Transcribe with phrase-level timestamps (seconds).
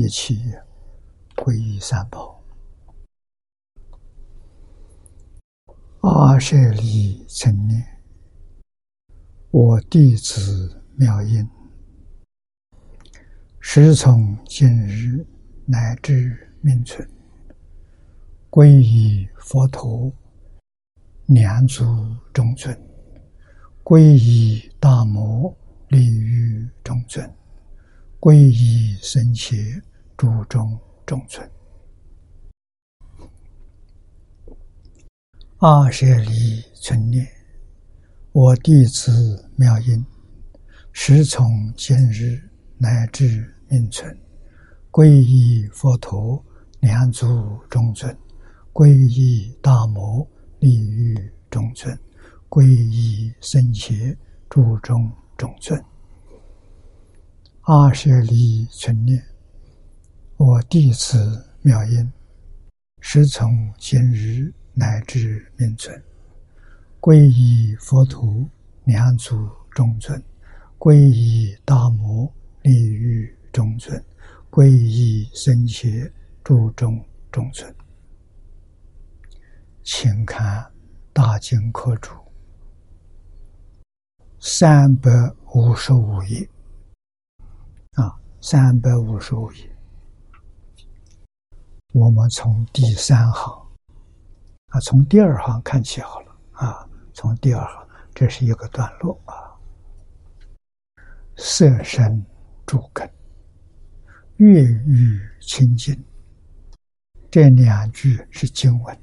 [0.00, 0.40] 一起
[1.36, 2.42] 皈依三宝。
[6.00, 7.84] 阿舍利成念，
[9.50, 11.46] 我弟子妙音，
[13.60, 15.26] 时从今日。
[15.72, 17.08] 乃至命存，
[18.50, 20.12] 皈依佛陀，
[21.26, 21.84] 两足
[22.32, 22.74] 中尊；
[23.84, 25.56] 皈依大摩，
[25.86, 27.24] 利于中尊；
[28.18, 29.80] 皈依僧伽，
[30.20, 31.50] 诸中中尊。
[35.60, 37.26] 阿舍利存念，
[38.32, 40.04] 我弟子妙音，
[40.92, 42.38] 时从今日
[42.76, 44.14] 乃至命存。
[44.90, 46.44] 皈依佛陀，
[46.80, 48.14] 两足中尊；
[48.74, 50.28] 皈依大摩，
[50.58, 51.16] 利于
[51.48, 51.96] 中尊；
[52.50, 54.14] 皈依僧伽，
[54.50, 55.82] 诸中中尊。
[57.62, 59.24] 阿舍利存念，
[60.42, 62.10] 我弟子妙音，
[63.02, 66.02] 师从今日乃至命存，
[66.98, 68.48] 皈依佛陀，
[68.84, 69.36] 两足
[69.70, 70.18] 中尊；
[70.78, 74.02] 皈依大摩，利于中尊。
[74.50, 76.10] 皈依僧伽，
[76.42, 77.70] 诸中中尊，
[79.82, 80.62] 请看
[81.12, 82.14] 《大经科注》
[84.40, 85.10] 三百
[85.52, 86.48] 五十五页
[87.92, 89.69] 啊，三百五十五页。
[91.92, 93.52] 我们从第三行
[94.68, 99.34] 啊，从第二行看起好了啊，从第二行，这是一个段落啊，
[101.36, 102.24] 色身
[102.64, 103.10] 诸根。
[104.36, 106.00] 越欲清净，
[107.30, 108.98] 这两句是经文。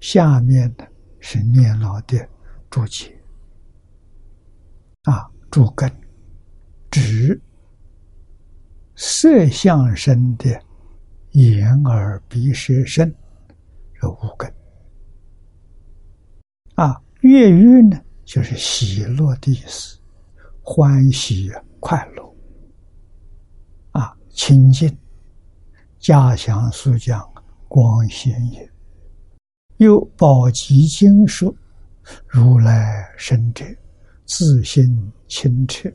[0.00, 0.88] 下面的
[1.20, 2.28] 是念老的
[2.70, 3.14] 注解。
[5.02, 5.88] 啊，诸根
[6.90, 7.40] 指
[8.96, 10.60] 色相身的
[11.32, 13.14] 眼耳鼻舌身
[14.00, 14.52] 这五根。
[16.74, 19.98] 啊，越狱呢，就是喜乐的意思，
[20.62, 21.50] 欢喜
[21.80, 22.34] 快乐
[23.92, 24.16] 啊。
[24.30, 24.96] 清净，
[25.98, 27.28] 家祥书讲
[27.66, 28.70] 光显也。
[29.78, 31.54] 又宝积经说
[32.26, 33.64] ：“如来生者，
[34.24, 35.88] 自心清澈，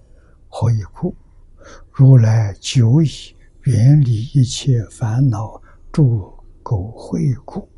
[0.47, 1.15] 何以故？
[1.91, 3.07] 如来久已
[3.63, 6.19] 远离一切烦恼，诸
[6.63, 7.69] 垢秽故。”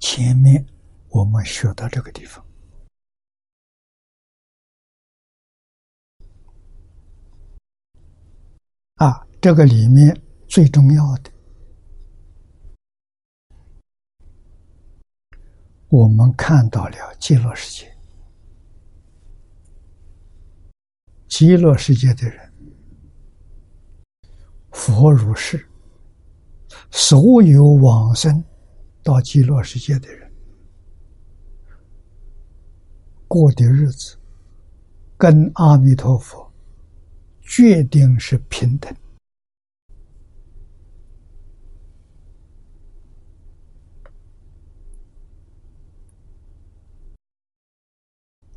[0.00, 0.64] 前面
[1.08, 2.44] 我们学到这个地方。
[8.96, 11.30] 啊，这个里面最重要的，
[15.88, 17.97] 我们看到了极乐世界。
[21.28, 22.52] 极乐世界的人，
[24.72, 25.64] 佛如是，
[26.90, 28.42] 所有往生
[29.02, 30.32] 到极乐世界的人，
[33.28, 34.16] 过的日子，
[35.16, 36.46] 跟阿弥陀佛。
[37.50, 38.94] 决定是平等，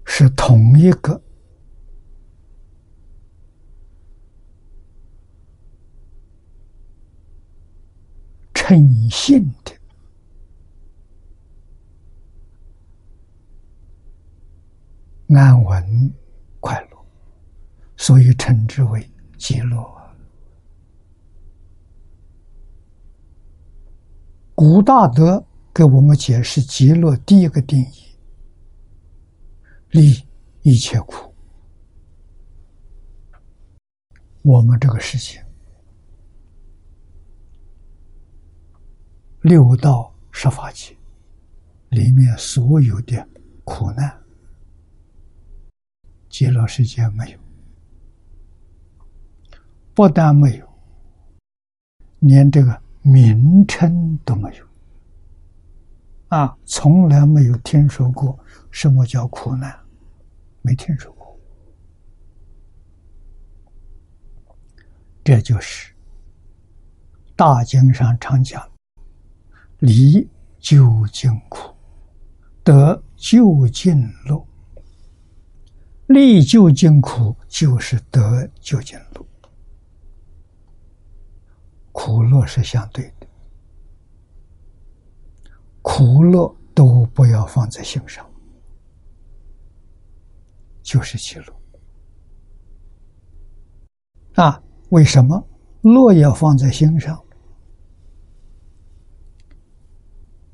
[0.04, 1.22] 是同一个
[8.72, 9.76] 诚信的
[15.38, 16.14] 安稳
[16.62, 16.98] 快乐。
[17.98, 19.06] 所以称之为
[19.38, 19.86] 极乐。
[24.56, 28.16] 古大德给我们解释极乐第一个定义：
[29.90, 30.14] 离
[30.62, 31.34] 一切苦。
[34.44, 35.46] 我们这个世界，
[39.42, 40.96] 六道十法界
[41.90, 43.28] 里面所有的
[43.64, 44.16] 苦难，
[46.30, 47.40] 极乐世界没有。
[49.96, 50.70] 不但没有，
[52.20, 54.66] 连这个名称都没有，
[56.28, 58.38] 啊，从来没有听说过
[58.70, 59.76] 什么叫苦难，
[60.62, 61.36] 没听说过。
[65.24, 65.92] 这就是
[67.36, 68.71] 大经上常讲：
[69.82, 70.28] 离
[70.60, 71.76] 究竟苦，
[72.64, 74.48] 得究竟乐。
[76.08, 79.26] 离究竟苦，就是得究竟乐。
[81.92, 83.28] 苦乐是相对的，
[85.82, 88.24] 苦乐都不要放在心上，
[90.84, 91.46] 就是其乐。
[94.36, 95.44] 啊，为什么
[95.82, 97.20] 乐要放在心上？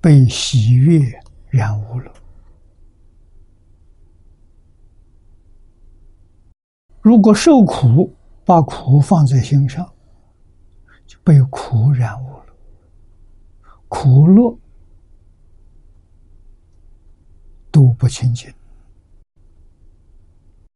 [0.08, 1.02] 被喜悦
[1.50, 2.14] 染污了。
[7.02, 8.16] 如果受苦，
[8.46, 9.86] 把苦放在心上，
[11.06, 12.46] 就被苦染污了。
[13.90, 14.58] 苦乐
[17.70, 18.50] 都不清净，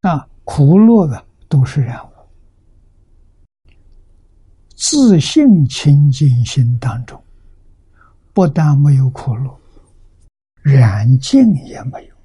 [0.01, 2.11] 啊，苦乐的都是染污。
[4.75, 7.23] 自信清净心当中，
[8.33, 9.59] 不但没有苦乐，
[10.61, 12.15] 染净也没有。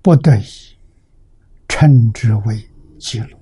[0.00, 0.44] 不得已，
[1.66, 2.64] 称之为
[2.98, 3.38] 极乐。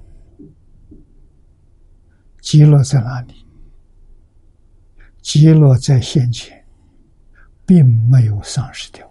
[2.40, 3.34] 极乐在哪里？
[5.20, 6.64] 极乐在先前，
[7.66, 9.10] 并没有丧失掉。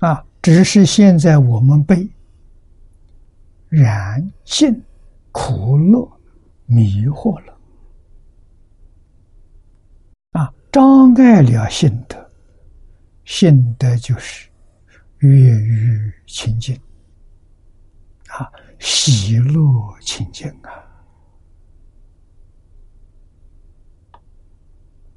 [0.00, 2.08] 啊，只是现在我们被
[3.82, 4.82] 染尽
[5.32, 6.10] 苦乐
[6.64, 7.58] 迷惑了，
[10.32, 12.30] 啊，障碍了心德，
[13.24, 14.48] 心德就是。
[15.20, 16.78] 悦欲清净，
[18.28, 20.68] 啊，喜乐清净啊，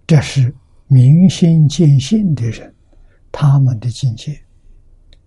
[0.07, 0.56] 这是
[0.88, 2.73] 明心见性的人，
[3.29, 4.41] 他们的境界，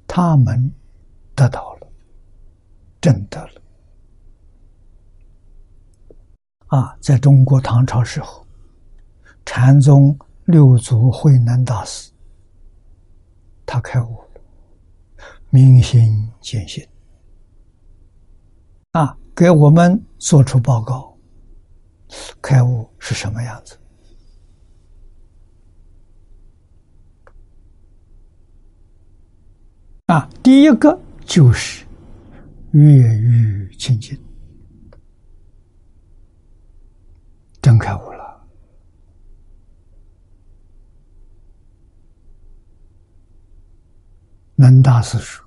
[0.06, 0.73] 他们
[1.34, 1.81] 得到了，
[3.03, 3.61] 真得了。
[6.69, 8.47] 啊，在中国唐朝时候，
[9.45, 12.11] 禅宗六祖慧能大师，
[13.67, 14.41] 他开悟了。
[15.51, 16.83] 明心见性
[18.93, 21.15] 啊，给我们做出报告。
[22.41, 23.79] 开悟是什么样子？
[30.07, 31.85] 啊，第一个就是
[32.73, 34.19] 越狱清净，
[37.61, 38.47] 真开悟了。
[44.56, 45.46] 能大师说。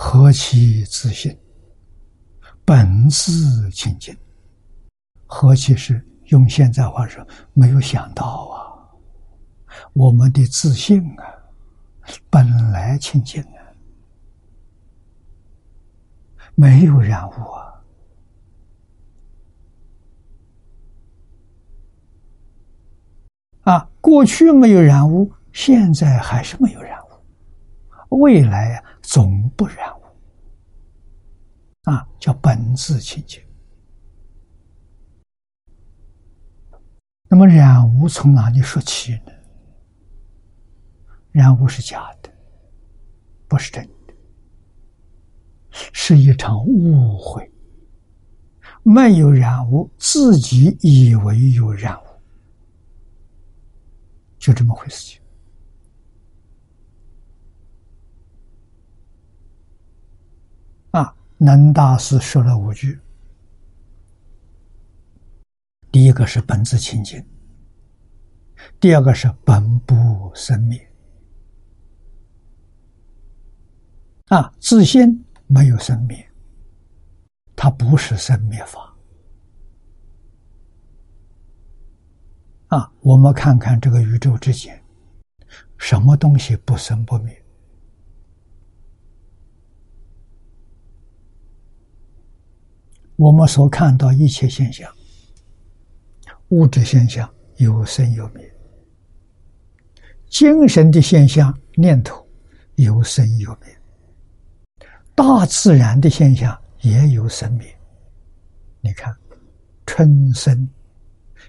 [0.00, 1.36] 何其自信，
[2.64, 4.16] 本自清净。
[5.26, 8.56] 何其是用现在话说，没有想到啊！
[9.94, 11.24] 我们的自信啊，
[12.30, 13.57] 本来清净啊，
[16.60, 17.84] 没有染污啊。
[23.60, 28.84] 啊，过去没有染污，现在还是没有染污，未来呀。
[29.00, 30.02] 总不染污
[31.84, 33.40] 啊，叫本自清净。
[37.28, 39.32] 那么染污从哪里说起呢？
[41.30, 42.30] 染污是假的，
[43.46, 43.92] 不是真的，
[45.92, 47.50] 是一场误会。
[48.82, 52.06] 没有染污，自己以为有染污，
[54.38, 55.20] 就这么回事情。
[60.92, 62.98] 啊南大师说了五句，
[65.92, 67.22] 第一个是本自清净，
[68.80, 70.90] 第二个是本不生灭。
[74.28, 76.24] 啊，自信没有生灭，
[77.56, 78.94] 它不是生灭法。
[82.68, 84.78] 啊，我们看看这个宇宙之间，
[85.78, 87.42] 什么东西不生不灭？
[93.16, 94.94] 我们所看到一切现象，
[96.50, 98.44] 物质现象有生有灭；
[100.28, 102.28] 精神的现象念头
[102.74, 103.77] 有生有灭；
[105.18, 107.66] 大自然的现象也有生灭。
[108.80, 109.12] 你看，
[109.84, 110.70] 春生、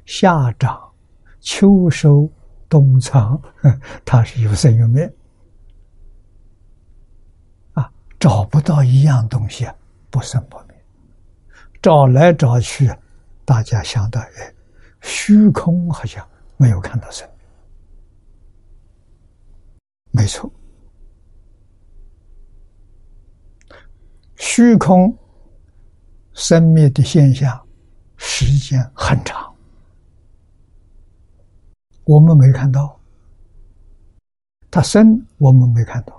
[0.08, 0.92] 夏长、
[1.40, 2.28] 秋收、
[2.68, 3.40] 冬藏，
[4.04, 5.08] 它是有生有灭。
[7.74, 9.70] 啊，找不到一样东西
[10.10, 10.76] 不生不灭。
[11.80, 12.92] 找来找去，
[13.46, 14.52] 大家想到，哎，
[15.02, 17.46] 虚空好像没有看到生命，
[20.10, 20.52] 没错，
[24.40, 25.16] 虚空
[26.34, 27.62] 生灭的现象
[28.16, 29.54] 时间很长，
[32.06, 32.98] 我们没看到；
[34.72, 36.14] 它生，我们没看到；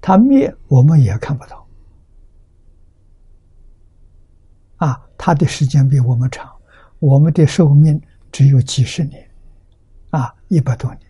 [0.00, 1.66] 它灭，我们也看不到。
[4.76, 6.50] 啊，它的时间比我们长，
[6.98, 8.00] 我们的寿命
[8.32, 9.30] 只有几十年，
[10.08, 11.02] 啊，一百多年，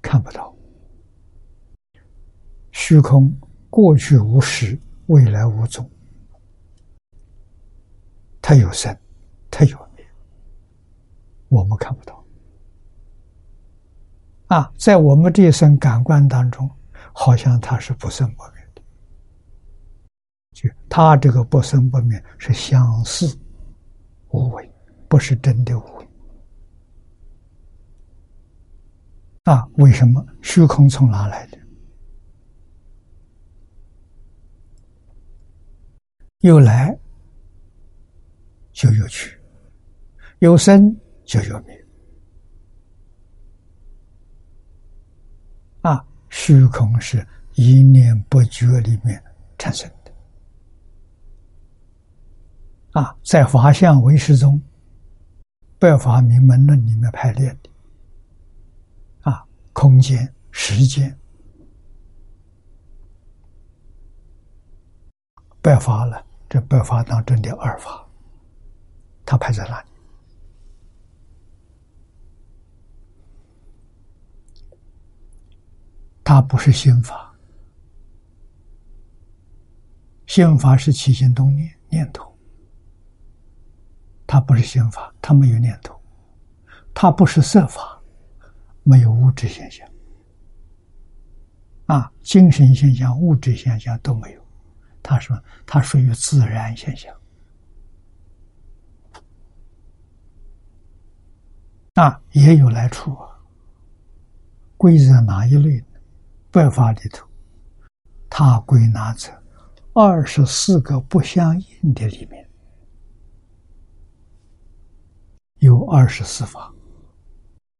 [0.00, 0.54] 看不到。
[2.70, 3.36] 虚空
[3.68, 4.78] 过去无实，
[5.08, 5.90] 未来无踪，
[8.42, 8.94] 它有生，
[9.50, 10.06] 它有灭，
[11.48, 12.24] 我们看不到。
[14.48, 16.70] 啊，在我们这一生感官当中，
[17.12, 18.82] 好像它是不生不灭的。
[20.52, 23.34] 就它这个不生不灭是相似
[24.28, 24.70] 无为，
[25.08, 26.08] 不是真的无为。
[29.44, 31.58] 啊，为什么虚空从哪来的？
[36.40, 36.96] 有来
[38.72, 39.36] 就有去，
[40.38, 41.86] 有生就有灭。
[45.80, 49.20] 啊，虚空是一念不觉里面
[49.58, 50.12] 产生的。
[53.00, 54.62] 啊，在法相唯识中，
[55.76, 57.70] 百法明门论里面排列的。
[59.22, 61.18] 啊，空间、时间。
[65.60, 66.27] 百法了。
[66.48, 68.06] 这百法当中的二法，
[69.26, 69.88] 它排在哪里？
[76.24, 77.34] 它不是心法，
[80.26, 82.34] 心法是起心动念念头，
[84.26, 85.98] 它不是心法，它没有念头，
[86.94, 87.98] 它不是色法，
[88.82, 89.90] 没有物质现象，
[91.86, 94.37] 啊，精神现象、物质现象都没有。
[95.08, 97.16] 他说：“它属于自然现象，
[101.94, 103.40] 那也有来处啊。
[104.76, 105.86] 归在哪一类呢？
[106.50, 107.26] 百法里头，
[108.28, 109.34] 它归纳在
[109.94, 112.46] 二十四个不相应的里面，
[115.60, 116.70] 有二十四法，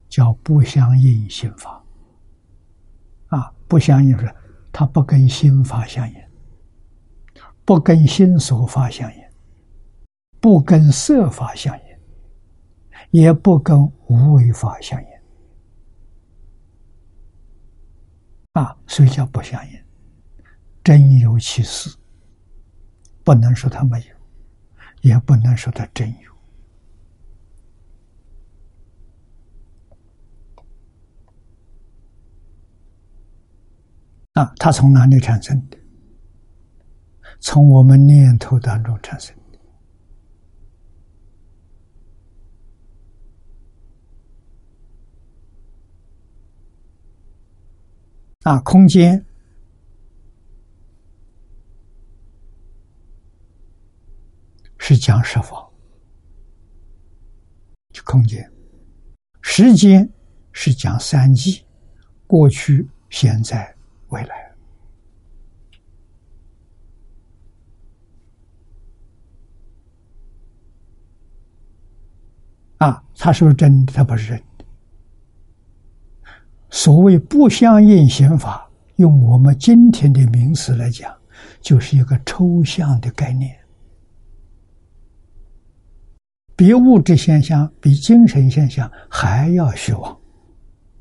[0.08, 1.84] 叫不相应心法。
[3.26, 4.34] 啊，不相应是
[4.72, 6.16] 它不跟心法相应。”
[7.68, 9.22] 不跟心所法相应，
[10.40, 11.84] 不跟色法相应，
[13.10, 15.08] 也不跟无为法相应，
[18.52, 19.78] 啊，所以叫不相应。
[20.82, 21.94] 真有其事，
[23.22, 24.06] 不能说它没有，
[25.02, 26.32] 也不能说它真有。
[34.32, 35.77] 啊，它从哪里产生的？
[37.40, 39.58] 从我们念头当中产生的
[48.42, 49.24] 啊，空间
[54.78, 55.70] 是讲十方，
[58.04, 58.42] 空间；
[59.42, 60.10] 时间
[60.52, 61.62] 是讲三际，
[62.26, 63.76] 过去、现在、
[64.08, 64.47] 未来。
[72.78, 73.92] 啊，它是不是真的？
[73.92, 74.64] 它不是真的。
[76.70, 81.16] 所谓不相应刑法，用我们今天的名词来讲，
[81.60, 83.58] 就是一个抽象的概念，
[86.54, 90.16] 比物质现象、比精神现象还要虚妄，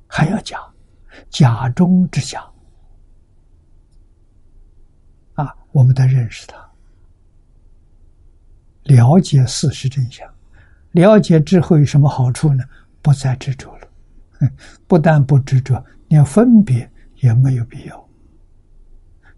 [0.07, 0.57] 还要假，
[1.29, 2.43] 假中之假。
[5.33, 6.57] 啊，我们得认识它，
[8.83, 10.27] 了解事实真相。
[10.97, 12.63] 了解之后有什么好处呢？
[13.03, 13.87] 不再执着了，
[14.87, 18.09] 不但不执着，连分别也没有必要。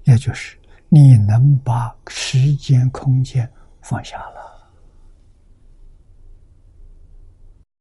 [0.05, 3.47] 也就是你能把时间、空间
[3.81, 4.69] 放下了。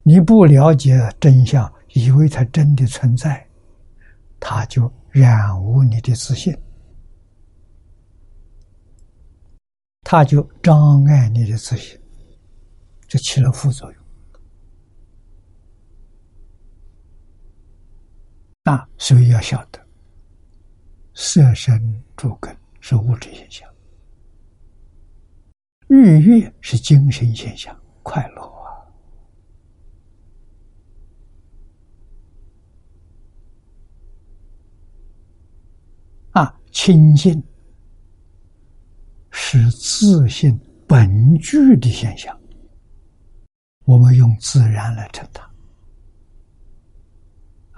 [0.03, 3.47] 你不了解真相，以为它真的存在，
[4.41, 6.55] 它就染污你的自信，
[10.03, 11.98] 它就障碍你的自信。
[13.09, 14.03] 这起了副作用，
[18.62, 19.83] 那所以要晓得，
[21.15, 23.67] 色身诸根是物质现象，
[25.88, 28.43] 愉悦是精神现象，快乐
[36.33, 37.43] 啊，啊，清净
[39.31, 42.38] 是自信本具的现象。
[43.88, 45.50] 我们用自然来称它，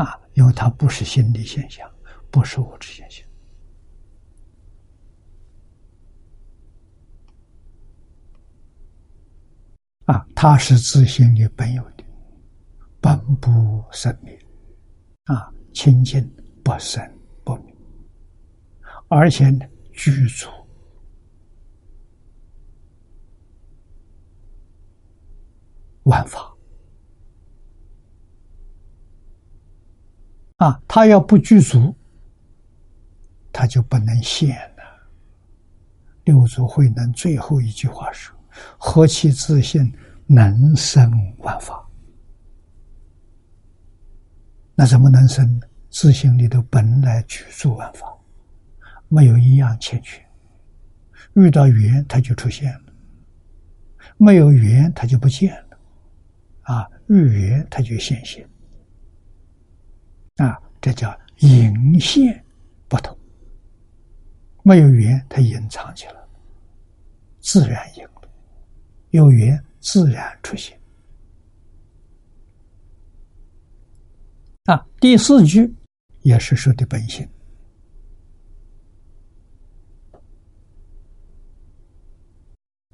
[0.03, 1.89] 啊，因为它不是心理现象，
[2.33, 3.25] 不是物质现象。
[10.07, 12.03] 啊，它是自性里本有的，
[13.01, 14.37] 本不生灭，
[15.27, 16.29] 啊，清净
[16.65, 17.01] 不生
[17.45, 17.73] 不灭，
[19.07, 20.49] 而且呢，具足
[26.05, 26.55] 万法。
[30.57, 31.95] 啊，他要不具足，
[33.53, 34.83] 他就不能现了。
[36.25, 38.37] 六祖慧能最后一句话说。
[38.77, 39.91] 何其自信，
[40.27, 41.89] 能生万法？
[44.75, 45.67] 那怎么能生呢？
[45.89, 48.07] 自信里头本来具足万法，
[49.09, 50.21] 没有一样欠缺。
[51.35, 52.93] 遇到缘，它就出现了；
[54.19, 55.70] 没有缘，它就不见了。
[56.71, 58.49] 啊，遇缘，它就现现。
[60.37, 62.45] 啊，这叫隐现
[62.87, 63.19] 不同。
[64.63, 66.15] 没有缘，它隐藏起来，
[67.41, 68.07] 自然隐。
[69.11, 70.81] 有缘自然出现。
[74.67, 75.75] 啊，第四句
[76.21, 77.29] 也是说的本性，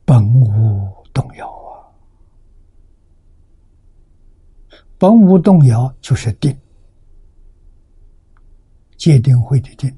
[0.06, 1.84] 本无动摇啊，
[4.98, 6.56] 本无动摇就是定，
[8.96, 9.94] 界定会的定，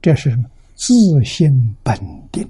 [0.00, 0.48] 这是什么？
[0.74, 1.98] 自信本
[2.30, 2.48] 定。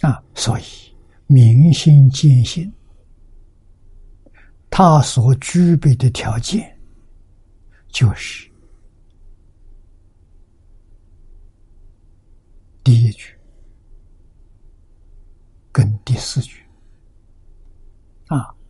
[0.00, 0.64] 啊，所以
[1.26, 2.70] 明心见性，
[4.70, 6.78] 他所具备的条件，
[7.88, 8.48] 就是
[12.84, 13.34] 第一句
[15.72, 16.67] 跟第四句。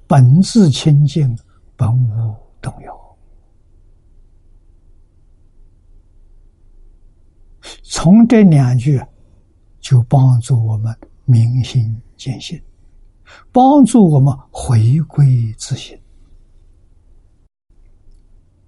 [0.08, 1.38] 本自清净，
[1.76, 3.16] 本无动摇。
[7.82, 9.00] 从这两句，
[9.78, 10.92] 就帮助我们。
[11.30, 12.58] 明心见性，
[13.52, 16.00] 帮助我们回归自信。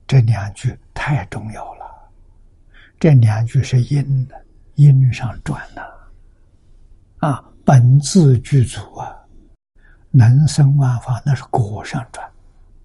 [0.07, 1.87] 这两句太重要了。
[2.98, 5.83] 这两句是因的，因上转的。
[7.26, 8.79] 啊，本自具足，
[10.11, 12.31] 能生万法，那是果上转，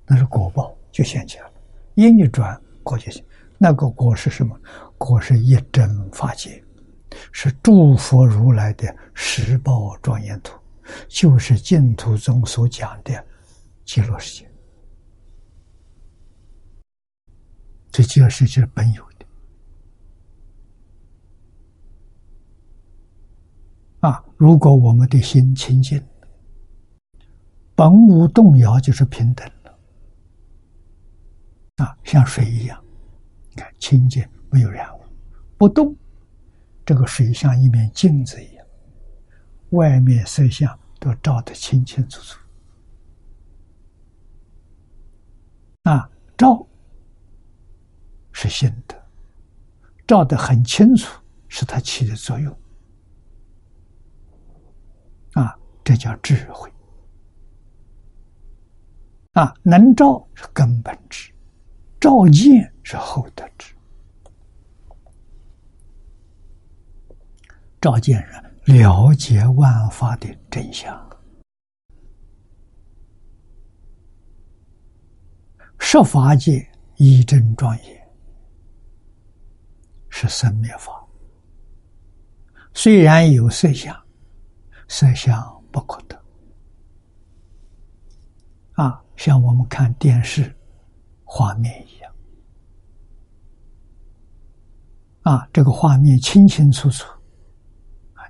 [0.05, 1.53] 那是果报就现起来了。
[1.95, 3.23] 因一转，果就现。
[3.57, 4.55] 那个果是什么？
[4.97, 6.61] 果是一真法界。
[7.31, 10.59] 是诸佛如来的十报庄严图，
[11.07, 13.25] 就是净土中所讲的
[13.85, 14.51] 极乐世界。
[17.89, 19.25] 这极乐世界本有的
[24.01, 24.21] 啊！
[24.35, 26.03] 如果我们的心清净，
[27.75, 29.77] 本无动摇，就是平等了
[31.83, 32.81] 啊，像水一样，
[33.49, 35.01] 你看清净，没有染污，
[35.57, 35.93] 不动。
[36.85, 38.65] 这个水像一面镜子一样，
[39.71, 42.39] 外面色相都照得清清楚楚。
[45.83, 46.65] 啊，照
[48.31, 49.03] 是心的，
[50.07, 52.57] 照得很清楚，是它起的作用。
[55.33, 56.71] 啊，这叫智慧。
[59.35, 61.29] 啊，能照是根本智，
[61.99, 63.75] 照见是后得智。
[67.81, 70.97] 照见人了解万法的真相，
[75.79, 78.09] 十法界一真庄严，
[80.07, 81.05] 是生灭法。
[82.73, 83.93] 虽然有色相，
[84.87, 86.24] 色相不可得。
[89.17, 90.55] 像我们看电视
[91.23, 92.13] 画面一样，
[95.21, 97.05] 啊，这个画面清清楚楚。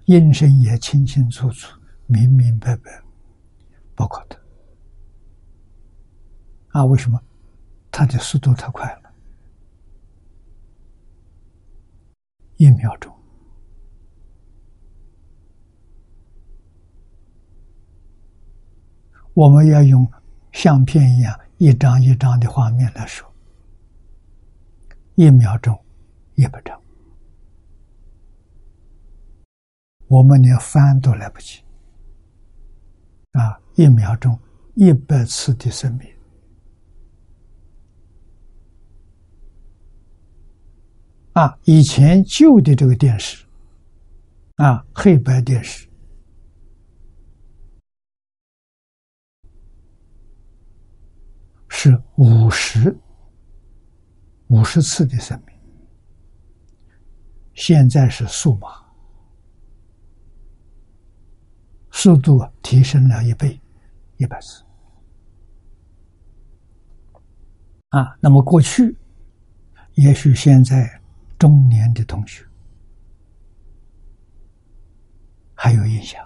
[0.06, 3.04] 音声也清清楚楚、明明白白，
[3.96, 4.40] 不可得。
[6.68, 7.20] 啊，为什么？
[7.90, 9.12] 它的速度太快了，
[12.58, 13.12] 一秒钟。
[19.34, 20.08] 我们要用
[20.56, 23.30] 相片一样一张一张的画面来说，
[25.16, 25.78] 一秒钟
[26.36, 26.82] 一百张。
[30.08, 31.62] 我们连翻都来不及，
[33.34, 33.60] 啊！
[33.76, 34.40] 一秒钟
[34.76, 36.08] 一百次的生命，
[41.34, 41.60] 啊！
[41.66, 43.46] 以前旧的这个电视，
[44.56, 45.86] 啊，黑白电视，
[51.78, 52.98] 是五十
[54.48, 55.54] 五十次的生命，
[57.54, 58.70] 现在是数码，
[61.92, 63.60] 速度提升了一倍，
[64.16, 64.64] 一百次。
[67.90, 68.98] 啊，那么过去，
[69.96, 70.90] 也许现在
[71.38, 72.44] 中年的同学
[75.54, 76.26] 还有印象，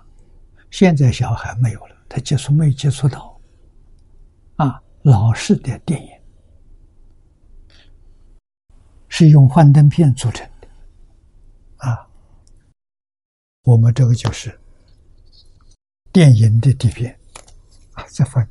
[0.70, 3.29] 现在小孩没有了，他接触没接触到，
[5.02, 6.10] 老式的电影
[9.08, 10.68] 是用幻灯片组成的，
[11.78, 12.08] 啊，
[13.64, 14.60] 我们这个就是
[16.12, 17.18] 电影的底片，
[17.94, 18.48] 啊，再翻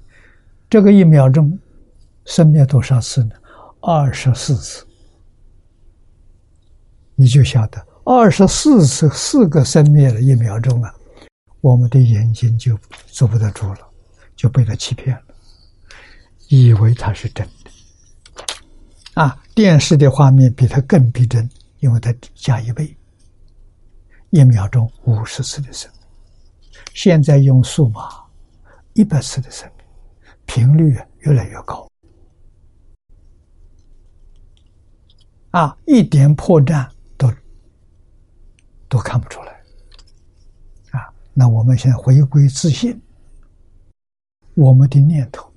[0.69, 1.59] 这个一秒钟。
[2.25, 3.35] 生灭多少次呢？
[3.81, 4.87] 二十四次，
[7.15, 10.95] 你就晓得二十四次四个生灭了一秒钟啊，
[11.63, 13.79] 我们的眼睛就坐不得住了，
[14.37, 15.28] 就被他欺骗了，
[16.49, 17.71] 以为它是真的。
[19.15, 21.49] 啊，电视的画面比它更逼真，
[21.81, 22.97] 因为它加一倍，
[24.31, 26.01] 一秒钟五十次的生命，
[26.95, 28.09] 现在用数码
[28.95, 29.87] 一百次的生命，
[30.47, 31.87] 频率越来越高。
[35.51, 37.33] 啊，一点破绽都
[38.89, 39.53] 都看不出来，
[40.93, 43.01] 啊，那我们现在回归自信，
[44.55, 45.48] 我们的念头，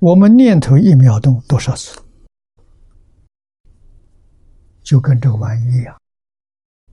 [0.00, 2.00] 我们念头一秒钟多少次，
[4.80, 6.00] 就跟这个玩意一样，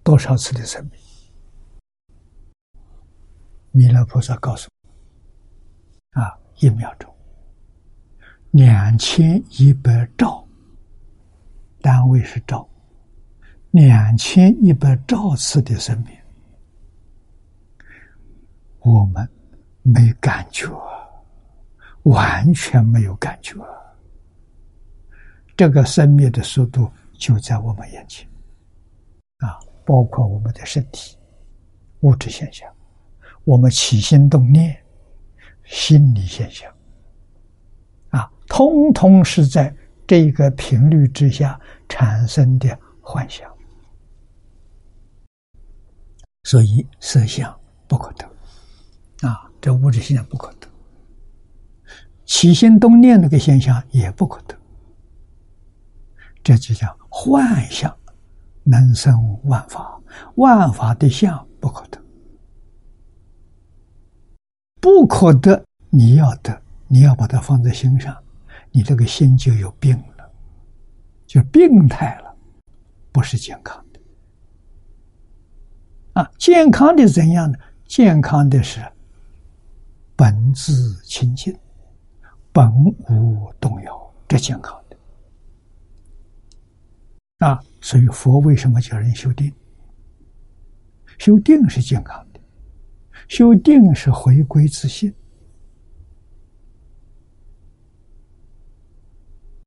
[0.02, 0.94] 多少次的生命？
[3.70, 4.68] 弥勒菩萨告诉，
[6.14, 7.14] 啊，一秒钟
[8.52, 10.44] 两千一百兆。
[11.82, 12.68] 单位是兆，
[13.70, 16.18] 两千一百兆次的生命，
[18.80, 19.30] 我们
[19.84, 20.68] 没感觉，
[22.06, 23.54] 完全没有感觉。
[25.56, 28.28] 这个生灭的速度就在我们眼前，
[29.38, 31.16] 啊，包括我们的身体、
[32.00, 32.68] 物质现象，
[33.44, 34.76] 我们起心动念、
[35.66, 36.74] 心理现象，
[38.10, 39.72] 啊，通通是在。
[40.08, 43.52] 这个频率之下产生的幻想，
[46.44, 50.68] 所以色相不可得啊，这物质现象不可得，
[52.26, 54.58] 起心动念那个现象也不可得，
[56.44, 57.96] 这就叫幻象
[58.64, 60.02] 能生万法，
[60.36, 62.02] 万法的相不可得，
[64.82, 68.16] 不可得，你要得，你要把它放在心上。
[68.72, 70.30] 你这个心就有病了，
[71.26, 72.36] 就病态了，
[73.12, 74.00] 不是健康的。
[76.14, 77.58] 啊，健康的怎样呢？
[77.86, 78.82] 健康的是
[80.16, 81.58] 本自清净，
[82.56, 82.74] 本
[83.10, 84.96] 无动摇，这健康的。
[87.46, 89.52] 啊，所以佛为什么叫人修定？
[91.18, 92.40] 修定是健康的，
[93.28, 95.14] 修定是回归自信。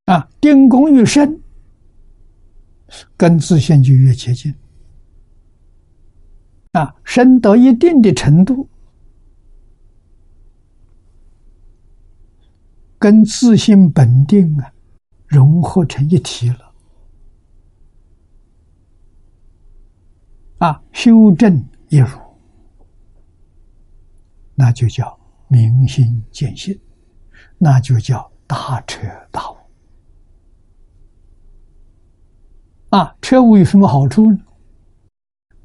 [0.06, 1.38] 啊，定功越深，
[3.18, 4.54] 跟自信就越接近。
[6.72, 8.66] 啊，深到一定的程度，
[12.98, 14.72] 跟自信本定啊
[15.26, 16.72] 融合成一体了。
[20.58, 22.08] 啊，修正一如，
[24.56, 26.76] 那就叫明心见性，
[27.58, 29.56] 那就叫大彻大悟。
[32.90, 34.38] 啊，彻悟有什么好处呢？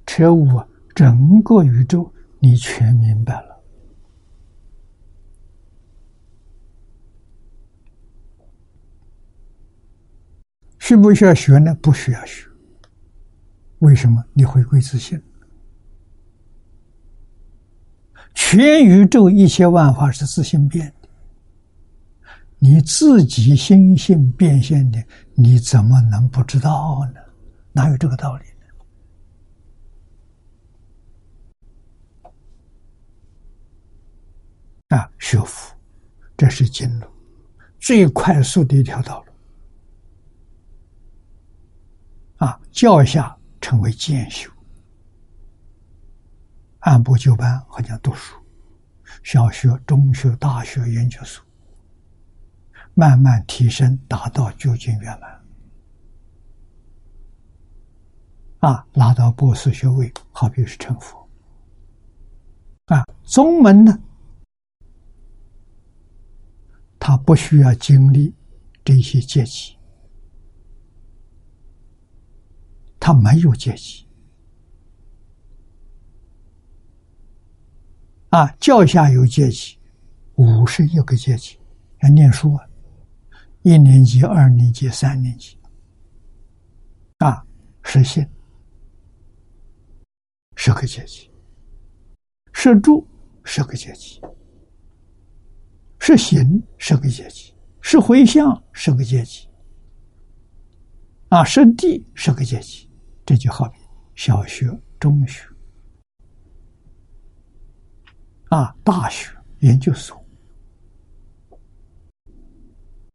[0.05, 3.52] 彻悟啊，整个宇宙你全明白了。
[10.83, 11.73] 需不需要学呢？
[11.75, 12.45] 不需要学。
[13.79, 14.21] 为什么？
[14.33, 15.17] 你回归自信。
[18.33, 21.07] 全宇宙一切万法是自性变的，
[22.59, 25.01] 你自己心性变现的。
[25.35, 27.21] 你怎么能不知道呢？
[27.71, 28.43] 哪有这个道理
[34.89, 34.97] 呢？
[34.97, 35.73] 啊，学佛，
[36.35, 37.07] 这是经路，
[37.79, 39.31] 最快速的一条道路。
[42.37, 44.51] 啊，教下成为渐修，
[46.79, 48.35] 按部就班，好像读书，
[49.21, 51.45] 小学、中学、大学、研究所。
[52.95, 55.19] 慢慢提升，达到究竟圆
[58.59, 61.29] 满，啊，拿到博士学位，好比是成佛。
[62.85, 63.99] 啊，宗门呢，
[66.99, 68.33] 他不需要经历
[68.83, 69.75] 这些阶级，
[73.03, 74.07] 他没有阶级。
[78.29, 79.77] 啊，教下有阶级，
[80.35, 81.59] 五十一个阶级，
[82.01, 82.65] 要念书啊，
[83.63, 85.57] 一年级、二年级、三年级，
[87.17, 87.45] 啊，
[87.83, 88.25] 实信
[90.55, 91.29] 十个阶级，
[92.53, 93.05] 是住
[93.43, 94.21] 十个阶级，
[95.99, 99.49] 是行十个阶级，是回向十个阶级，
[101.27, 102.89] 啊，是地十个阶级，
[103.25, 103.79] 这就好比
[104.15, 105.47] 小学、中学。
[108.49, 110.23] 啊，大学、研究所，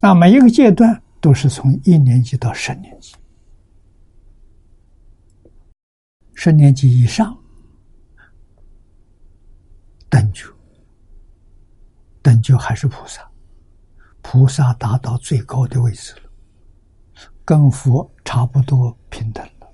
[0.01, 3.15] 那，每一个阶段都是从一年级到十年级，
[6.33, 7.41] 十年级以上
[10.09, 10.53] 等觉，
[12.21, 13.25] 等觉还是菩萨，
[14.21, 16.29] 菩萨达到最高的位置了，
[17.45, 19.73] 跟佛差不多平等了，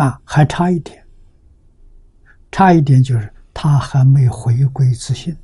[0.00, 1.06] 啊，还差一点。
[2.50, 5.36] 差一点就是他还没回归自信，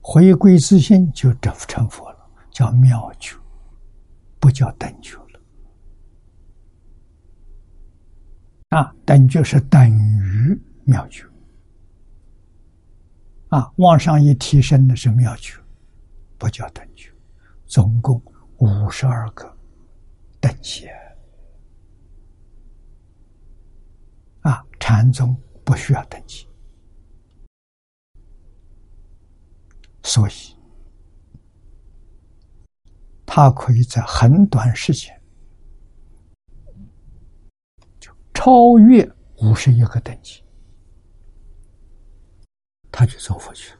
[0.00, 3.36] 回归自信就成佛了，叫妙觉，
[4.40, 5.40] 不叫等觉了。
[8.70, 11.22] 啊，等觉是等于妙觉，
[13.50, 15.60] 啊，往上一提升的是妙觉，
[16.38, 17.12] 不叫等觉。
[17.66, 18.20] 总共
[18.56, 19.54] 五十二个
[20.40, 20.88] 等级。
[24.42, 26.46] 啊，禅宗不需要等级，
[30.04, 30.32] 所以
[33.26, 35.12] 他可以在很短时间
[37.98, 39.04] 就超越
[39.38, 40.40] 五十一个等级，
[42.92, 43.78] 他就走佛去了。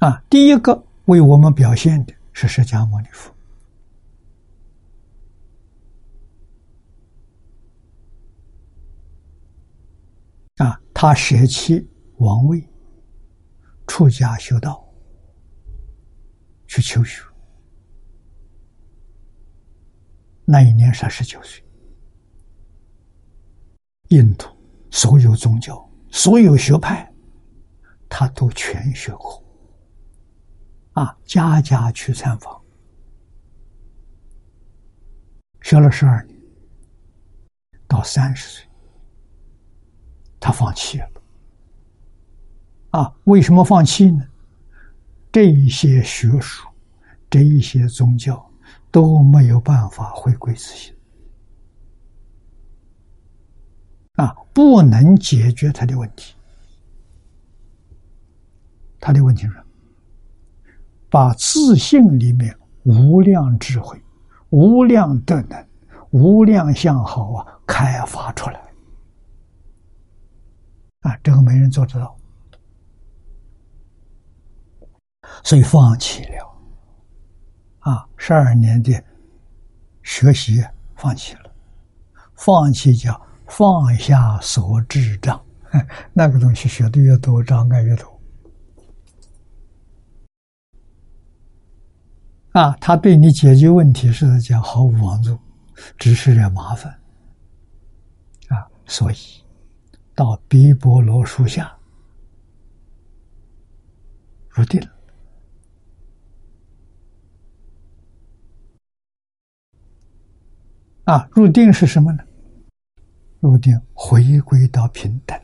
[0.00, 3.32] 啊，第一个为我们表现的是释迦牟尼佛。
[10.58, 12.68] 啊，他舍弃王位，
[13.86, 14.84] 出家修道，
[16.66, 17.22] 去求学。
[20.44, 21.62] 那一年三十九岁，
[24.08, 24.48] 印度
[24.90, 27.12] 所有宗教、所有学派，
[28.08, 29.44] 他都全学过。
[30.94, 32.60] 啊，家家去参访，
[35.60, 36.40] 学了十二年，
[37.86, 38.67] 到三十岁。
[40.40, 41.10] 他放弃了，
[42.90, 43.12] 啊？
[43.24, 44.24] 为什么放弃呢？
[45.30, 46.66] 这一些学术，
[47.28, 48.44] 这一些宗教
[48.90, 50.94] 都没有办法回归自信，
[54.14, 56.34] 啊，不能解决他的问题。
[58.98, 59.62] 他的问题是：
[61.10, 64.00] 把自信里面无量智慧、
[64.50, 65.66] 无量德能、
[66.10, 68.67] 无量相好啊，开发出来。
[71.00, 72.16] 啊，这个没人做得到，
[75.44, 76.48] 所以放弃了。
[77.80, 79.02] 啊，十二年的
[80.02, 80.62] 学习
[80.96, 81.52] 放弃了，
[82.34, 85.40] 放弃叫放下所智障，
[86.12, 88.20] 那个东西学的越多，障碍越多。
[92.52, 95.38] 啊，他对你解决问题是讲毫无帮助，
[95.96, 96.92] 只是点麻烦。
[98.48, 99.16] 啊，所以。
[100.18, 101.72] 到碧波罗树下
[104.48, 104.80] 入定
[111.04, 111.28] 啊！
[111.30, 112.24] 入定是什么呢？
[113.38, 115.40] 入定回归到平等，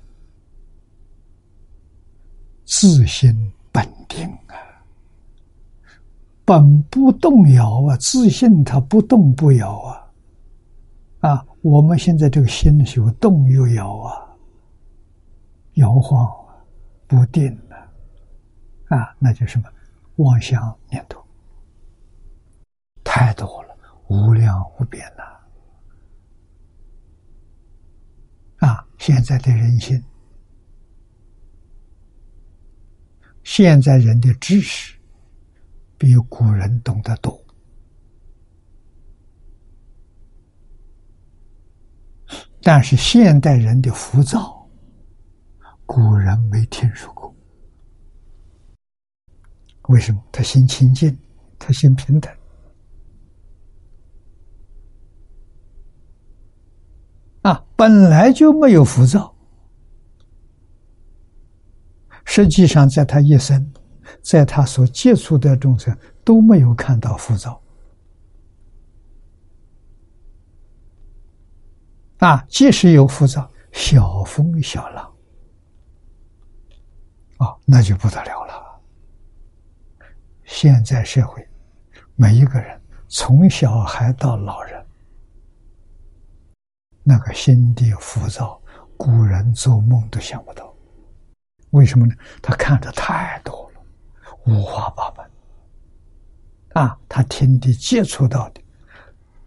[2.65, 3.33] 自心
[3.71, 4.59] 本定啊，
[6.45, 10.11] 本不动摇啊，自信它不动不摇啊！
[11.21, 14.24] 啊，我们现在这个心是有动又摇啊。
[15.75, 16.29] 摇晃
[17.07, 19.69] 不定了，啊，那就什么
[20.17, 21.25] 妄想念头
[23.03, 23.77] 太多了，
[24.09, 25.41] 无量无边了，
[28.59, 28.87] 啊！
[28.99, 30.03] 现在的人心，
[33.43, 34.97] 现在人的知识
[35.99, 37.39] 比古人懂得多，
[42.63, 44.64] 但是现代人的浮躁。
[45.87, 47.35] 古人没听说过，
[49.89, 50.23] 为什么？
[50.33, 51.17] 他心清净，
[51.59, 52.33] 他心平等
[57.43, 59.35] 啊，本来就没有浮躁
[62.25, 63.73] 实际上，在他一生，
[64.23, 67.61] 在他所接触的众生都没有看到浮躁。
[72.19, 75.14] 啊，即使有浮躁，小风小浪，
[77.39, 78.81] 啊，那就不得了了。
[80.45, 81.47] 现在社会，
[82.17, 84.85] 每一个人从小孩到老人，
[87.03, 88.61] 那个心地浮躁，
[88.97, 90.73] 古人做梦都想不到。
[91.71, 92.15] 为什么呢？
[92.41, 93.81] 他看的太多了，
[94.47, 95.31] 五花八门。
[96.75, 98.61] 啊，他听的、接触到的，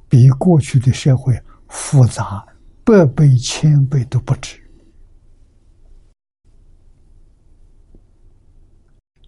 [0.10, 2.46] 比过去的社会复杂
[2.84, 4.62] 百倍、千倍都不止。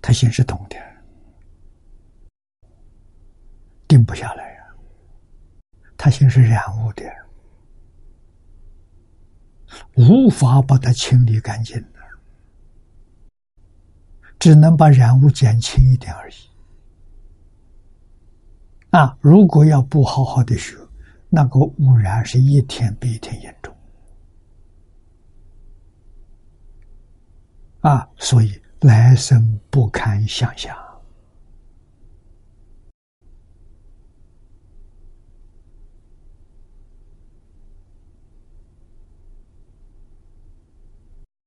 [0.01, 0.75] 他心是动的。
[3.87, 4.63] 定不下来呀，
[5.97, 7.03] 他心是染污的，
[9.95, 11.99] 无法把它清理干净的，
[14.37, 16.35] 只能把染污减轻一点而已。
[18.91, 20.77] 啊，如果要不好好的学，
[21.27, 23.75] 那个污染是一天比一天严重。
[27.81, 30.73] 啊，所以来生不堪想象。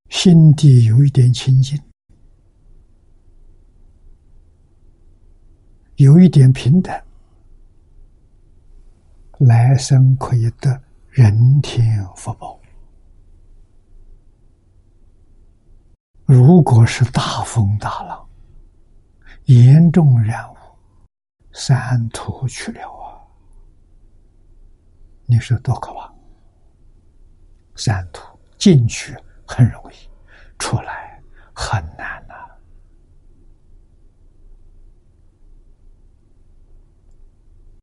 [0.09, 1.77] 心底有一点清净，
[5.97, 7.03] 有一点平等，
[9.39, 12.62] 来生可以得人天福报。
[16.33, 18.27] 如果是大风大浪，
[19.45, 20.57] 严重染污，
[21.53, 23.21] 三途去了啊！
[25.27, 26.11] 你说多可怕？
[27.77, 29.15] 三途进去
[29.47, 29.97] 很容易。
[30.59, 31.21] 出来
[31.53, 32.35] 很难呐！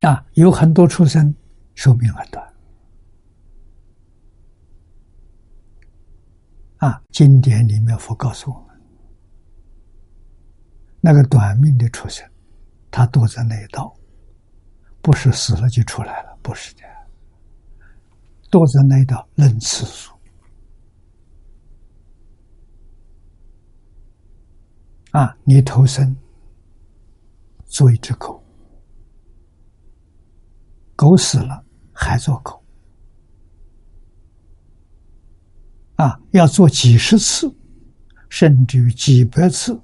[0.10, 1.36] 啊，有很多畜生
[1.76, 2.49] 寿命很短。
[6.80, 8.82] 啊，经典里面佛告诉我们，
[11.00, 12.30] 那个短命的畜生，
[12.92, 13.94] 他躲在那一道，
[15.02, 16.82] 不是死了就出来了，不是的，
[18.50, 20.14] 躲在那一道论次数。
[25.12, 25.36] 啊！
[25.44, 26.16] 你投生
[27.66, 28.40] 做一只狗，
[30.96, 32.59] 狗死了还做狗，
[36.00, 36.18] 啊！
[36.32, 37.54] 要做几十次，
[38.30, 39.78] 甚至于几百次，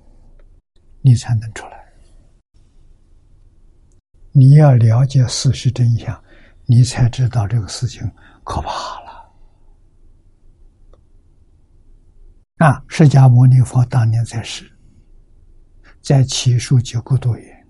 [1.01, 1.93] 你才能出来。
[4.31, 6.23] 你要了解事实真相，
[6.67, 8.09] 你才知道这个事情
[8.45, 8.69] 可怕
[9.01, 9.35] 了。
[12.59, 12.81] 啊！
[12.87, 14.71] 释迦牟尼佛当年在世。
[16.01, 17.65] 在起数九个多月，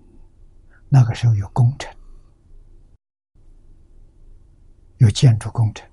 [0.88, 1.92] 那个时候有工程，
[4.98, 5.88] 有建筑工程。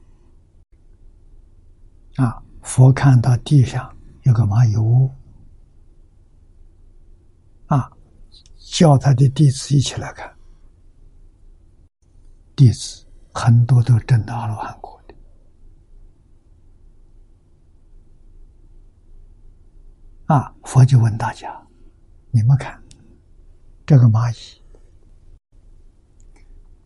[2.17, 5.13] 啊，佛看到地上有个蚂蚁窝，
[7.67, 7.91] 啊，
[8.57, 10.33] 叫他的弟子一起来看。
[12.55, 15.15] 弟子很多都证到阿罗汉果的。
[20.33, 21.61] 啊，佛就问大家。
[22.31, 22.81] 你们看，
[23.85, 24.61] 这个蚂蚁，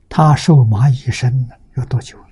[0.10, 2.28] 它受蚂蚁身有多久了？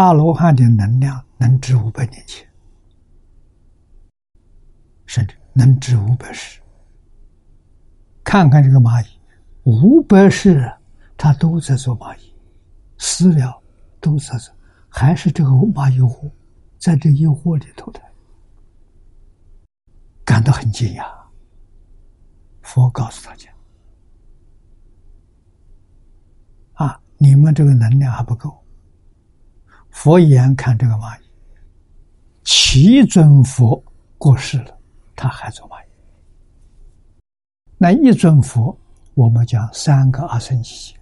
[0.00, 2.48] 阿罗汉的能量能值五百年前，
[5.04, 6.58] 甚至能值五百世。
[8.24, 9.08] 看看这个蚂蚁，
[9.64, 10.72] 五百世，
[11.18, 12.34] 它都在做蚂蚁，
[12.96, 13.62] 饲料
[14.00, 14.54] 都在做。
[14.88, 16.32] 还是这个蚂蚁窝，
[16.78, 18.00] 在这一窝里头的，
[20.24, 21.04] 感到很惊讶。
[22.62, 23.50] 佛告诉大家
[26.72, 28.56] ：“啊，你们这个能量还不够。”
[29.90, 31.24] 佛眼看这个蚂蚁，
[32.44, 33.82] 七尊佛
[34.18, 34.78] 过世了，
[35.14, 35.88] 他还做蚂蚁。
[37.76, 38.76] 那一尊佛，
[39.14, 40.96] 我们讲三个阿僧祇劫，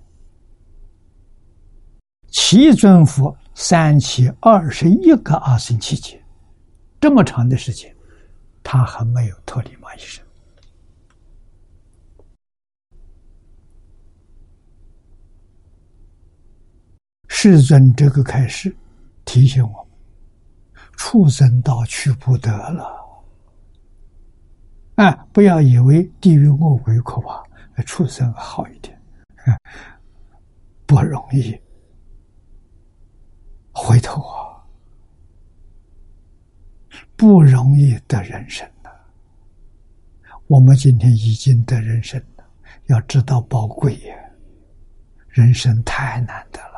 [2.28, 3.36] 七尊佛。
[3.60, 6.22] 三七二十一个阿僧祇劫，
[7.00, 7.92] 这么长的时间，
[8.62, 10.24] 他还没有脱离蚂蚁身。
[17.40, 18.76] 世尊这个开始
[19.24, 19.86] 提醒我们：
[20.96, 23.24] 畜生道去不得了。
[24.96, 27.40] 啊，不要以为地狱恶鬼可怕，
[27.86, 29.00] 畜生好一点，
[30.84, 31.56] 不容易。
[33.72, 34.58] 回头啊，
[37.14, 38.90] 不容易得人生的。
[40.48, 42.44] 我们今天已经得人生了，
[42.86, 44.16] 要知道宝贵呀，
[45.28, 46.77] 人生太难得了。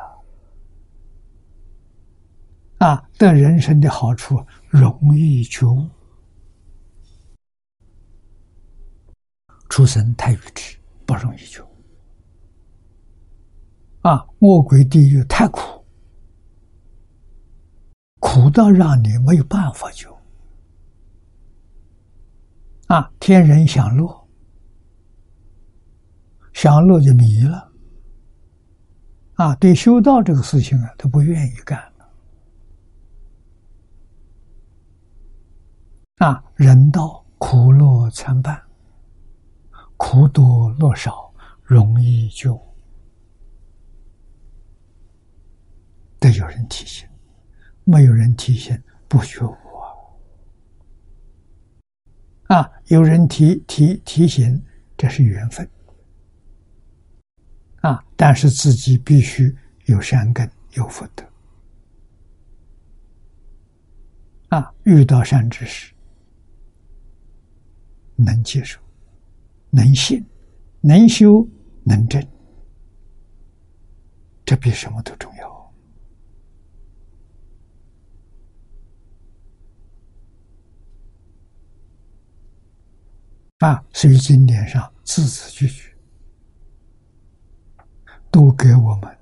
[2.81, 5.87] 啊，得人生的好处容易觉悟，
[9.69, 11.67] 出生太愚痴，不容易觉悟。
[14.01, 15.85] 啊，恶鬼地狱太苦，
[18.19, 20.11] 苦到让你没有办法救。
[22.87, 24.27] 啊，天人享乐，
[26.51, 27.71] 享乐就迷了。
[29.35, 31.91] 啊，对修道这个事情啊，他不愿意干了。
[36.21, 38.61] 啊，人道苦乐参半，
[39.97, 42.61] 苦多乐少，容易就。
[46.19, 47.09] 得有人提醒，
[47.83, 49.55] 没有人提醒，不觉悟
[52.45, 52.57] 啊！
[52.57, 54.63] 啊，有人提提提醒，
[54.95, 55.67] 这是缘分
[57.81, 58.05] 啊！
[58.15, 61.25] 但是自己必须有善根，有福德
[64.49, 64.71] 啊！
[64.83, 65.90] 遇到善知识，
[68.23, 68.79] 能接受，
[69.71, 70.23] 能信，
[70.81, 71.47] 能修，
[71.83, 72.25] 能证，
[74.45, 75.51] 这比什么都重要。
[83.59, 85.93] 啊，所以经典上字字句句
[88.31, 89.17] 都给我们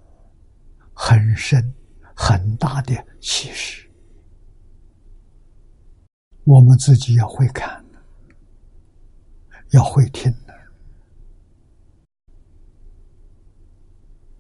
[0.94, 1.74] 很深
[2.16, 3.90] 很大的启示。
[6.46, 7.84] 我们自己要会看，
[9.72, 10.54] 要会听的。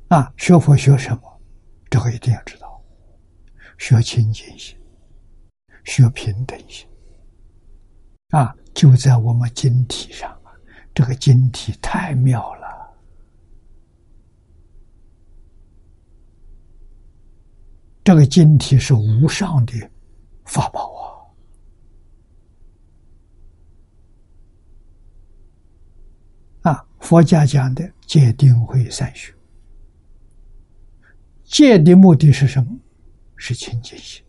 [0.09, 1.41] 啊，学佛学什么？
[1.89, 2.83] 这个一定要知道。
[3.77, 4.77] 学清净心，
[5.83, 6.87] 学平等心。
[8.29, 8.55] 啊。
[8.75, 10.53] 就在我们晶体上啊，
[10.93, 12.97] 这个晶体太妙了。
[18.05, 19.73] 这个晶体是无上的
[20.45, 21.35] 法宝
[26.61, 26.71] 啊！
[26.71, 29.33] 啊，佛家讲的戒定慧三学，
[31.43, 32.79] 戒的目的是什么？
[33.35, 34.23] 是清净心。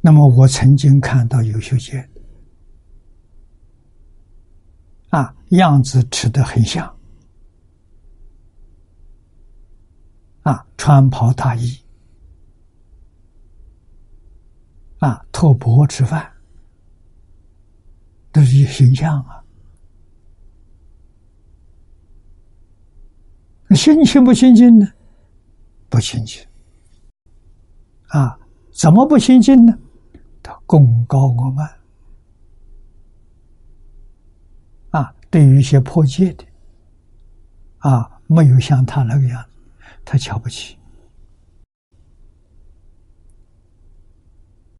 [0.00, 2.06] 那么我曾经看到有修戒
[5.08, 6.94] 啊，样子吃的很像
[10.42, 11.78] 啊，穿袍大衣
[15.04, 16.32] 啊，托钵吃饭，
[18.32, 19.44] 都是形象啊。
[23.76, 24.86] 心清不清净呢？
[25.90, 26.42] 不清净
[28.06, 28.38] 啊？
[28.72, 29.78] 怎么不清净呢？
[30.42, 31.68] 他功高我慢
[34.92, 35.14] 啊！
[35.28, 36.46] 对于一些破戒的
[37.80, 39.50] 啊，没有像他那个样子，
[40.02, 40.78] 他瞧不起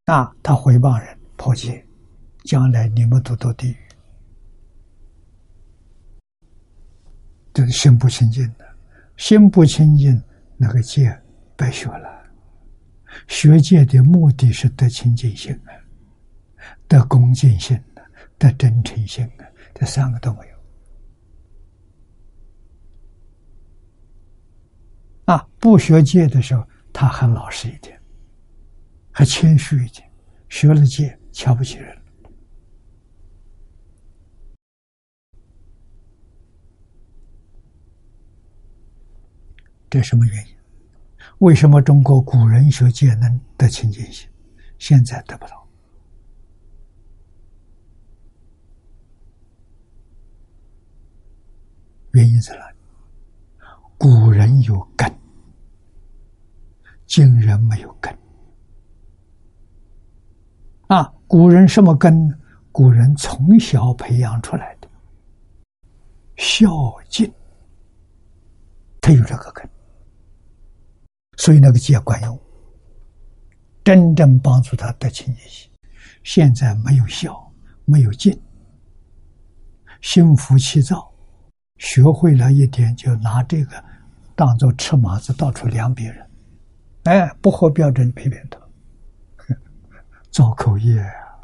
[0.06, 0.30] 啊！
[0.42, 1.82] 他回报人破戒，
[2.44, 3.76] 将来你们都堕地狱，
[7.54, 8.66] 这是心不清净的，
[9.16, 10.22] 心不清净，
[10.58, 11.18] 那个戒
[11.56, 12.22] 白学了。
[13.28, 15.72] 学戒的目的是得清净心啊，
[16.86, 18.02] 得恭敬心啊，
[18.36, 20.54] 得真诚心啊，这三个都没有。
[25.32, 27.98] 啊，不学戒的时候，他还老实一点，
[29.16, 30.04] 还谦虚一点；
[30.48, 31.96] 学了戒，瞧不起人。
[39.88, 40.54] 这什么原因？
[41.38, 44.28] 为什么中国古人学戒能得清净心，
[44.78, 45.64] 现在得不到？
[52.10, 52.76] 原因在哪里？
[53.96, 55.08] 古人有根，
[57.06, 58.12] 今人没有根。
[60.88, 62.38] 啊，古人什么根？
[62.70, 64.88] 古人从小培养出来的
[66.36, 66.68] 孝
[67.08, 67.32] 敬，
[69.00, 69.68] 他有这个根。
[71.36, 72.38] 所以那个戒管用，
[73.82, 75.70] 真正帮助他得清净心。
[76.22, 77.52] 现在没有孝，
[77.84, 78.36] 没有敬，
[80.00, 81.12] 心浮气躁，
[81.78, 83.82] 学会了一点就拿这个
[84.34, 86.30] 当做尺码子到处量别人，
[87.04, 88.58] 哎，不合标准批评他，
[90.34, 91.38] 造口业啊！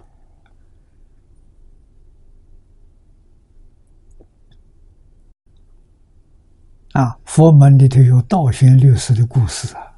[6.94, 9.96] 啊，佛门里头有道玄六师的故事啊。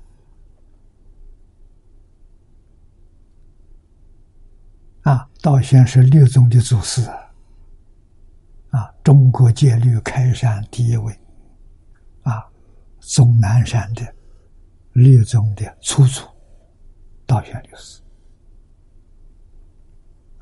[5.04, 7.32] 啊，道玄是六宗的祖师啊，
[8.72, 11.18] 啊，中国戒律开山第一位，
[12.24, 12.46] 啊，
[13.00, 14.14] 终南山的
[14.92, 16.28] 六宗的初祖，
[17.24, 18.01] 道玄律师，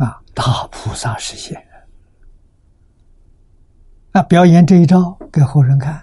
[0.00, 1.62] 啊，大菩萨实现，
[4.12, 6.02] 啊，表演这一招给后人看，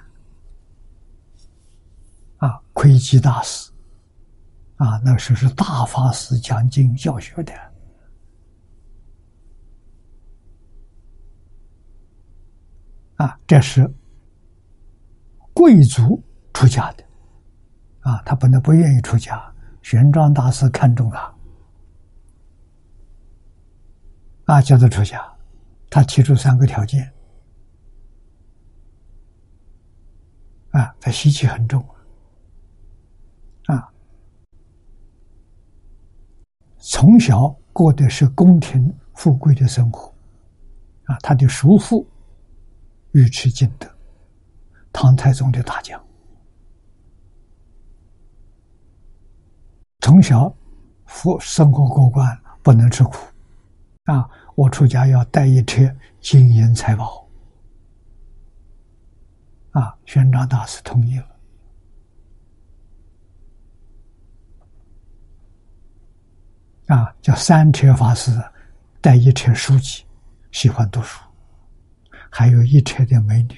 [2.38, 3.72] 啊，窥基大师，
[4.76, 7.52] 啊，那时候是大法师讲经教学的。
[13.16, 13.92] 啊，这是
[15.56, 16.24] 贵族
[16.54, 17.04] 出家的，
[18.02, 21.36] 啊，他本来不愿意出家，玄奘大师看中了，
[24.48, 25.22] 啊，叫他出家，
[25.90, 27.14] 他提出三个条件，
[30.72, 31.80] 啊，他习气很重，
[33.68, 33.94] 啊，
[36.78, 40.14] 从小过的是宫廷富贵的生活，
[41.06, 42.06] 啊，他的叔父。
[43.14, 43.90] 尉迟敬德，
[44.92, 46.00] 唐太宗的大将，
[50.02, 50.54] 从小
[51.06, 53.14] 富生活过惯，不能吃苦，
[54.08, 54.28] 啊！
[54.56, 55.84] 我出家要带一车
[56.22, 57.28] 金银财宝，
[59.72, 59.96] 啊！
[60.06, 61.28] 玄奘大师同意了，
[66.88, 67.14] 啊！
[67.22, 68.32] 叫三车法师
[69.02, 70.06] 带一车书籍，
[70.52, 71.22] 喜欢读书。
[72.30, 73.56] 还有一车的美女，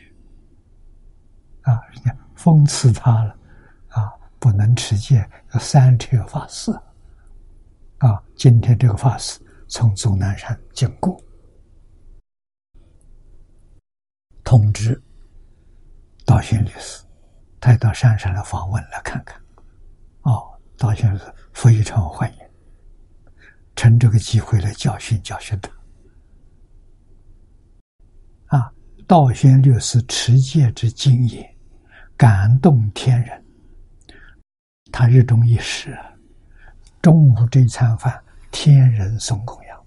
[1.62, 3.38] 啊，人家讽刺他了，
[3.90, 6.72] 啊，不能持戒，要三车法师，
[8.00, 9.40] 啊，今天这个法师
[9.70, 11.24] 从终南山经过，
[14.44, 15.00] 通知
[16.26, 17.04] 道玄律师，
[17.60, 19.40] 带到山上来访问来看看，
[20.24, 22.40] 哦，道玄律师非常欢迎，
[23.76, 25.72] 趁这个机会来教训教训他。
[28.58, 28.74] 啊，
[29.06, 31.58] 道宣律师持戒之精也，
[32.18, 33.46] 感动天人。
[34.92, 35.96] 他日中一时，
[37.04, 38.20] 中午这餐饭，
[38.52, 39.86] 天人送供养。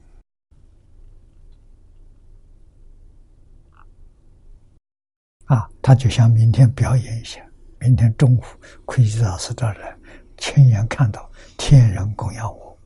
[5.47, 7.45] 啊，他就想明天表演一下，
[7.79, 8.43] 明天中午
[8.87, 9.95] 奎基老师这来，
[10.39, 12.79] 亲眼看到天人供养我，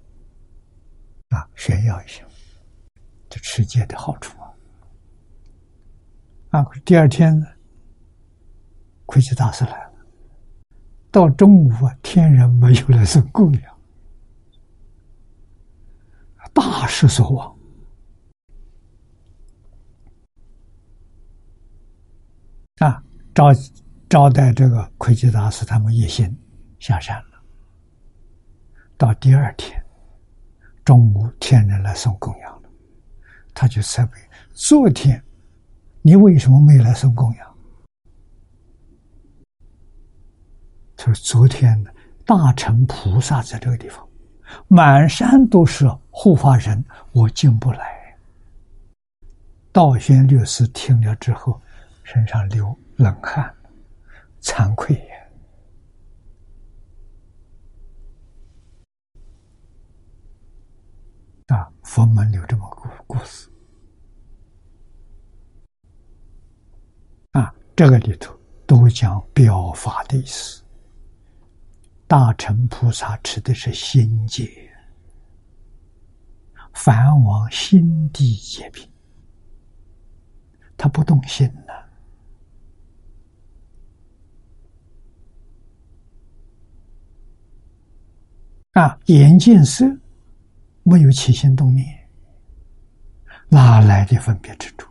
[1.29, 2.25] 啊，炫耀一下，
[3.29, 4.51] 这持戒的好处啊。
[6.51, 6.65] 啊！
[6.85, 7.47] 第二天呢，
[9.05, 9.93] 魁吉大师来了。
[11.13, 13.76] 到中午啊，天人没有来送供养，
[16.57, 17.55] 大失所望。
[22.79, 23.03] 啊，
[23.35, 23.49] 招
[24.09, 26.35] 招待这个魁吉大师他们一行
[26.79, 27.43] 下山了。
[28.97, 29.85] 到第二天
[30.83, 32.71] 中午，天人来送供养了，
[33.53, 34.13] 他就责备
[34.55, 35.23] 昨天。
[36.01, 37.57] 你为什么没来送供养？
[40.97, 41.85] 他说：“昨天
[42.25, 44.06] 大乘菩萨在这个地方，
[44.69, 47.97] 满山都是护法人，我进不来。”
[49.73, 51.61] 道宣律师听了之后，
[52.03, 53.55] 身上流冷汗，
[54.41, 54.97] 惭愧
[61.49, 61.57] 呀！
[61.57, 63.49] 啊，佛门有这么个故事。
[67.33, 68.35] 啊这个里头
[68.67, 70.63] 都讲表法的意思。
[72.09, 74.49] 大乘菩萨持的是心戒，
[76.73, 78.89] 梵王心地戒品，
[80.77, 81.73] 他不动心呢。
[88.81, 89.85] 啊，眼见色
[90.85, 92.09] 没有起心动念，
[93.49, 94.89] 哪来的分别之处？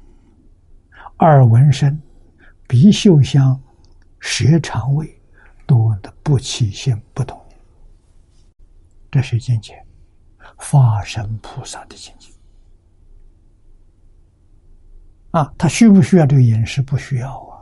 [1.19, 2.01] 耳闻声。
[2.67, 3.61] 鼻嗅香，
[4.19, 5.14] 舌尝味，
[5.65, 7.39] 多的不起心不动，
[9.11, 9.83] 这是境界，
[10.57, 12.29] 法身菩萨的境界。
[15.31, 16.81] 啊，他需不需要这个饮食？
[16.81, 17.59] 不需要啊，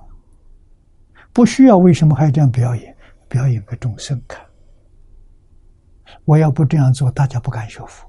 [1.32, 1.78] 不需要。
[1.78, 2.96] 为什么还要这样表演？
[3.28, 4.46] 表演给众生看。
[6.24, 8.08] 我要不这样做，大家不敢学佛。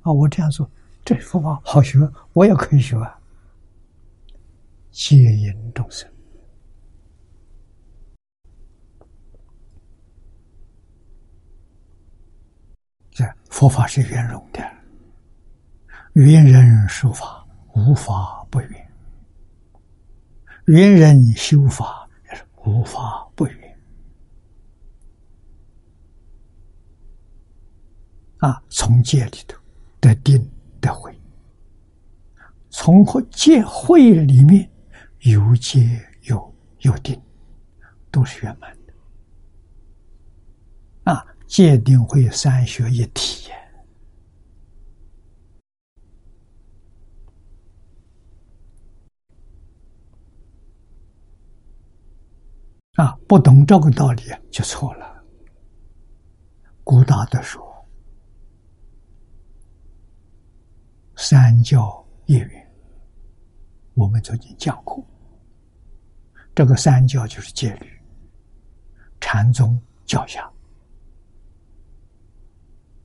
[0.00, 0.70] 啊，我这样做，
[1.04, 1.98] 这佛法好学，
[2.32, 3.20] 我也可以学啊。
[4.90, 6.09] 戒引众生，
[13.20, 14.66] 这佛法是圆融的，
[16.14, 18.70] 圆人说法，无法不圆；
[20.64, 23.78] 圆人修法，也是无法不圆。
[28.38, 29.58] 啊，从戒里头
[30.00, 30.50] 得定
[30.80, 31.14] 得慧，
[32.70, 34.66] 从戒慧里面
[35.18, 37.20] 有戒有有定，
[38.10, 38.74] 都是圆满
[41.50, 43.50] 戒定慧三学一体。
[52.94, 54.22] 啊，不懂这个道理
[54.52, 55.24] 就错了。
[56.84, 57.60] 古大德说
[61.16, 62.72] ：“三教一缘。”
[63.94, 65.04] 我们曾经讲过，
[66.54, 67.90] 这个三教就是戒律、
[69.20, 69.76] 禅宗
[70.06, 70.48] 教下，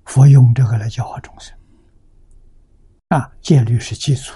[0.05, 1.55] 佛用这个来教化众生。
[3.09, 4.33] 啊，戒律是基础，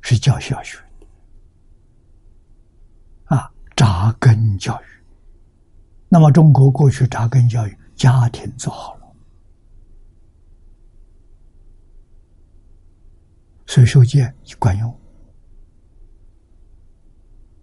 [0.00, 0.78] 是教小学
[3.24, 3.50] 啊。
[3.76, 4.84] 扎根教育，
[6.08, 9.16] 那么中国过去扎根教育，家庭做好了，
[13.66, 15.00] 所以受戒管用。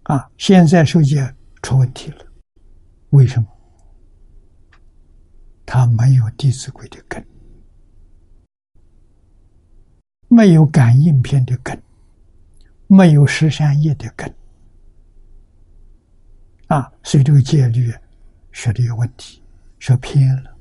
[0.04, 2.26] 啊，现在受戒出问题了，
[3.12, 3.48] 为什么？
[5.66, 7.26] 他没有《弟子规》的根，
[10.28, 11.82] 没有感应篇的根，
[12.88, 14.34] 没有十三页的根。
[16.68, 17.94] 啊，所以这个戒律
[18.52, 19.42] 学的有问题，
[19.80, 20.58] 学偏了，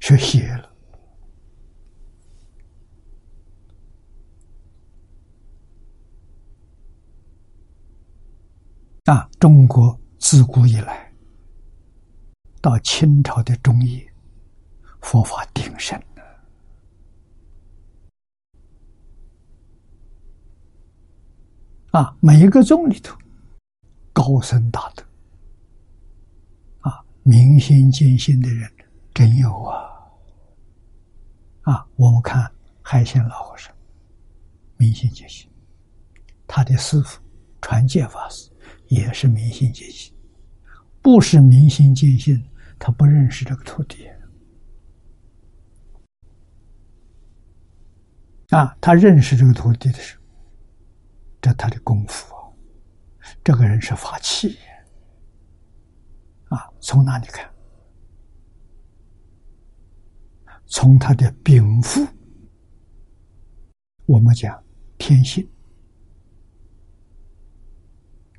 [0.00, 0.70] 学邪了。
[9.04, 11.09] 啊，中国自古以来
[12.60, 14.12] 到清朝的中叶，
[15.00, 16.22] 佛法鼎盛的
[21.92, 23.16] 啊，每一个宗里头。
[24.12, 25.02] 高僧大德
[26.80, 28.70] 啊，明心见性的人
[29.14, 29.80] 真有啊！
[31.62, 32.52] 啊，我们看
[32.82, 33.74] 海鲜老和尚，
[34.76, 35.48] 明心见性，
[36.46, 37.18] 他的师傅
[37.62, 38.50] 传戒法师
[38.88, 40.12] 也是明心见性，
[41.00, 42.44] 不是明心见性，
[42.80, 44.08] 他不认识这个徒弟
[48.48, 50.24] 啊，他认识这个徒弟的时候，
[51.40, 52.34] 这他的功夫。
[53.44, 54.58] 这个人是法器
[56.48, 56.68] 啊！
[56.80, 57.48] 从哪里看？
[60.66, 62.00] 从他的禀赋，
[64.06, 64.62] 我们讲
[64.98, 65.48] 天性，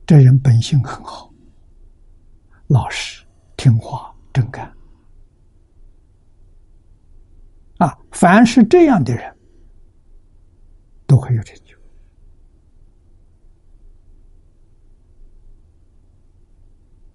[0.05, 1.31] 这人本性很好，
[2.67, 3.25] 老实、
[3.55, 4.71] 听话、正干
[7.77, 7.97] 啊！
[8.11, 9.35] 凡是这样的人，
[11.07, 11.75] 都会有成就。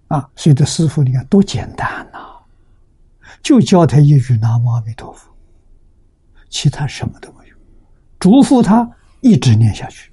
[0.09, 2.19] 啊，所以这师傅你看多简单呐，
[3.41, 5.33] 就教他一句“南无阿弥陀佛”，
[6.49, 7.55] 其他什么都没有，
[8.19, 8.89] 嘱咐他
[9.21, 10.11] 一直念下去。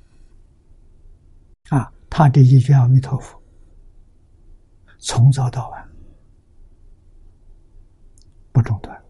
[1.68, 3.40] 啊，他这一句“阿弥陀佛”，
[4.98, 5.83] 从早到晚
[8.54, 9.04] 不中断，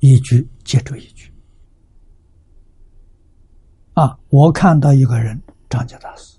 [0.00, 1.32] 一句接着一句。
[3.94, 5.40] 啊，我看到一个人。
[5.68, 6.36] 张家大师，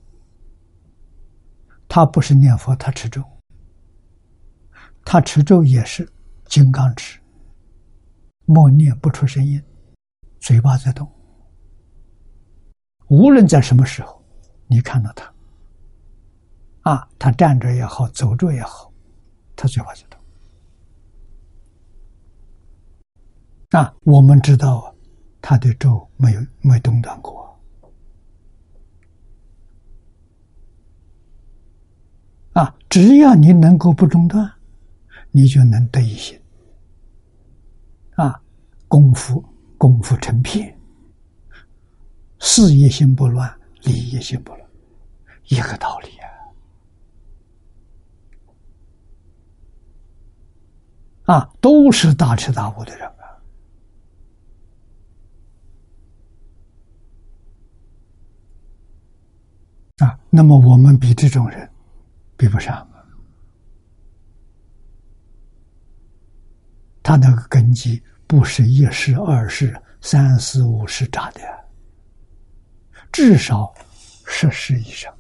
[1.88, 3.24] 他不是念佛，他持咒，
[5.06, 6.06] 他持咒也是
[6.48, 7.18] 金刚持，
[8.44, 9.64] 默念不出声音，
[10.42, 11.10] 嘴巴在动。
[13.08, 14.22] 无论在什么时候，
[14.68, 15.31] 你看到他，
[16.82, 18.92] 啊，他站着也好，走着也好，
[19.56, 20.20] 他嘴巴就动。
[23.80, 24.94] 啊，我们知道
[25.42, 27.42] 他的咒没有没中断过。
[32.54, 34.52] 啊，只要你能够不中断，
[35.30, 36.38] 你就能得一心。
[38.16, 38.42] 啊，
[38.88, 39.42] 功夫
[39.78, 40.78] 功夫成片，
[42.40, 44.70] 事业心不乱，利益心不乱，
[45.46, 46.10] 一个道理
[51.26, 51.50] 啊！
[51.62, 53.08] 都是大彻大悟的人
[60.00, 60.08] 啊！
[60.08, 61.68] 啊，那么我们比这种人。
[62.38, 62.90] 比不上，
[67.04, 71.42] 他那个根基不是一世、二世、三世、五世扎的，
[73.12, 73.72] 至少
[74.26, 75.14] 十世以上。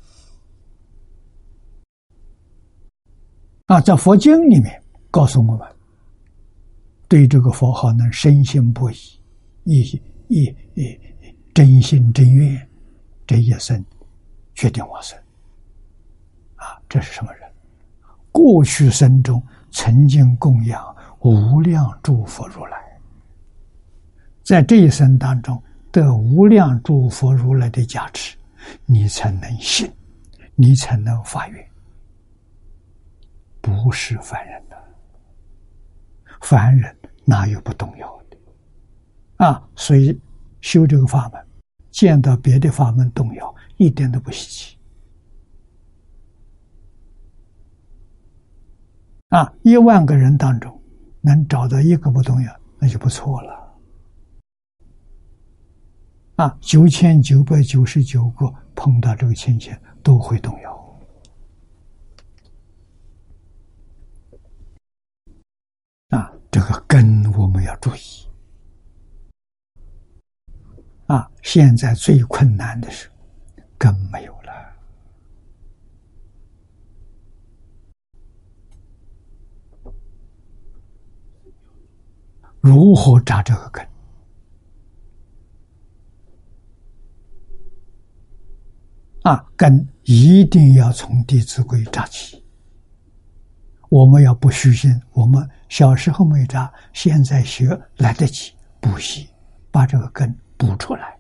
[3.68, 5.76] 啊，在佛经里面告诉我们，
[7.12, 8.96] 对这个佛号能深信不疑，
[9.66, 9.82] 一
[10.30, 10.46] 一
[10.76, 10.98] 一
[11.54, 12.70] 真心真愿，
[13.28, 13.84] 这一生
[14.56, 15.20] 决定往生。
[16.56, 17.52] 啊，这是什么人？
[18.32, 22.78] 过去生中曾经供养无量诸佛如来，
[24.42, 28.38] 在这一生当中得无量诸佛如来的加持，
[28.86, 29.92] 你才能信，
[30.56, 31.68] 你才能发愿。
[33.60, 34.82] 不是凡人的，
[36.40, 36.96] 凡人
[37.32, 39.46] 哪有不动摇的？
[39.46, 40.20] 啊，所以
[40.60, 41.42] 修这个法门，
[41.90, 44.78] 见到别的法门动摇，一点都不稀奇。
[49.30, 50.78] 啊，一万个人当中
[51.22, 53.78] 能找到一个不动摇，那就不错了。
[56.36, 59.74] 啊，九千九百九十九个碰到这个情形
[60.04, 61.00] 都会动摇
[66.10, 66.30] 啊。
[66.54, 67.11] 这个根
[67.82, 68.00] 注意
[71.08, 71.30] 啊！
[71.42, 73.10] 现在最困难的是
[73.78, 74.52] 根没有了，
[82.62, 83.86] 如何扎这个根？
[89.24, 92.41] 啊，根一定要从《弟子规》扎起。
[93.92, 99.28] 我们要不虚心，我们小时候没扎，现在学来得及补习，
[99.70, 101.20] 把这个根补出来，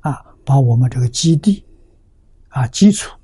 [0.00, 1.62] 啊，把我们这个基地，
[2.48, 3.14] 啊，基础，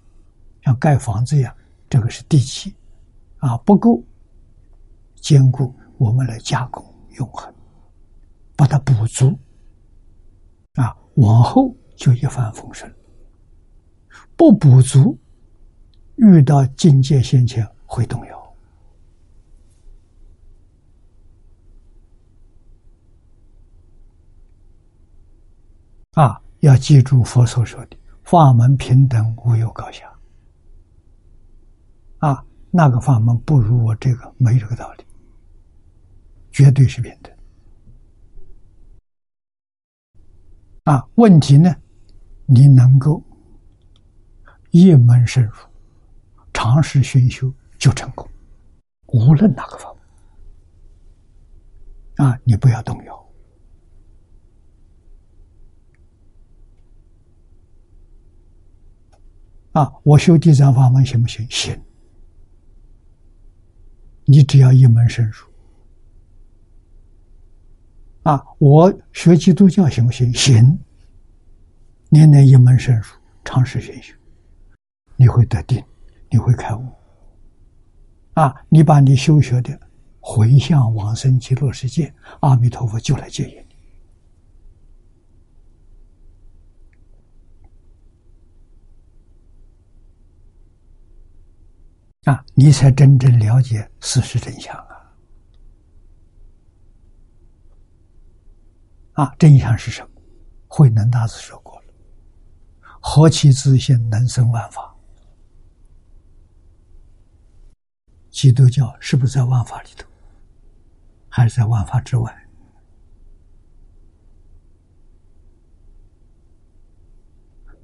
[0.61, 1.57] 像盖房子一样，
[1.89, 2.74] 这个是地基，
[3.39, 4.05] 啊，不够
[5.14, 6.85] 坚固，我们来加工
[7.16, 7.51] 永恒，
[8.55, 9.35] 把它补足，
[10.74, 12.95] 啊，往后就一帆风顺。
[14.37, 15.18] 不补足，
[16.16, 18.43] 遇到境界现前会动摇。
[26.15, 30.09] 啊，要记住佛所说的“法门平等，无有高下”。
[32.19, 35.05] 啊，那个法门不如我这个，没这个道理，
[36.53, 37.35] 绝对是平等。
[40.85, 41.75] 啊，问题呢，
[42.47, 43.23] 你能够
[44.71, 45.53] 一门深入，
[46.53, 48.29] 长时熏修就成功，
[49.07, 49.93] 无论哪个法
[52.17, 52.29] 门。
[52.29, 53.24] 啊，你不要动摇。
[59.75, 61.47] 啊，我修地藏法门行不行？
[61.51, 61.79] 行。
[64.25, 65.47] 你只要一门深入。
[68.22, 70.33] 啊，我学基督教行不行？
[70.33, 70.79] 行。
[72.09, 73.05] 年年一门深入，
[73.45, 74.14] 长时熏修，
[75.16, 75.83] 你会得定，
[76.31, 76.87] 你会开悟。
[78.35, 79.77] 啊，你把你修学的
[80.20, 83.64] 回向往生极乐世界，阿弥陀佛就来接引。
[92.25, 95.14] 啊，你才真正了解事实真相啊！
[99.12, 100.09] 啊，真相是什么？
[100.66, 101.89] 慧能大师说过了
[103.01, 104.95] ：“何其自信，能生万法。”
[108.31, 110.09] 基督教是不是在万法里头，
[111.29, 112.49] 还是在万法之外？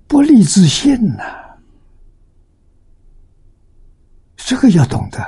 [0.09, 1.22] 不立自信呐！
[4.51, 5.24] 这个要懂得，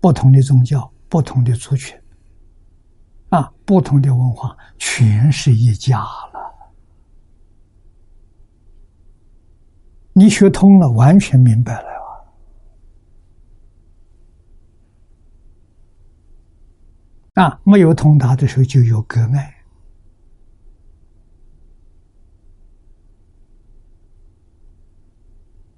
[0.00, 2.00] 不同的宗教、不同的族群，
[3.30, 6.70] 啊，不同的文化，全是一家了。
[10.12, 11.88] 你学通了，完全明白了
[17.34, 17.60] 啊！
[17.64, 19.55] 没有通达的时候，就有割爱。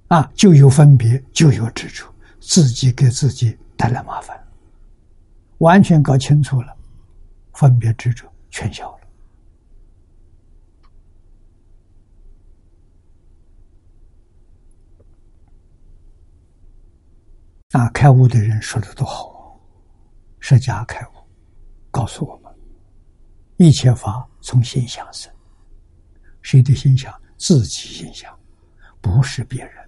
[0.08, 2.06] 啊，就有分别，就有执着，
[2.40, 4.42] 自己给自己带来麻烦。
[5.58, 6.74] 完全搞清楚了，
[7.52, 8.98] 分别执着全消了。
[17.72, 19.60] 啊，开悟的人说的都好，
[20.40, 21.10] 释迦开悟，
[21.90, 22.50] 告诉我们，
[23.58, 25.30] 一切法从心想生，
[26.40, 27.14] 谁的心想？
[27.36, 28.36] 自己心想，
[29.00, 29.87] 不是别人。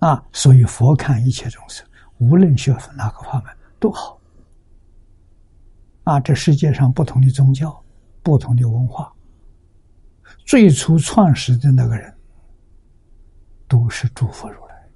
[0.00, 1.86] 啊，所以佛看一切众生，
[2.18, 4.20] 无论学哪个法门都好。
[6.04, 7.84] 啊，这世界上不同的宗教、
[8.22, 9.14] 不同的文化，
[10.44, 12.12] 最初创始的那个人，
[13.68, 14.88] 都是诸佛如来。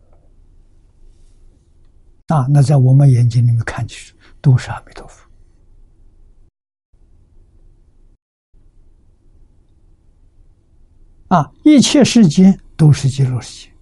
[2.28, 5.28] 啊，那在我们眼睛里面看去都是阿弥陀佛。
[11.28, 13.74] 啊，一切世间都是极乐世界。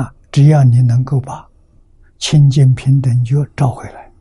[0.00, 1.50] 啊，只要你能够把
[2.18, 4.12] 清净平等觉找回来，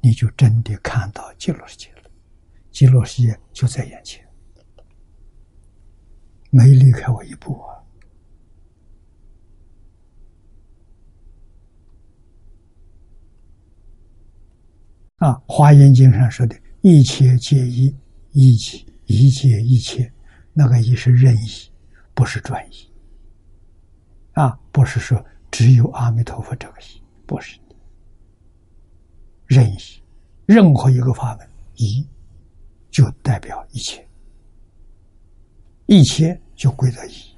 [0.00, 2.10] 你就真的看到极乐世界了。
[2.70, 4.26] 极乐世界就在眼前，
[6.48, 7.76] 没离开我一步啊！
[15.16, 17.94] 啊，《华严经》上说的一切皆一。
[18.32, 20.10] 一切一切一切，
[20.54, 21.70] 那个“一”是任意，
[22.14, 22.87] 不是专一。
[24.38, 25.20] 啊，不是说
[25.50, 27.74] 只有阿弥陀佛这个“心”，不是的。
[29.46, 29.78] 任意，
[30.46, 32.06] 任何一个法门“一”，
[32.88, 34.06] 就代表一切，
[35.86, 37.36] 一切就归到“一”。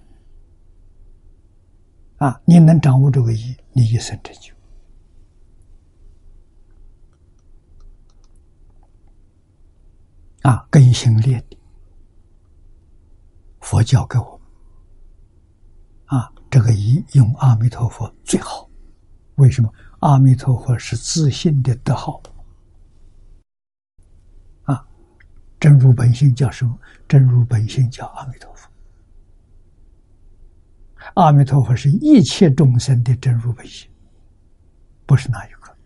[2.22, 4.52] 啊，你能掌握这个“一”，你一生成就。
[10.42, 11.56] 啊，根性练的，
[13.60, 14.39] 佛教给我，
[16.50, 18.68] 这个一用阿弥陀佛最好。
[19.36, 19.72] 为什么？
[20.00, 22.20] 阿弥陀佛是自信的德号。
[24.64, 24.84] 啊，
[25.60, 26.78] 真如本性叫什么？
[27.08, 28.68] 真如本性叫阿弥陀佛。
[31.14, 33.88] 阿弥陀佛是一切众生的真如本性，
[35.06, 35.76] 不是哪一个。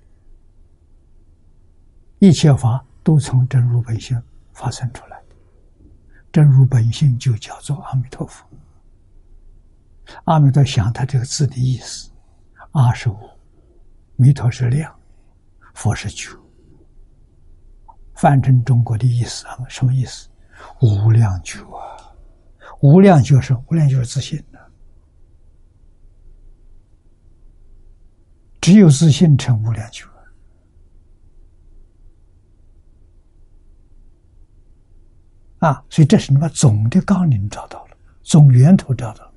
[2.18, 4.20] 一切法都从真如本性。
[4.54, 5.20] 发生出来，
[6.30, 8.46] 真如本性就叫做阿弥陀佛。
[10.24, 12.10] 阿弥陀想他这个字的意思，
[12.72, 13.18] 阿是无，
[14.16, 14.94] 弥陀是量，
[15.74, 16.30] 佛是觉。
[18.14, 20.28] 翻成中国的意思啊，什么意思？
[20.80, 22.14] 无量觉啊，
[22.80, 24.58] 无量就是无量就是自信的，
[28.60, 30.06] 只有自信成无量觉。
[35.58, 39.33] 啊，所以这是你把总的纲领找到了，总源头找到了，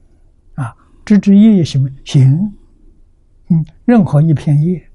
[1.08, 2.54] 枝枝叶叶行不行？
[3.48, 4.90] 嗯，任何一片叶，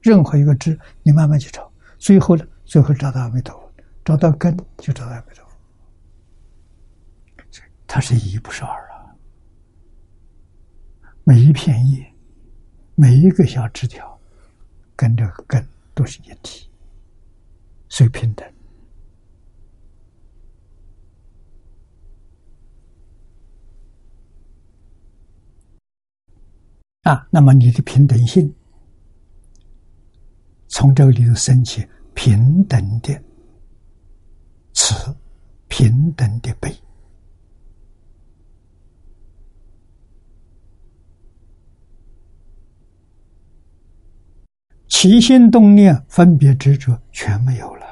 [0.00, 3.72] 任何一个枝，你慢慢去找，最后呢，最后找到阿弥陀佛，
[4.04, 5.52] 找到根就找到阿弥陀佛。
[7.86, 9.14] 它是一不是二啊，
[11.22, 12.12] 每一片叶，
[12.96, 14.18] 每一个小枝条，
[14.96, 16.68] 跟这个根都是一体，
[17.88, 18.44] 所以平等。
[27.02, 28.54] 啊，那么你的平等性，
[30.68, 31.84] 从这个里头升起
[32.14, 33.20] 平等的
[34.72, 34.94] 慈，
[35.66, 36.72] 平等的悲，
[44.86, 47.91] 起心动念、分别执着全没有了。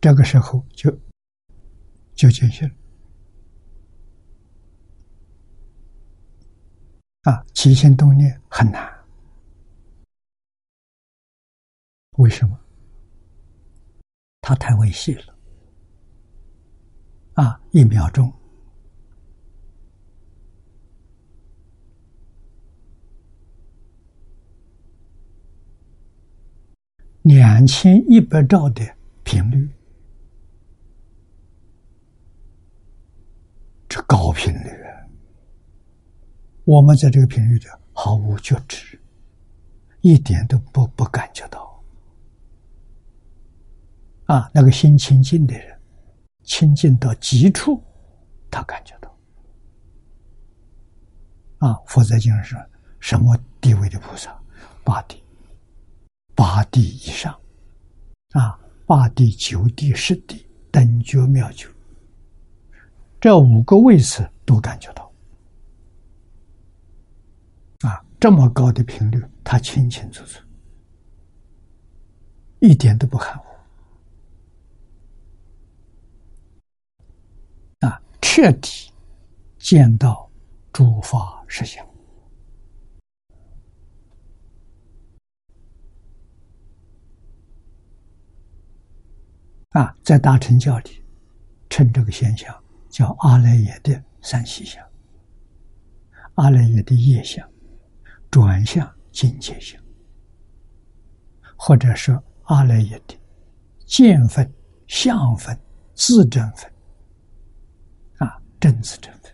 [0.00, 0.90] 这个时候就
[2.14, 2.74] 就进去了
[7.24, 7.44] 啊！
[7.52, 9.04] 起心动念很难，
[12.12, 12.58] 为什么？
[14.40, 15.36] 它太微细了
[17.34, 17.60] 啊！
[17.70, 18.32] 一秒钟
[27.20, 29.68] 两千一百兆的频率。
[33.90, 34.70] 这高频率，
[36.62, 38.96] 我们在这个频率里毫无觉知，
[40.00, 41.82] 一点都不不感觉到。
[44.26, 45.76] 啊，那个心清净的人，
[46.44, 47.82] 清净到极处，
[48.48, 49.12] 他感觉到。
[51.58, 52.64] 啊，佛在经上，
[53.00, 54.40] 什么地位的菩萨？
[54.84, 55.20] 八地，
[56.36, 57.36] 八地以上，
[58.34, 61.66] 啊，八地、九地、十地，等觉妙觉。
[63.20, 65.12] 这五个位次都感觉到，
[67.80, 70.42] 啊，这么高的频率，他清清楚楚，
[72.60, 73.44] 一点都不含糊，
[77.86, 78.90] 啊，彻底
[79.58, 80.30] 见到
[80.72, 81.86] 诸法实相，
[89.72, 91.04] 啊，在大乘教里，
[91.68, 92.58] 称这个现象。
[93.00, 94.86] 叫阿赖耶的三细相，
[96.34, 97.50] 阿赖耶的业相、
[98.30, 99.82] 转向境界相，
[101.56, 103.18] 或者说阿赖耶的
[103.86, 104.52] 见分
[104.86, 105.58] 相分、
[105.94, 106.70] 自证分，
[108.18, 109.32] 啊，正自证分。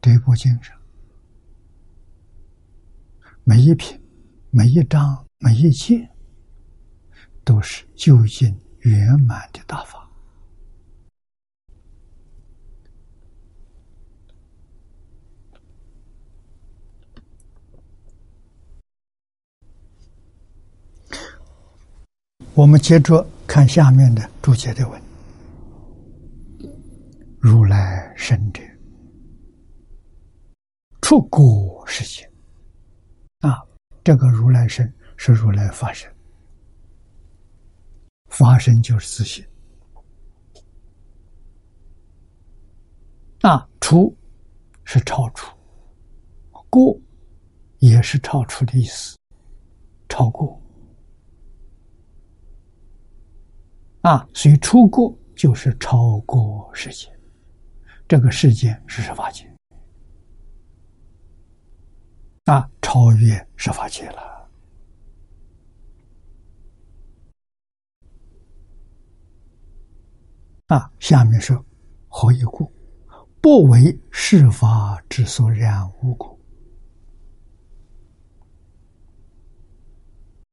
[0.00, 0.76] 这部经上，
[3.44, 4.00] 每一品、
[4.50, 6.08] 每一章、每一节，
[7.42, 10.08] 都是究竟圆满的大法。
[22.54, 25.02] 我们接着看下面的注解的文：
[27.40, 28.62] 如来神者。
[31.00, 32.31] 出果世界，
[34.04, 36.12] 这个如来身是如来法身，
[38.28, 39.44] 法身就是自信。
[43.40, 43.68] 啊。
[43.82, 44.16] 出
[44.84, 45.54] 是超出，
[46.70, 46.96] 过
[47.78, 49.18] 也是超出的意思，
[50.08, 50.58] 超过。
[54.02, 57.12] 啊，所以出过就是超过世界，
[58.08, 59.51] 这个世界是十法界。
[62.44, 64.50] 啊，超越十法界了。
[70.66, 71.64] 啊，下面说
[72.08, 72.72] 何以故？
[73.40, 76.38] 不为世法之所染污故。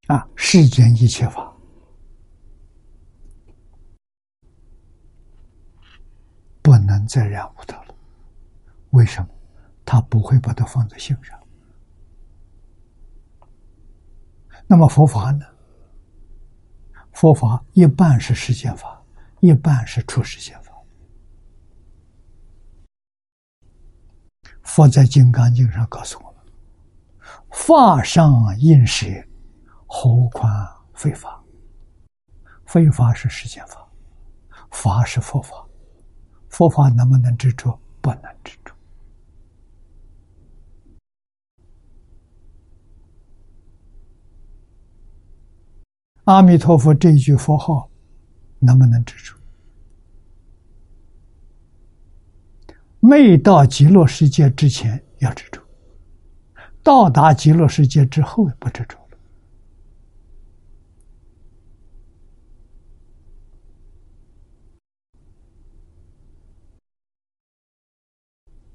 [0.08, 1.56] 啊，世间一切法
[6.62, 7.96] 不能再染污它了。
[8.92, 9.30] 为什么？
[9.86, 11.39] 他不会把它放在心上。
[14.72, 15.44] 那么佛法呢？
[17.12, 19.02] 佛法一半是世间法，
[19.40, 20.72] 一半是出世间法。
[24.62, 26.44] 佛在《金刚经》上告诉我们
[27.50, 29.08] ：“法上应舍，
[29.88, 30.48] 何况
[30.94, 31.44] 非法？
[32.68, 33.90] 非法是世间法，
[34.70, 35.66] 法是佛法。
[36.48, 37.76] 佛法能不能执着？
[38.02, 38.69] 不能执着。”
[46.30, 47.90] 阿弥陀佛这一句佛号，
[48.60, 49.36] 能不能执着？
[53.00, 55.60] 没到极乐世界之前要执着，
[56.84, 59.18] 到达极乐世界之后不执着了，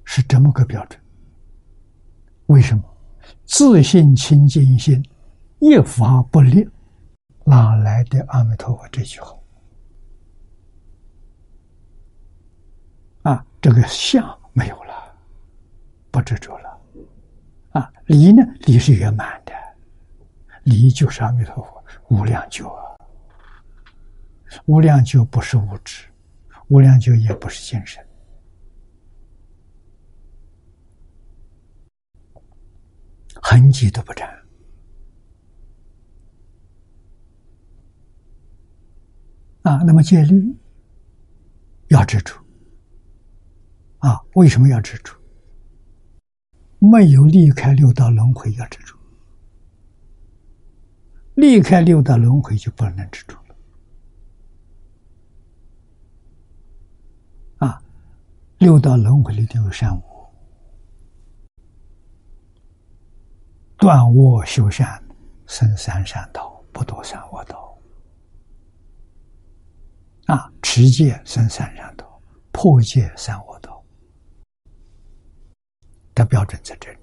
[0.03, 1.01] 是这么个标准。
[2.47, 2.83] 为什么？
[3.45, 5.01] 自信清净心，
[5.61, 6.69] 一法不立。
[7.45, 9.38] 哪来的阿弥陀佛这句话？
[13.22, 15.14] 啊，这个相没有了，
[16.11, 16.80] 不执着了。
[17.72, 18.42] 啊，理呢？
[18.61, 19.53] 理是圆满的，
[20.62, 22.82] 理就是阿弥陀佛无量久啊。
[24.66, 26.07] 无量久不是物质，
[26.68, 28.07] 无量久也不是精神，
[33.42, 34.43] 痕迹都不沾。
[39.65, 40.55] 啊，那么戒律
[41.89, 42.35] 要知足
[43.99, 44.21] 啊？
[44.35, 45.15] 为什么要执着？
[46.79, 48.95] 没有离开六道轮回要知足，
[51.37, 53.57] 离开六道轮回就不能知足了。
[57.67, 57.83] 啊，
[58.59, 60.03] 六道轮回里头有善恶，
[63.79, 65.03] 断恶修善，
[65.47, 67.64] 生三善道，不堕三恶道。
[70.27, 72.20] 啊，持戒生三善道，
[72.51, 73.85] 破戒三恶道，
[76.14, 76.99] 的标准在这里。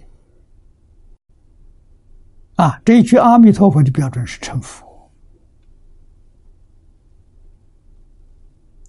[2.55, 5.11] 啊，这一句阿弥陀佛的标准是成佛。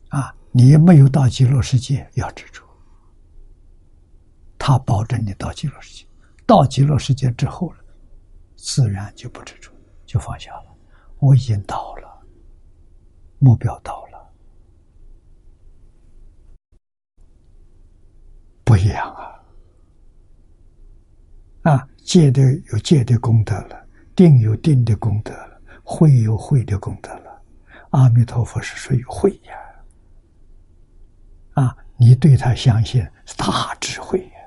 [0.08, 2.62] 啊，你没有到极乐世界要执着，
[4.58, 6.06] 他保证你到极乐世界。
[6.46, 7.84] 到极乐世界之后了，
[8.56, 9.70] 自然就不执着，
[10.04, 10.76] 就放下了。
[11.18, 12.26] 我已经到了，
[13.38, 14.11] 目标到了。
[18.72, 19.14] 不一样
[21.62, 21.70] 啊！
[21.70, 22.40] 啊，戒的
[22.72, 27.42] 有戒的功德了，定有定的功德了，慧有慧的功德了。
[27.90, 29.52] 阿弥陀佛是属于慧呀！
[31.62, 34.40] 啊，你对他相信是大智慧呀，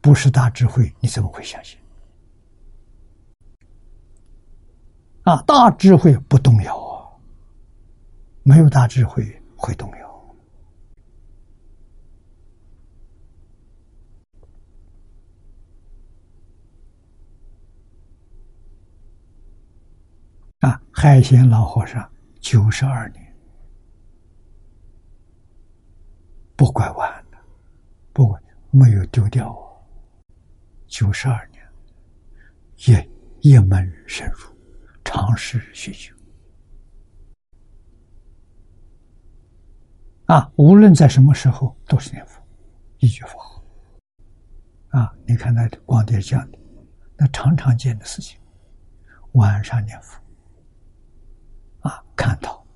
[0.00, 1.78] 不是大智慧，你怎么会相信？
[5.22, 7.06] 啊，大智慧不动摇啊，
[8.42, 10.03] 没有大智慧会动摇。
[20.64, 22.10] 啊，海贤老和尚
[22.40, 23.36] 九十二年，
[26.56, 27.36] 不拐弯的，
[28.14, 28.34] 不
[28.70, 29.76] 没有丢掉哦。
[30.86, 31.62] 九十二年，
[32.86, 33.10] 也
[33.42, 34.38] 一门深入，
[35.04, 36.14] 尝试学修。
[40.24, 42.42] 啊，无论在什么时候都是念佛，
[43.00, 43.62] 一句佛号。
[44.88, 46.58] 啊，你看那光碟讲的，
[47.18, 48.40] 那常常见的事情，
[49.32, 50.18] 晚上念佛。
[51.84, 52.66] 啊，看到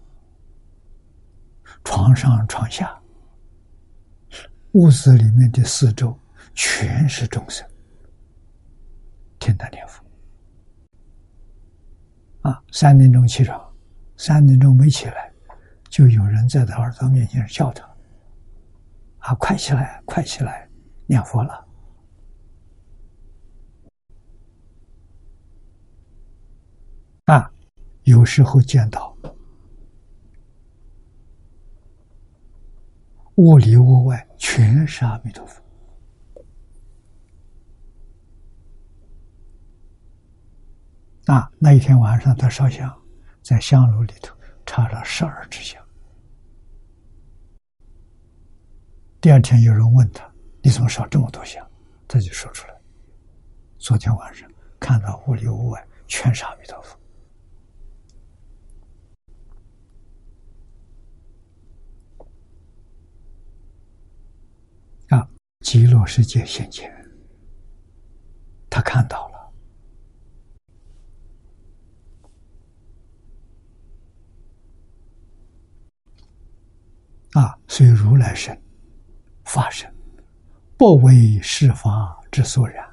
[1.82, 2.96] 床上床下，
[4.72, 6.14] 屋子里面的四周
[6.54, 7.66] 全是众生，
[9.38, 10.04] 听他念佛。
[12.42, 13.58] 啊，三点钟起床，
[14.16, 15.32] 三点钟没起来。
[15.88, 17.82] 就有人在他耳朵面前叫他
[19.20, 20.68] ：“啊，快起来，快起来，
[21.06, 21.66] 念佛了！”
[27.24, 27.50] 啊，
[28.08, 29.14] 有时候见到
[33.34, 35.62] 屋里屋外全是阿弥陀佛。
[41.26, 42.90] 啊，那一天晚上他烧香，
[43.42, 44.34] 在香炉里头。
[44.64, 45.82] 插了十二支香。
[49.18, 50.30] 第二天有人问他
[50.60, 51.66] ：“你怎么烧这么多香？”
[52.06, 52.74] 他就说出来
[53.80, 54.46] ：“昨天晚上
[54.78, 56.98] 看到屋里屋外全是阿弥陀佛。”
[65.16, 65.26] 啊，
[65.70, 66.90] 极乐世界现前，
[68.70, 69.52] 他看到了。
[77.32, 78.58] 啊，虽如来身
[79.44, 79.94] 法身，
[80.78, 82.88] 不为世法之所染，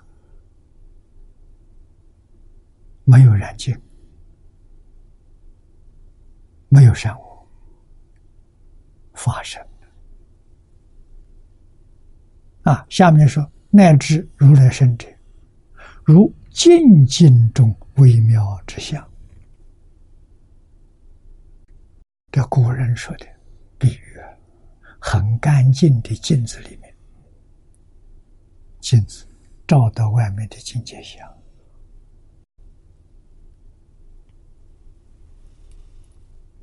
[3.05, 3.73] 没有染净，
[6.67, 7.47] 没有善恶，
[9.13, 9.65] 法身。
[12.65, 15.07] 啊，下面说乃至如来身者，
[16.03, 19.03] 如静静中微妙之相。
[22.31, 23.25] 这古人说的
[23.77, 24.01] 比喻。
[25.07, 26.91] 很干净的镜子里面，
[28.79, 29.23] 镜子
[29.67, 31.23] 照到外面的境界相，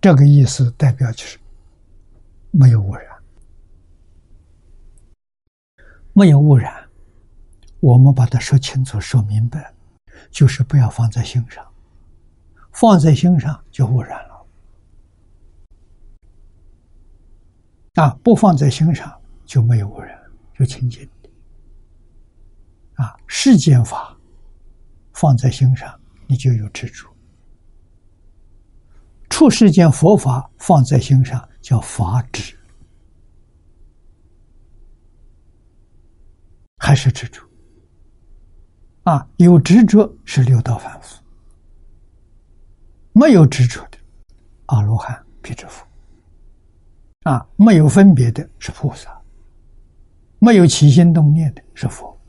[0.01, 1.39] 这个意思代表就是
[2.51, 3.12] 没有污染，
[6.13, 6.89] 没有污染。
[7.81, 9.75] 我们把它说清楚、说明白，
[10.31, 11.67] 就是不要放在心上，
[12.73, 14.47] 放在心上就污染了。
[17.95, 20.19] 啊，不放在心上就没有污染，
[20.59, 21.31] 就清净的。
[23.03, 24.17] 啊，世间法
[25.13, 27.09] 放在心上，你就有执着；
[29.29, 32.57] 出世间佛法放在心上，叫法执，
[36.83, 37.41] 还是执着。
[39.05, 41.23] 啊，有执着是六道凡夫，
[43.13, 43.97] 没有执着的
[44.67, 45.87] 阿罗汉、辟支佛。
[47.23, 49.17] 啊，没有分别的是菩萨，
[50.41, 52.21] 没有起心动念的是佛。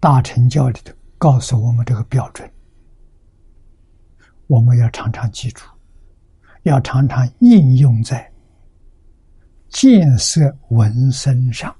[0.00, 2.52] 大乘教里头告诉我们这个标准，
[4.48, 5.64] 我们要常常记住，
[6.64, 8.31] 要常常应用在
[9.72, 11.74] 见色闻身上。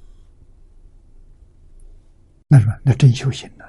[2.48, 2.74] 那什么？
[2.82, 3.64] 那真修行了。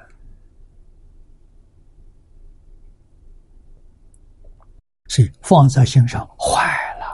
[5.08, 6.66] 所以放在心上坏
[6.98, 7.06] 了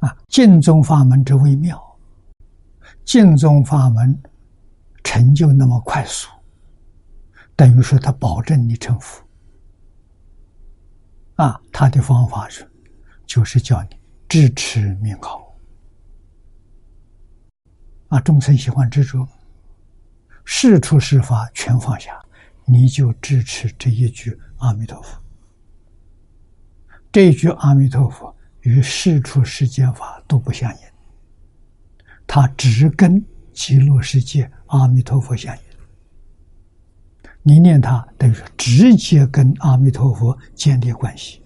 [0.00, 0.16] 啊！
[0.28, 1.82] 净宗法门之微妙，
[3.04, 4.22] 净宗法门
[5.02, 6.28] 成就那么快速，
[7.56, 9.23] 等于说他保证你成佛
[11.36, 11.60] 啊！
[11.72, 12.68] 他的方法是，
[13.26, 13.88] 就是叫你
[14.28, 15.54] 支持名号
[18.08, 18.20] 啊！
[18.20, 19.26] 众生喜欢执着，
[20.44, 22.20] 事出事发全放下。
[22.66, 25.20] 你就支持这一句阿弥陀佛，
[27.12, 30.80] 这一句阿弥陀佛与世出世间法都不相应，
[32.26, 35.63] 它只跟极乐世界阿弥陀佛相应。
[37.46, 41.44] 你念它等于说直接跟阿弥陀佛建立关系，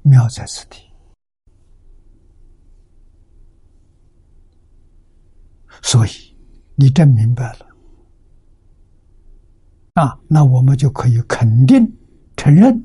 [0.00, 0.78] 妙在此地。
[5.82, 6.10] 所以
[6.76, 7.66] 你真明白了。
[9.94, 11.86] 啊，那我们就可以肯定
[12.36, 12.82] 承认，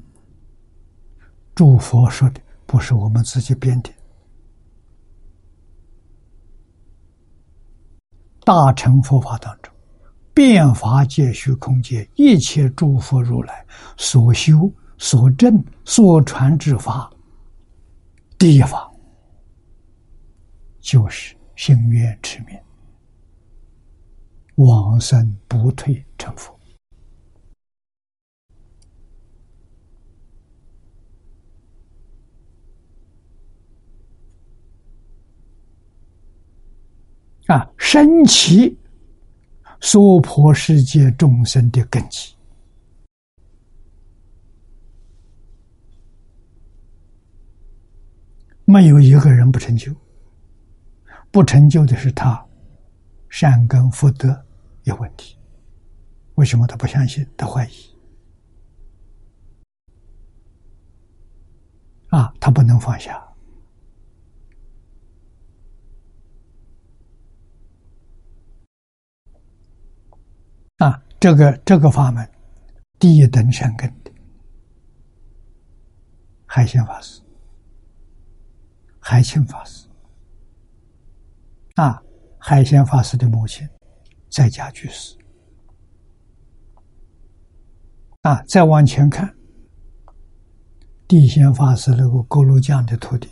[1.55, 3.89] 诸佛说的不是我们自己编的，
[8.43, 9.73] 大乘佛法当中，
[10.34, 13.65] 变法界、虚空界一切诸佛如来
[13.97, 17.11] 所修、所证、所传之法，
[18.39, 18.91] 第一法
[20.81, 22.60] 就是心愿持名，
[24.55, 26.51] 往生不退成佛。
[37.47, 38.76] 啊，升起
[39.85, 42.34] 娑婆世界众生的根基，
[48.64, 49.93] 没有一个人不成就。
[51.31, 52.43] 不成就的是他
[53.27, 54.45] 善根福德
[54.84, 55.38] 有问题。
[56.35, 57.27] 为什么他不相信？
[57.35, 57.72] 他怀疑。
[62.07, 63.22] 啊，他不能放下。
[70.77, 72.30] 啊，这个这个法门，
[73.00, 74.12] 第一等善根的
[76.45, 77.22] 海鲜法师、
[79.00, 79.88] 海清法师。
[81.76, 82.04] 啊，
[82.38, 83.66] 海鲜法师的母亲
[84.30, 85.18] 在家居士。
[88.24, 89.34] 啊，再往前看，
[91.08, 93.30] 地仙法师那个锅炉匠的徒弟。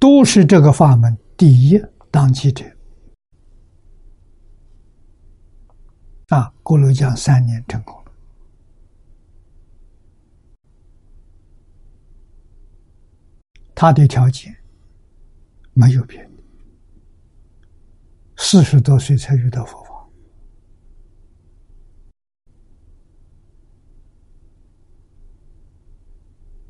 [0.00, 1.78] 都是这个法门第一
[2.10, 2.64] 当机者
[6.28, 6.50] 啊！
[6.62, 8.12] 锅炉匠三年成功了，
[13.74, 14.56] 他的条件
[15.74, 16.30] 没有变，
[18.36, 20.08] 四十多岁才遇到佛法，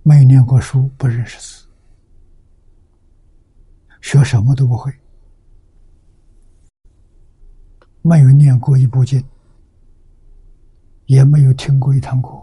[0.03, 1.60] 没念过书，不认识字。
[4.01, 4.93] 学什么都不会，
[8.03, 9.23] 没有念过一部经，
[11.07, 12.43] 也没有听过一堂课，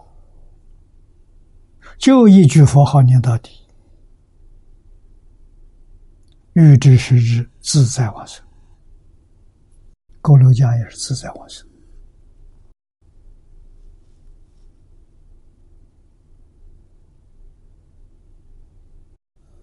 [1.98, 3.50] 就一句佛号念到底，
[6.52, 8.44] 欲知时日自在往生。
[10.20, 11.66] 高楼讲也是自在往生，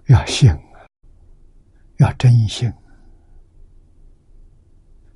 [0.07, 0.64] 要信。
[1.97, 2.71] 要真心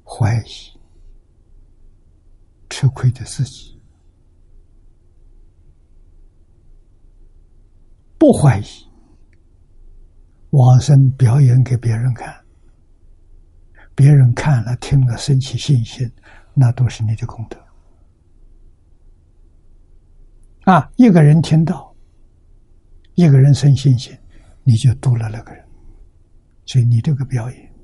[0.03, 0.79] 怀疑
[2.69, 3.79] 吃亏的自己，
[8.17, 8.65] 不怀疑，
[10.51, 12.45] 往生表演给别人看，
[13.93, 16.09] 别人看了听了生起信心，
[16.53, 17.59] 那都是你的功德。
[20.71, 21.95] 啊，一个人听到，
[23.15, 24.17] 一个人生信心，
[24.63, 25.68] 你就度了那个人。
[26.69, 27.75] 所以你这个表演，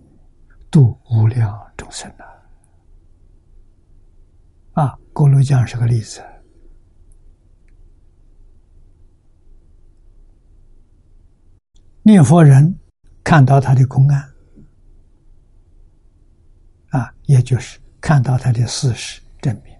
[0.69, 2.25] 度无量众生了。
[4.73, 6.23] 啊，锅炉匠是个例子。
[12.03, 12.79] 念佛人
[13.23, 14.31] 看到他的公案，
[16.89, 19.75] 啊，也就是看到他的事实证明，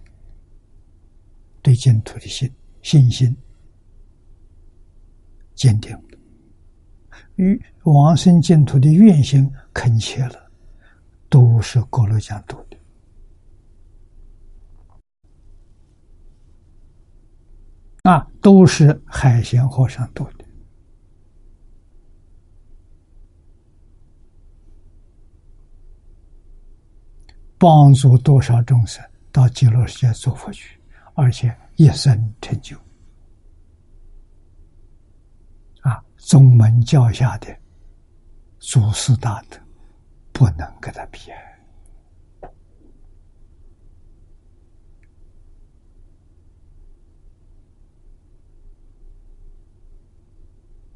[1.62, 2.52] 对净土的信
[2.82, 3.38] 信心
[5.54, 5.96] 坚定。
[7.36, 10.52] 与往生净土的愿心恳切了，
[11.30, 12.78] 都是锅炉匠度的
[18.10, 20.46] 啊，都是海贤和尚度的，
[27.58, 30.80] 帮助多少众生到极乐世界做佛去，
[31.16, 32.78] 而且一生成就。
[36.26, 37.56] 宗门教下的
[38.58, 39.60] 祖师大德，
[40.34, 41.20] 不能跟他比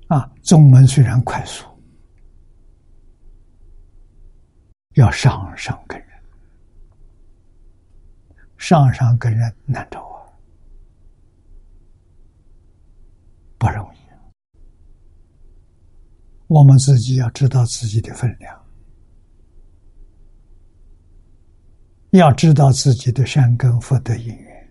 [0.08, 0.28] 啊！
[0.42, 1.64] 宗门虽然快速，
[4.96, 6.10] 要上上跟人，
[8.58, 10.26] 上上跟人难找啊，
[13.60, 13.99] 不容易。
[16.50, 18.66] 我们自己要知道自己的分量，
[22.10, 24.70] 要知道自己的善根福德因缘，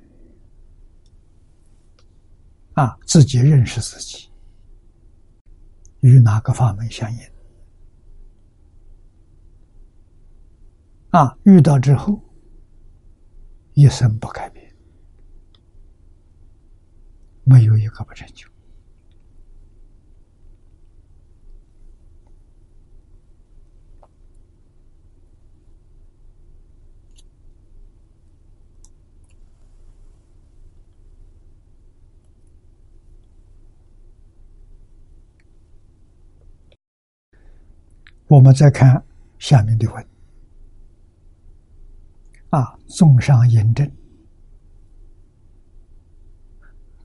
[2.73, 4.29] 啊，自己认识自己，
[6.01, 7.21] 与哪个法门相应，
[11.11, 12.21] 啊，遇到之后
[13.75, 14.75] 一生不改变，
[17.45, 18.48] 没有一个不成就。
[38.29, 39.03] 我们再看
[39.39, 40.09] 下面的文。
[42.51, 43.91] 啊，综上引证，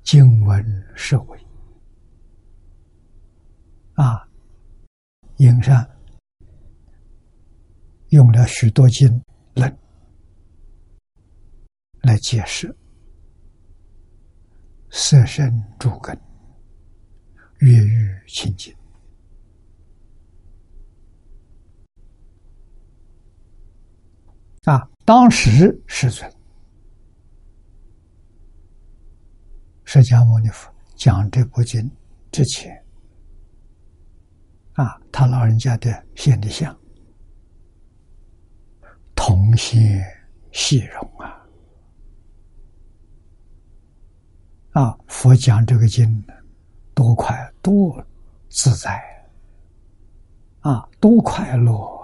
[0.03, 0.63] 经文
[0.95, 1.39] 是为
[3.95, 4.25] 啊，
[5.37, 5.85] 引上
[8.09, 9.09] 用了许多经
[9.55, 9.77] 论
[12.01, 12.73] 来解释
[14.89, 16.17] 色身诸根，
[17.59, 18.73] 月欲清净。
[24.65, 26.31] 啊，当时世尊
[29.83, 31.91] 释迦牟尼佛讲这部经
[32.31, 32.81] 之前，
[34.73, 36.73] 啊，他老人家的现的像，
[39.13, 40.01] 同心
[40.53, 41.45] 细容啊，
[44.71, 46.25] 啊，佛讲这个经
[46.93, 48.01] 多快多
[48.49, 49.03] 自在，
[50.61, 52.02] 啊，多快乐。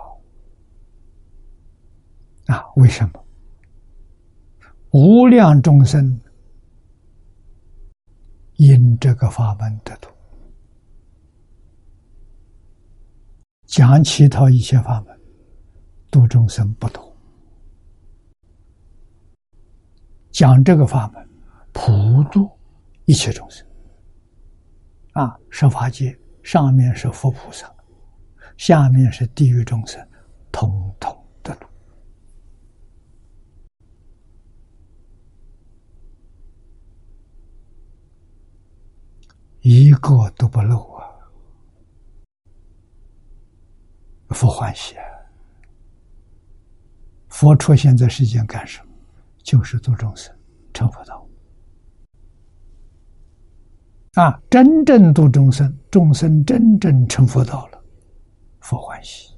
[2.49, 3.25] 啊，为什么？
[4.91, 6.19] 无量众生
[8.55, 10.09] 因这个法门得度，
[13.67, 15.15] 讲其他一切法门
[16.09, 17.15] 度众生不度，
[20.31, 21.29] 讲这个法门
[21.71, 22.49] 普度
[23.05, 23.63] 一切众生。
[25.11, 27.71] 啊，十法界上面是佛菩萨，
[28.57, 30.03] 下面是地狱众生，
[30.51, 31.15] 同通。
[39.61, 41.05] 一个都不漏啊！
[44.29, 44.95] 佛欢喜！
[47.29, 48.91] 佛出现在世间干什么？
[49.43, 50.35] 就是度众生
[50.73, 51.27] 成佛道
[54.13, 54.41] 啊！
[54.49, 57.83] 真正度众生，众生真正成佛道了，
[58.59, 59.33] 佛欢喜。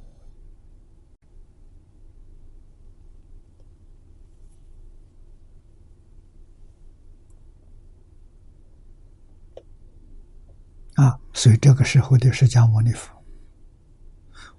[11.01, 13.11] 啊，所以这个时候的释迦牟尼佛，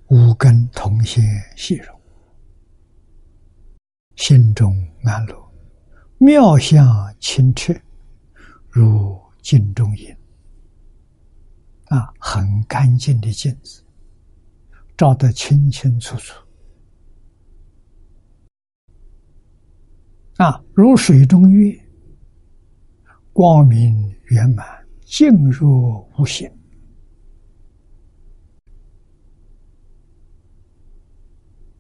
[0.09, 1.23] 五根同现
[1.57, 2.01] 细容，
[4.17, 4.75] 心中
[5.05, 5.53] 安乐，
[6.19, 6.85] 妙相
[7.21, 7.73] 清澈，
[8.69, 10.17] 如镜中影。
[11.85, 13.85] 啊，很干净的镜子，
[14.97, 16.35] 照得清清楚楚。
[20.39, 21.73] 啊，如水中月，
[23.33, 24.82] 光明圆满。
[25.13, 26.51] 静若无形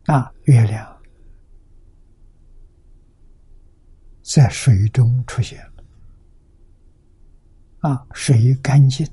[0.04, 0.30] 啊！
[0.44, 1.02] 月亮
[4.20, 5.84] 在水中出现了
[7.78, 8.06] 啊！
[8.12, 9.10] 水干净，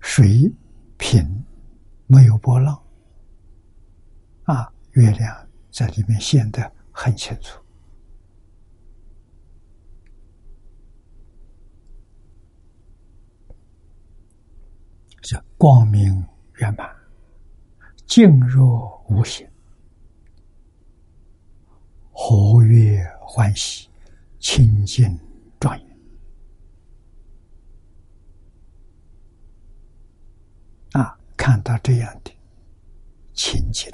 [0.00, 0.52] 水
[0.98, 1.42] 平，
[2.08, 2.78] 没有波浪
[4.42, 4.70] 啊！
[4.90, 7.58] 月亮在里面显得很清楚。
[15.56, 16.26] 光明
[16.56, 16.88] 圆满，
[18.06, 19.46] 静若无形，
[22.10, 23.88] 活跃欢喜，
[24.38, 25.06] 清净
[25.58, 25.98] 庄严。
[30.92, 32.32] 啊，看到这样的
[33.34, 33.92] 情景，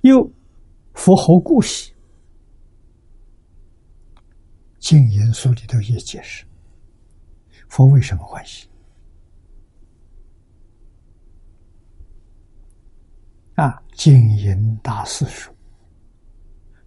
[0.00, 0.32] 又
[0.94, 1.92] 符合故事，
[4.78, 6.46] 净言书里头也解释，
[7.68, 8.66] 佛为什么欢喜。
[13.98, 15.52] 啊，金银大四书，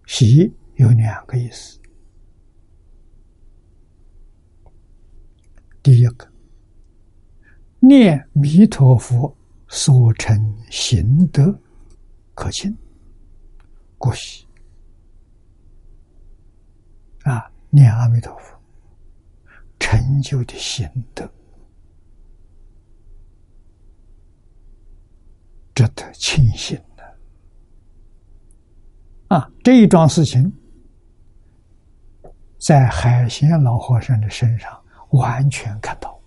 [0.06, 1.78] 习有两个意思。
[5.82, 6.26] 第一个，
[7.80, 9.36] 念弥陀佛
[9.68, 11.54] 所成行德
[12.34, 12.74] 可亲，
[13.98, 14.46] 故喜。
[17.24, 18.58] 啊，念阿弥陀佛
[19.78, 21.30] 成就的行德。
[25.74, 26.80] 值得庆幸
[29.32, 29.50] 啊！
[29.64, 30.52] 这一桩事情，
[32.58, 34.70] 在海鲜老和尚的身上
[35.12, 36.20] 完全看到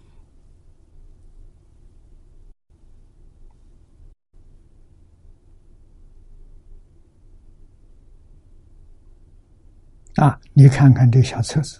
[10.15, 10.41] 啊！
[10.53, 11.80] 你看看这小册子，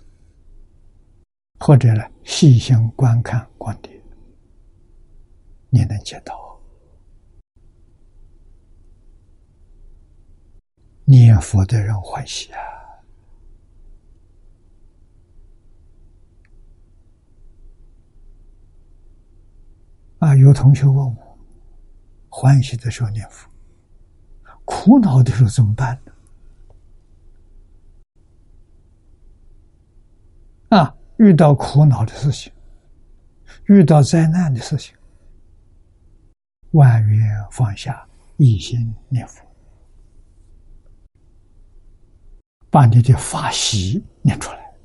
[1.60, 4.00] 或者呢，细心观看光碟，
[5.72, 6.55] 你能见到。
[11.36, 12.60] 念佛的人欢喜啊！
[20.20, 21.38] 啊，有同学问我，
[22.30, 23.50] 欢喜的时候念佛，
[24.64, 26.14] 苦恼的时候怎么办呢？
[30.70, 32.54] 啊，遇到苦恼的事情，
[33.66, 34.96] 遇到灾难的事情，
[36.72, 38.08] 万缘放下，
[38.38, 39.45] 一心念佛，
[42.76, 44.76] 把你的法喜念出来，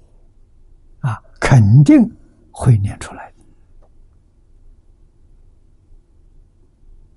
[1.01, 2.09] 啊，肯定
[2.53, 3.33] 会念出来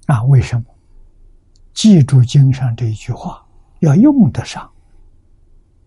[0.08, 0.14] 的。
[0.16, 0.66] 啊，为什么？
[1.76, 3.46] 记住经上这一句话，
[3.82, 4.68] 要用得上，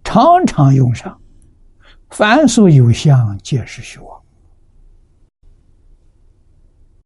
[0.04, 1.20] 常常用上。
[2.10, 4.22] 凡所有相，皆是虚妄。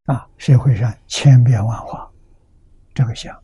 [0.05, 2.13] 啊，社会上千变万化，
[2.93, 3.35] 这个相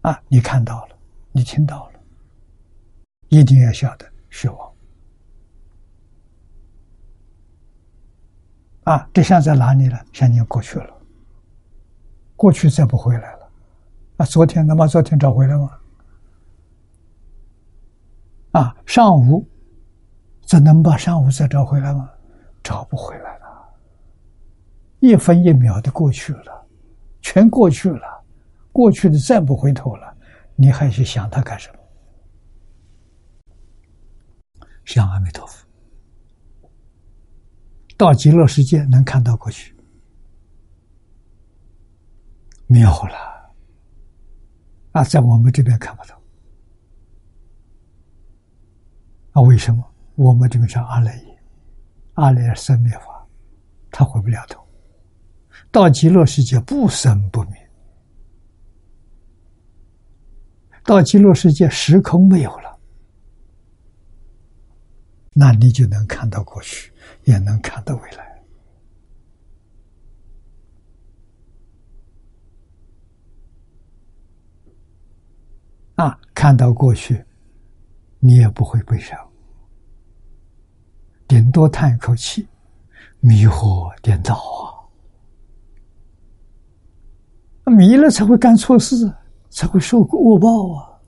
[0.00, 0.96] 啊，你看到了，
[1.30, 1.91] 你听到了，
[3.32, 4.72] 一定要晓得虚妄。
[8.84, 9.98] 啊，这相在哪里了？
[10.12, 10.94] 相已经过去了，
[12.36, 13.50] 过去再不回来了。
[14.18, 15.70] 啊，昨天能把昨天找回来吗？
[18.50, 19.48] 啊，上午，
[20.44, 22.10] 怎能把上午再找回来吗？
[22.62, 23.46] 找不回来了，
[25.00, 26.66] 一分一秒的过去了，
[27.22, 28.22] 全过去了，
[28.72, 30.14] 过去的再不回头了，
[30.54, 31.81] 你还去想它干什么？
[34.84, 35.66] 想阿弥陀佛，
[37.96, 39.74] 到极乐世界能看到过去，
[42.66, 43.16] 妙了，
[44.92, 46.20] 啊，在我们这边看不到。
[49.32, 49.82] 啊，为什么
[50.14, 51.38] 我们这个叫阿赖耶？
[52.14, 53.26] 阿赖耶生灭法，
[53.90, 54.62] 他回不了头。
[55.70, 57.70] 到极乐世界不生不灭，
[60.84, 62.71] 到极乐世界时空没有了，
[65.32, 66.92] 那你就能看到过去，
[67.24, 68.42] 也能看到未来。
[75.96, 77.24] 啊，看到过去。
[78.24, 79.18] 你也不会悲伤，
[81.26, 82.46] 顶多叹一口气，
[83.18, 84.36] 迷惑颠倒
[87.64, 87.72] 啊！
[87.72, 89.12] 迷了才会干错事，
[89.50, 91.02] 才会受恶报啊！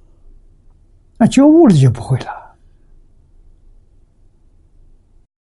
[1.18, 2.43] 那觉悟了就不会了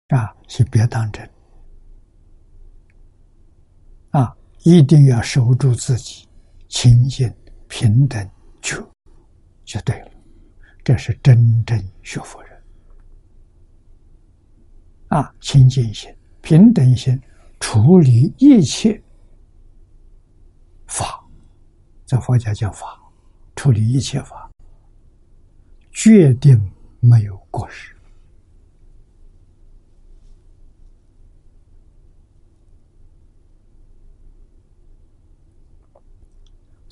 [0.09, 0.33] 啊！
[0.47, 1.29] 是别当真
[4.11, 4.37] 啊！
[4.63, 6.29] 一定要守住自己，
[6.69, 7.33] 清净
[7.67, 8.31] 平等
[8.63, 8.77] 就，
[9.65, 10.11] 就对了。
[10.85, 12.63] 这是真正学佛人
[15.09, 15.35] 啊！
[15.41, 17.21] 清净心、平等心，
[17.59, 19.03] 处理一切
[20.87, 21.27] 法，
[22.05, 22.97] 在佛家叫法，
[23.57, 24.49] 处理一切法，
[25.91, 27.96] 决定没有过失。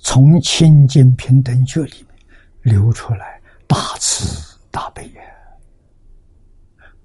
[0.04, 3.40] 从清净平等觉里面流出来。
[3.66, 5.22] 大慈大悲呀，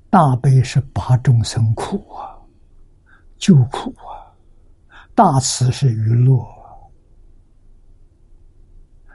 [0.09, 2.37] 大悲是拔众生苦啊，
[3.37, 4.35] 救苦啊；
[5.15, 6.45] 大慈是娱乐，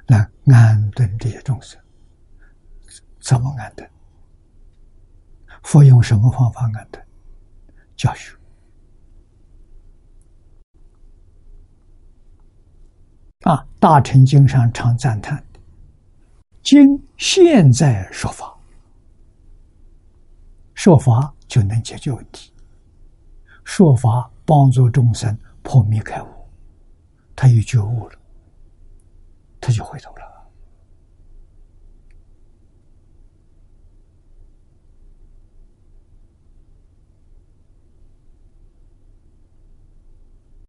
[0.07, 1.79] 来安顿这些众生。
[3.21, 3.89] 怎么安顿？
[5.63, 7.07] 佛用什么方法安顿？
[7.95, 8.35] 教学
[13.81, 15.45] 《大乘经》上常赞叹。
[16.63, 18.57] 今现在说法，
[20.75, 22.53] 说法就能解决问题。
[23.65, 26.27] 说法帮助众生破迷开悟，
[27.35, 28.19] 他有觉悟了，
[29.61, 30.25] 他就回头了。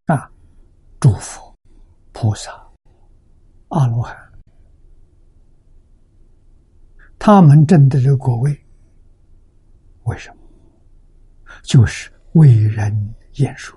[0.06, 0.30] 啊，
[1.00, 1.54] 祝福
[2.12, 2.65] 菩萨、
[3.68, 4.16] 阿罗汉。
[7.18, 8.56] 他们争的这个果位，
[10.04, 10.36] 为什么？
[11.62, 13.76] 就是为人演说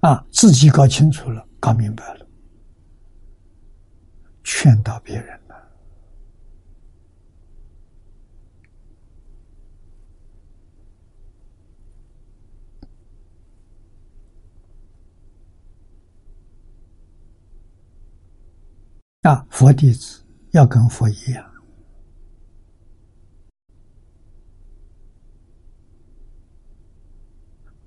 [0.00, 2.26] 啊，自己搞清楚了，搞明白了，
[4.42, 5.54] 劝导别人了
[19.24, 19.44] 啊！
[19.48, 21.50] 佛弟子要跟佛一样，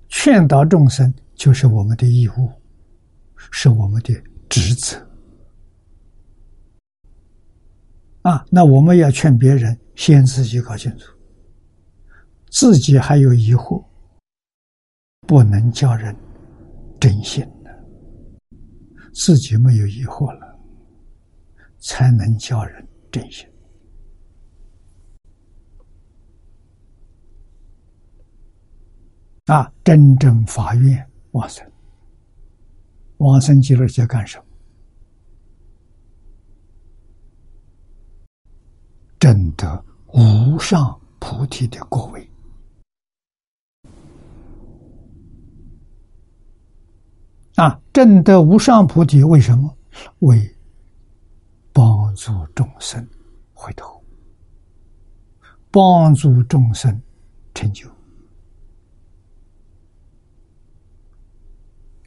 [0.08, 2.50] 劝导众生就是我们的义务，
[3.52, 4.96] 是我们的职责。
[8.22, 11.14] 啊，那我们要劝别人，先自己搞清楚，
[12.50, 13.84] 自己还有疑惑，
[15.20, 16.16] 不能叫人
[16.98, 17.70] 真心的；
[19.14, 20.47] 自己没有疑惑了，
[21.80, 23.48] 才能叫人真心。
[29.46, 31.66] 啊，真正法愿往生，
[33.16, 34.44] 往生极乐界干什么？
[39.18, 42.30] 证得无上菩提的果位。
[47.56, 49.76] 啊，证得无上菩提，为什么？
[50.20, 50.56] 为
[51.78, 53.08] 帮助众生
[53.54, 54.02] 回头，
[55.70, 57.00] 帮助众生
[57.54, 57.88] 成就，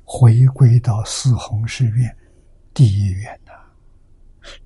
[0.04, 2.14] 回归到四弘誓愿
[2.74, 3.54] 第一愿呐，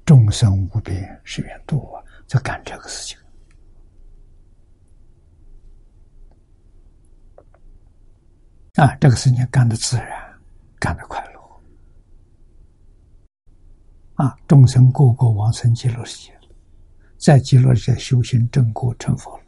[0.07, 3.15] 众生无边誓愿度啊，在干这个事情。
[8.73, 10.25] 啊，这个事情干的自然。
[10.79, 11.34] 干的快乐
[14.15, 14.35] 啊！
[14.47, 16.33] 众生个个往生极乐世界，
[17.17, 19.43] 在极乐世界修行正果成佛了，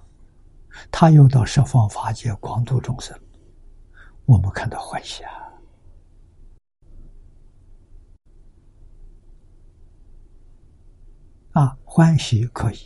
[0.92, 3.18] 他又到十方法界广度众生，
[4.26, 5.32] 我们看到欢喜啊！
[11.54, 12.78] 啊，欢喜可以，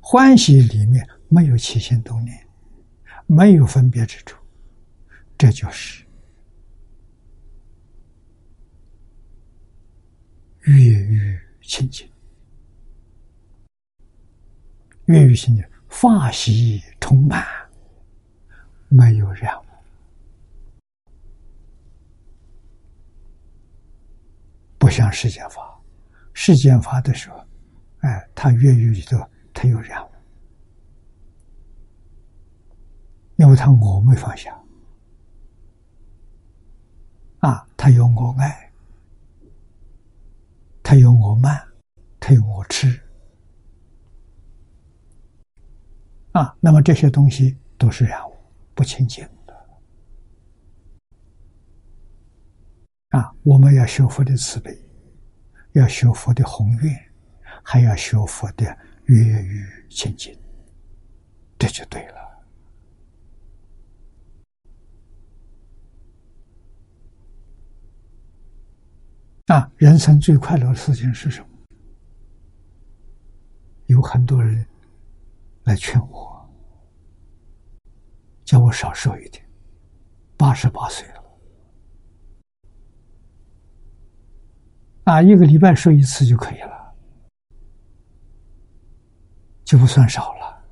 [0.00, 2.48] 欢喜里面没有起心动念，
[3.26, 4.36] 没有分别之处。
[5.38, 6.04] 这就是
[10.62, 12.08] 越狱清净，
[15.06, 17.44] 越狱清净，法喜充满，
[18.88, 19.64] 没有染污，
[24.78, 25.70] 不像世间法。
[26.34, 27.44] 世间法的时候，
[27.98, 29.18] 哎，他越狱里头
[29.52, 30.10] 他有染污，
[33.36, 34.58] 因为他我没放下。
[37.40, 38.71] 啊，他有我爱，
[40.82, 41.62] 他有我慢，
[42.18, 43.00] 他有我吃，
[46.32, 48.34] 啊，那么这些东西都是染物，
[48.74, 49.54] 不清净的。
[53.10, 54.76] 啊，我们要学佛的慈悲，
[55.72, 56.98] 要学佛的宏愿，
[57.62, 60.36] 还要学佛的越狱清净，
[61.58, 62.31] 这就对了。
[69.46, 71.48] 啊，人生最快乐的事情是什么？
[73.86, 74.64] 有很多人
[75.64, 76.50] 来劝我，
[78.44, 79.44] 叫我少说一点。
[80.36, 81.22] 八十八岁了，
[85.04, 86.94] 啊，一个礼拜说一次就可以了，
[89.64, 90.64] 就不算少了。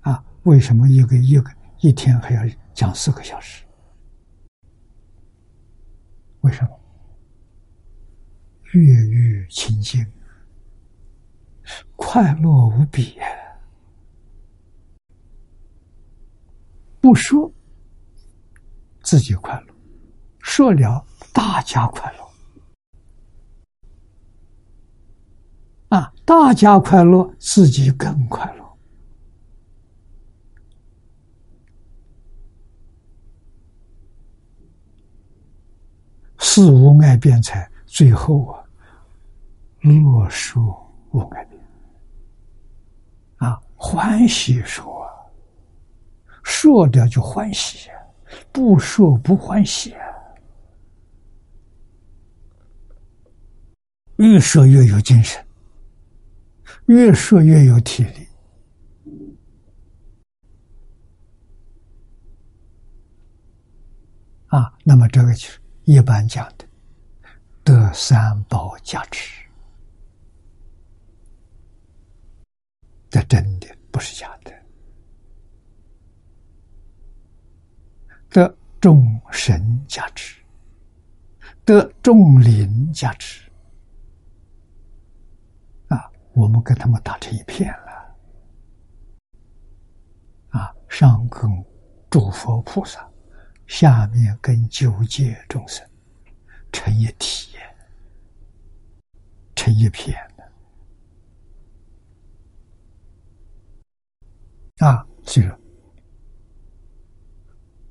[0.00, 1.50] 啊，为什么一个一个
[1.80, 2.42] 一天还要
[2.72, 3.64] 讲四个小时？
[6.40, 6.81] 为什么？
[8.72, 10.06] 越狱清净，
[11.94, 13.18] 快乐无比。
[17.00, 17.52] 不说
[19.02, 19.74] 自己快乐，
[20.40, 22.22] 说了大家快乐。
[25.98, 28.62] 啊，大家快乐，自己更快乐。
[36.38, 38.61] 四无碍辩才，最后啊。
[39.82, 40.62] 乐说
[41.10, 41.60] 无改变
[43.38, 45.04] 啊，欢喜说，
[46.44, 47.90] 说掉就欢喜，
[48.52, 49.94] 不说不欢喜，
[54.16, 55.44] 越说越有精神，
[56.86, 58.28] 越说越有体力
[64.46, 64.72] 啊。
[64.84, 66.64] 那么这个就是一般讲的
[67.64, 69.41] 得三宝加持。
[73.12, 74.50] 这真的不是假的，
[78.30, 80.42] 得众神加持，
[81.62, 83.52] 得众灵加持，
[85.88, 88.16] 啊，我们跟他们打成一片了，
[90.58, 91.42] 啊，上跟
[92.08, 93.06] 诸佛菩萨，
[93.66, 95.86] 下面跟九界众生
[96.72, 97.58] 成一体，
[99.54, 100.16] 成一片。
[104.82, 105.48] 啊，所以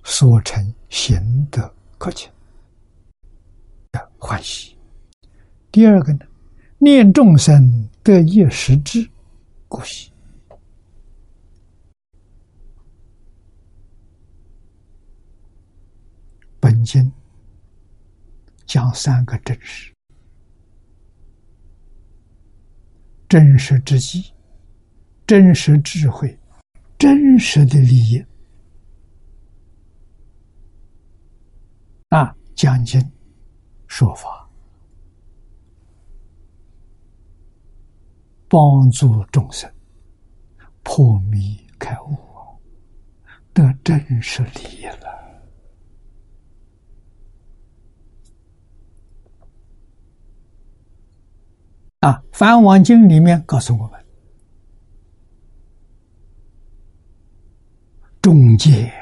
[0.03, 2.29] 所成行的客气
[3.93, 4.75] 的欢喜。
[5.71, 6.25] 第二个呢，
[6.79, 9.09] 念众生得业实之，
[9.69, 10.11] 故喜。
[16.59, 17.09] 本经
[18.65, 19.93] 讲三个真实，
[23.29, 24.33] 真实之机，
[25.25, 26.37] 真实智慧，
[27.01, 28.23] 真实的利益。
[32.09, 33.01] 啊，讲经
[33.87, 34.47] 说法，
[38.47, 39.67] 帮助众生
[40.83, 42.15] 破迷开悟，
[43.51, 45.09] 得真实利益了。
[52.01, 54.00] 啊，《梵网经》里面告诉我们：
[58.21, 58.93] 中戒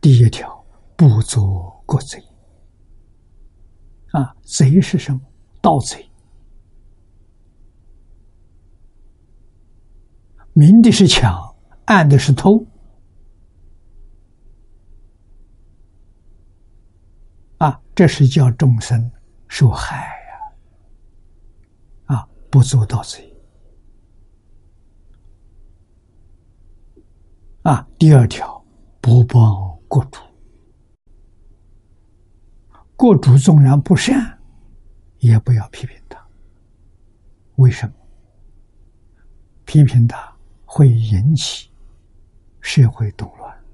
[0.00, 0.64] 第一条，
[0.96, 2.20] 不做国贼。
[4.10, 5.20] 啊，贼是什么？
[5.60, 6.10] 盗贼，
[10.54, 11.54] 明的是抢，
[11.84, 12.66] 暗的是偷。
[17.58, 19.12] 啊，这是叫众生
[19.46, 19.96] 受害
[22.06, 22.16] 呀！
[22.16, 22.28] 啊。
[22.50, 23.29] 不做盗贼
[27.62, 27.86] 啊！
[27.98, 28.64] 第二条，
[29.00, 30.20] 不帮国主。
[32.96, 34.38] 国主纵然不善，
[35.18, 36.18] 也不要批评他。
[37.56, 37.94] 为什么？
[39.66, 40.34] 批评他
[40.64, 41.70] 会引起
[42.60, 43.64] 社会动乱，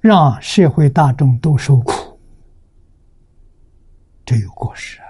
[0.00, 2.18] 让社会大众都受苦。
[4.24, 5.06] 这有过失啊！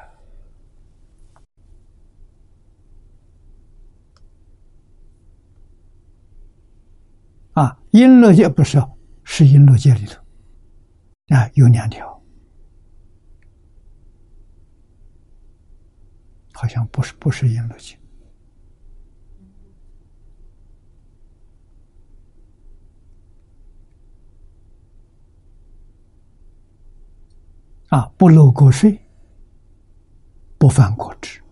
[7.52, 8.82] 啊，阴乐界不是，
[9.24, 10.20] 是阴乐界里头
[11.34, 12.22] 啊，有两条，
[16.52, 17.98] 好像不是不是阴乐界
[27.88, 28.98] 啊，不漏过税。
[30.58, 31.42] 不犯国制，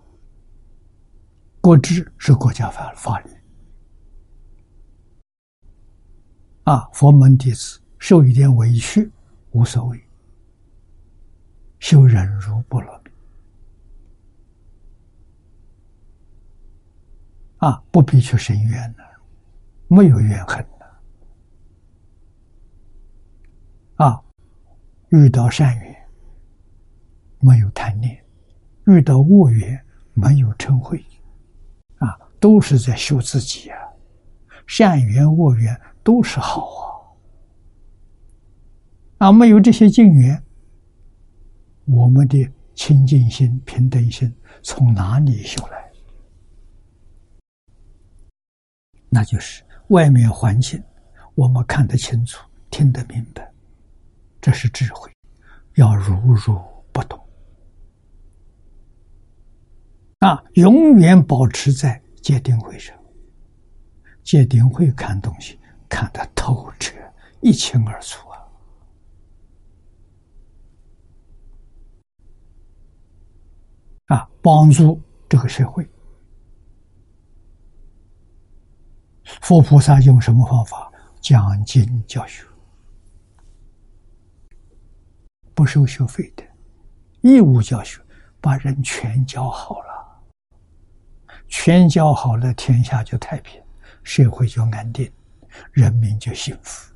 [1.61, 3.40] 国制是国家法法律。
[6.71, 9.11] 啊，佛门弟子受一点委屈
[9.51, 10.01] 无所谓，
[11.81, 13.11] 修忍辱波罗蜜。
[17.57, 19.03] 啊，不必去申冤的，
[19.89, 20.87] 没有怨恨的。
[24.05, 24.23] 啊，
[25.09, 26.09] 遇到善缘，
[27.41, 28.25] 没有贪念。
[28.87, 29.85] 遇到恶缘
[30.15, 31.03] 没有嗔恚，
[31.99, 33.77] 啊，都是在修自己啊。
[34.69, 37.13] 善缘恶缘都是好
[39.19, 40.43] 啊，啊，没有这些境缘，
[41.85, 44.33] 我们的清净心、平等心
[44.63, 45.93] 从哪里修来？
[49.09, 50.83] 那就是外面环境，
[51.35, 53.53] 我们看得清楚、听得明白，
[54.41, 55.11] 这是智慧，
[55.75, 56.59] 要如如
[56.93, 57.21] 不动。
[60.21, 62.97] 啊，永远保持在戒定慧上。
[64.23, 65.59] 戒定慧看东西
[65.91, 66.97] 看得透彻、
[67.43, 68.39] 一清二楚啊！
[74.07, 74.99] 啊，帮助
[75.29, 75.87] 这个社会。
[79.43, 80.91] 佛菩萨用什么方法
[81.21, 82.47] 讲经教学？
[85.55, 86.45] 不收学费的，
[87.21, 88.01] 义务教学，
[88.41, 90.23] 把人全教好了。
[91.49, 93.61] 全教好了，天下就太平，
[94.03, 95.13] 社会就安定，
[95.73, 96.93] 人民就幸福。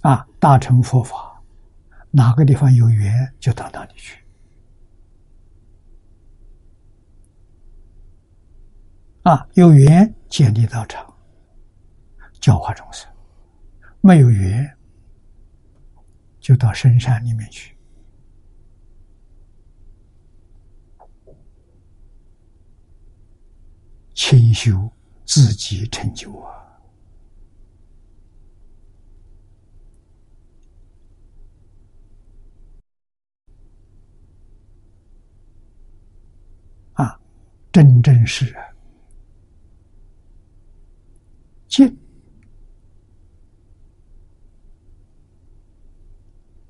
[0.00, 1.42] 啊，大乘佛法，
[2.10, 4.22] 哪个地方有缘就到哪里去。
[9.22, 11.12] 啊，有缘建立道场，
[12.40, 13.08] 教化众生；
[14.00, 14.72] 没有缘。
[16.38, 17.75] 就到深山里面去，
[24.16, 24.90] 清修
[25.26, 26.80] 自己成就啊！
[36.94, 37.20] 啊，
[37.70, 38.56] 真正是
[41.68, 41.94] 进。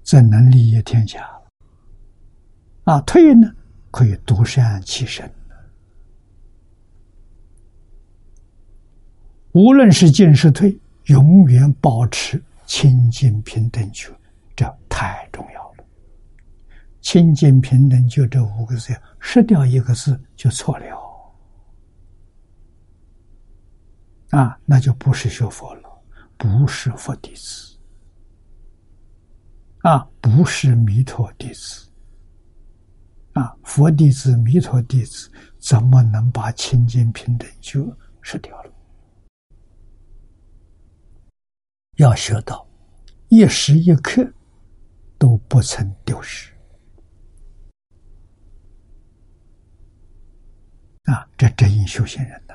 [0.03, 1.41] 怎能利益天下？
[2.85, 3.49] 啊，退呢，
[3.93, 5.33] 可以独善其身。
[9.57, 14.13] 无论是进是退，永远保持清净平等觉，
[14.55, 15.85] 这太重要了。
[17.01, 20.87] 清净平等就这五个字，失掉一个字就错了。
[24.29, 25.89] 啊，那就不是学佛了，
[26.37, 27.79] 不是佛弟子，
[29.79, 31.89] 啊，不是弥陀弟子，
[33.33, 38.71] 啊，佛弟子、弥陀弟子怎么能把清净平等就失掉了？
[41.97, 42.67] 要学到
[43.29, 44.27] 一时一刻
[45.19, 46.53] 都不曾丢失。
[51.05, 52.55] 啊，这真因修行人呐！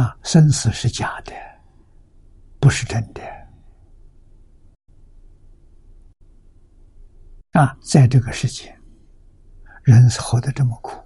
[0.00, 1.32] 啊，生死是假的，
[2.58, 3.22] 不是真的。
[7.52, 8.74] 啊，在这个世界，
[9.82, 10.98] 人活得这么苦。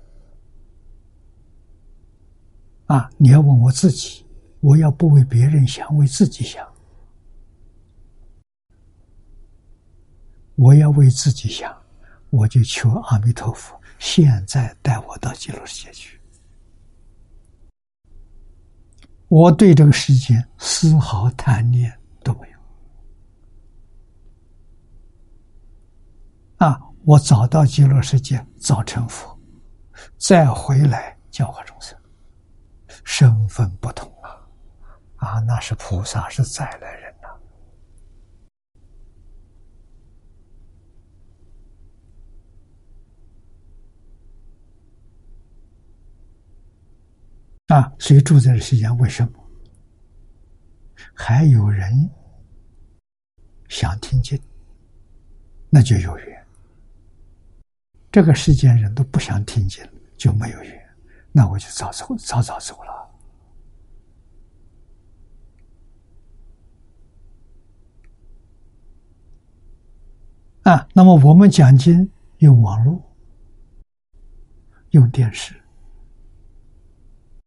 [2.87, 4.25] 啊，你要问我自己，
[4.63, 6.65] 我要不为别人想，为自己想，
[10.55, 11.77] 我要为自己想。
[12.31, 16.19] 我就求阿弥陀佛，现在带我到极乐世界去。
[19.27, 22.59] 我对这个世界丝毫贪念都没有。
[26.67, 29.37] 啊，我早到极乐世界，早成佛，
[30.17, 31.99] 再回来教化众生，
[33.05, 34.09] 身份不同
[35.23, 35.39] 啊！
[35.47, 37.29] 那是菩萨，是再来人呐。
[47.77, 49.33] 啊，所以住在这世间，为什么
[51.15, 52.11] 还有人
[53.69, 54.37] 想听经？
[55.71, 56.47] 那就有缘。
[58.11, 60.95] 这个世间人都不想听经，就没有缘。
[61.31, 63.02] 那我就早走，早早走了。
[70.73, 72.99] 啊，那么我们讲经用网络，
[74.93, 75.55] 用电视。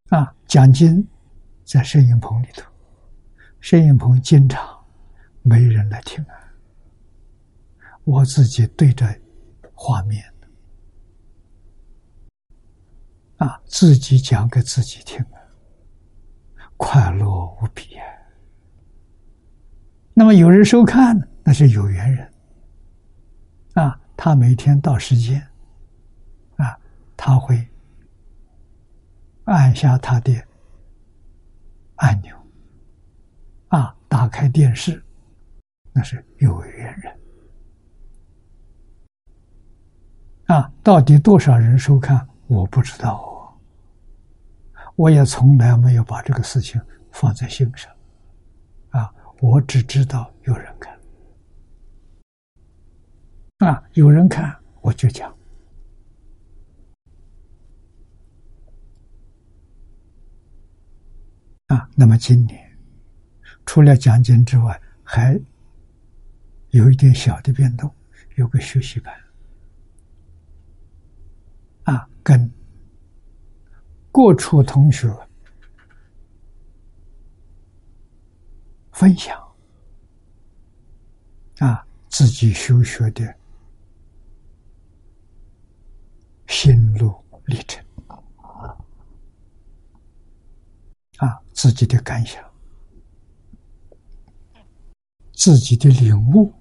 [0.10, 1.08] 啊，讲经
[1.64, 2.72] 在摄影棚里头，
[3.60, 4.64] 摄影棚经常
[5.42, 6.36] 没人来听啊。
[8.04, 9.08] 我自己对着
[9.74, 10.24] 画面
[13.38, 15.42] 啊，自己讲给自己听啊，
[16.78, 18.06] 快乐无比啊。
[20.14, 22.32] 那么有人收看，那是有缘人
[23.76, 25.42] 啊，他每天到时间
[26.58, 26.78] 啊，
[27.16, 27.66] 他会。
[29.46, 30.34] 按下他的
[31.98, 32.36] 按钮，
[33.68, 35.06] 啊，打开电视，
[35.94, 37.20] 那是有缘人，
[40.48, 43.54] 啊，到底多少人收看，我不知道哦，
[44.96, 46.82] 我也从来没有把这个事情
[47.12, 47.94] 放在心上，
[48.90, 50.95] 啊，我只知道有人看，
[53.66, 55.36] 啊，有人看我就讲。
[61.66, 62.78] 啊，那么今年
[63.66, 65.42] 除了讲经之外，还
[66.70, 67.92] 有一点小的变动，
[68.36, 69.12] 有个学习班，
[71.86, 72.48] 啊，跟
[74.12, 75.12] 各处同学
[78.92, 79.36] 分享，
[81.58, 83.36] 啊，自己修学的
[86.48, 87.14] 心路
[87.46, 87.84] 历程。
[91.18, 92.44] 啊，自己的感想，
[95.32, 96.54] 自己的领悟，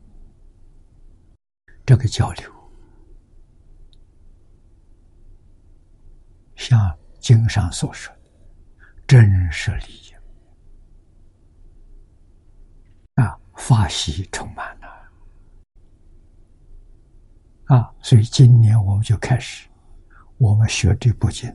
[1.84, 2.48] 这个交流，
[6.54, 8.20] 像经上所说的，
[9.08, 10.14] 真实利益
[13.14, 14.86] 啊，法喜充满了。
[17.64, 19.68] 啊，所以今年我们就开始，
[20.38, 21.54] 我们学这部经，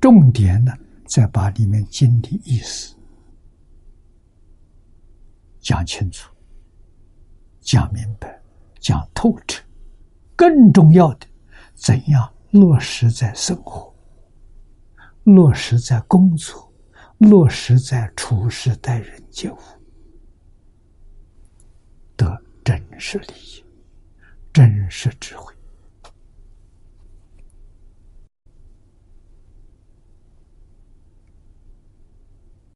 [0.00, 0.72] 重点呢。
[1.06, 2.94] 再把里面经的意思
[5.58, 6.32] 讲清楚、
[7.60, 8.40] 讲明白、
[8.78, 9.60] 讲透彻，
[10.36, 11.26] 更重要的，
[11.74, 13.92] 怎样落实在生活、
[15.24, 16.72] 落实在工作、
[17.18, 19.58] 落实在处事待人接物，
[22.16, 23.64] 得真实利益、
[24.52, 25.49] 真实智慧。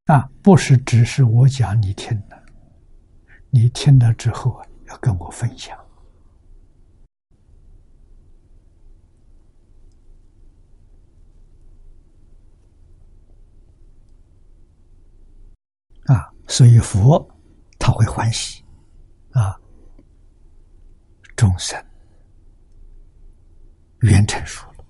[0.06, 2.42] 啊，不是只是我讲你听的，
[3.48, 5.74] 你听了之后，要跟我分享。
[16.04, 17.26] 啊，所以佛
[17.78, 18.62] 他会欢喜，
[19.30, 19.58] 啊，
[21.34, 21.82] 众生
[24.00, 24.84] 缘成熟了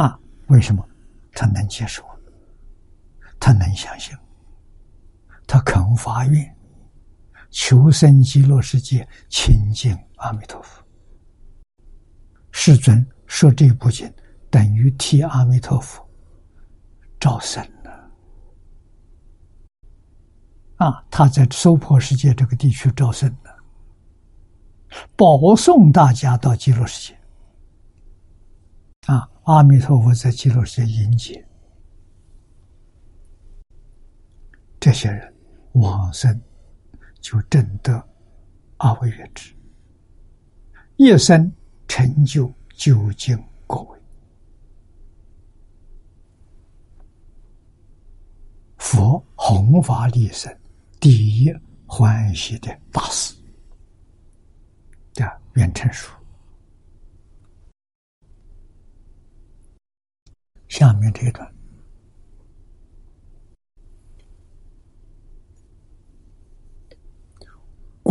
[0.00, 0.16] 啊？
[0.46, 0.88] 为什么？
[1.32, 2.04] 他能接受，
[3.44, 4.16] 他能相信，
[5.48, 6.56] 他肯发愿，
[7.50, 10.80] 求生极乐世界，亲近阿弥陀佛。
[12.52, 14.08] 世尊说这部经
[14.48, 16.08] 等于替阿弥陀佛
[17.18, 18.12] 招生了
[20.76, 21.04] 啊！
[21.10, 23.56] 他在娑婆世界这个地区招生了，
[25.16, 27.18] 保送大家到极乐世界
[29.12, 29.28] 啊！
[29.42, 31.44] 阿弥陀佛在极乐世界迎接
[34.82, 35.32] 这些人
[35.74, 36.42] 往生，
[37.20, 38.04] 就证得
[38.78, 39.54] 阿惟越智，
[40.96, 41.52] 一生。
[41.88, 43.36] 成就究竟
[43.66, 44.00] 果位，
[48.78, 50.50] 佛弘法利生
[50.98, 51.52] 第一
[51.86, 53.36] 欢喜的大事
[55.12, 56.10] 的愿成书。
[60.68, 61.54] 下面这一段，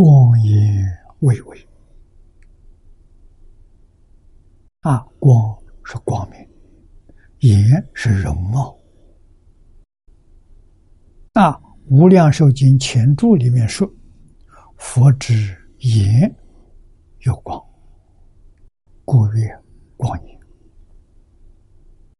[0.04, 0.84] 光颜
[1.20, 1.68] 巍巍。
[4.80, 6.48] 啊，光是光明，
[7.38, 8.76] 颜是容貌。
[11.32, 11.52] 那
[11.86, 13.88] 《无量寿经》前注里面说
[14.76, 16.34] ：“佛之颜
[17.20, 17.64] 有光，
[19.04, 19.56] 故曰
[19.96, 20.40] 光颜。”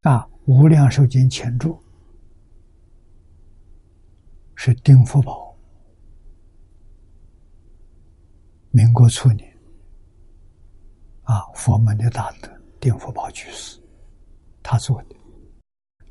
[0.02, 1.76] 啊，《无量寿经》前注
[4.54, 5.51] 是丁福宝，
[8.72, 9.50] 民国初年。
[11.22, 12.50] 啊，佛门的大德
[12.80, 13.78] 丁福宝居士，
[14.60, 15.14] 他做的，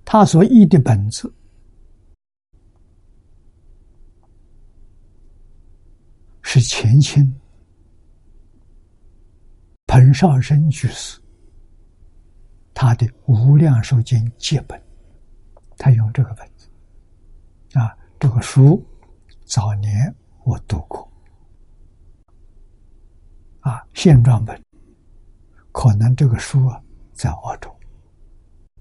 [0.06, 1.32] 他所译的本子
[6.42, 7.38] 是前清
[9.86, 11.20] 彭绍生居士
[12.74, 14.82] 他的《无量寿经》借本，
[15.78, 16.70] 他用这个本子
[17.78, 18.82] 啊，这个书
[19.44, 20.16] 早年
[20.46, 21.11] 我读过
[23.62, 24.62] 啊，现状本。
[25.72, 26.84] 可能这个书啊，
[27.14, 27.74] 在澳洲，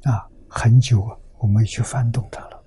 [0.02, 2.64] 啊，很久啊，我没去翻动它了，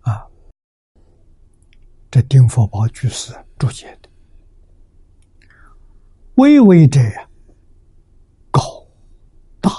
[0.00, 0.26] 啊，
[2.10, 4.08] 这丁佛宝居士注解的，
[6.36, 7.28] 巍巍者呀，
[8.50, 8.62] 高、
[9.60, 9.70] 大、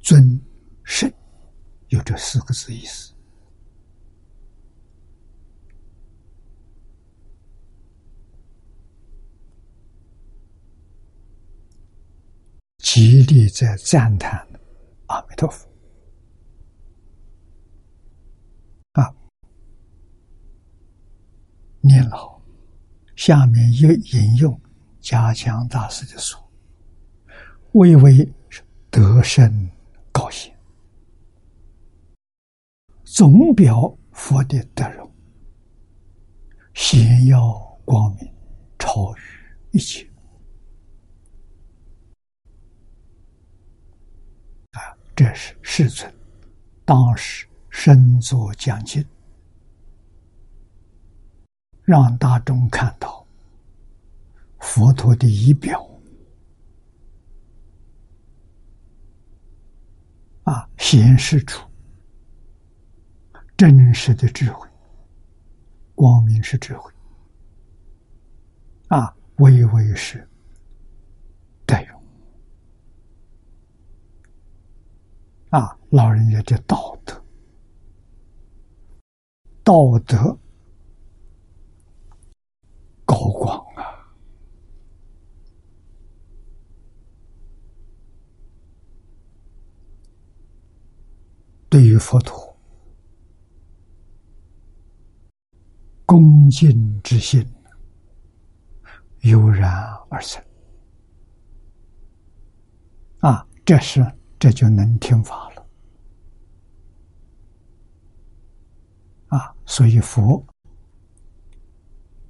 [0.00, 0.40] 尊、
[0.84, 1.12] 圣，
[1.88, 3.13] 有这四个字意思。
[12.94, 14.46] 极力在赞叹
[15.06, 15.68] 阿弥陀佛
[18.92, 19.12] 啊！
[21.80, 22.40] 念老，
[23.16, 24.60] 下面又引用
[25.00, 26.40] 加强大师的说
[27.74, 28.32] ：“微微
[28.92, 29.68] 得胜
[30.12, 30.54] 高兴，
[33.02, 35.12] 总表佛的德容，
[36.74, 38.32] 显耀光明，
[38.78, 39.18] 超于
[39.72, 40.08] 一切。”
[45.16, 46.12] 这是世尊
[46.84, 49.04] 当时身作讲经，
[51.82, 53.24] 让大众看到
[54.58, 55.88] 佛陀的仪表
[60.42, 61.64] 啊，显示出
[63.56, 64.68] 真实的智慧，
[65.94, 66.92] 光明是智慧
[68.88, 70.28] 啊，微微是。
[75.54, 77.24] 啊，老人家的道德，
[79.62, 80.36] 道德
[83.04, 83.86] 高广啊！
[91.68, 92.58] 对于佛陀，
[96.04, 97.46] 恭敬之心
[99.20, 99.72] 油然
[100.10, 100.44] 而生。
[103.20, 104.04] 啊，这是。
[104.44, 105.66] 这就能听法了
[109.28, 109.56] 啊！
[109.64, 110.44] 所以佛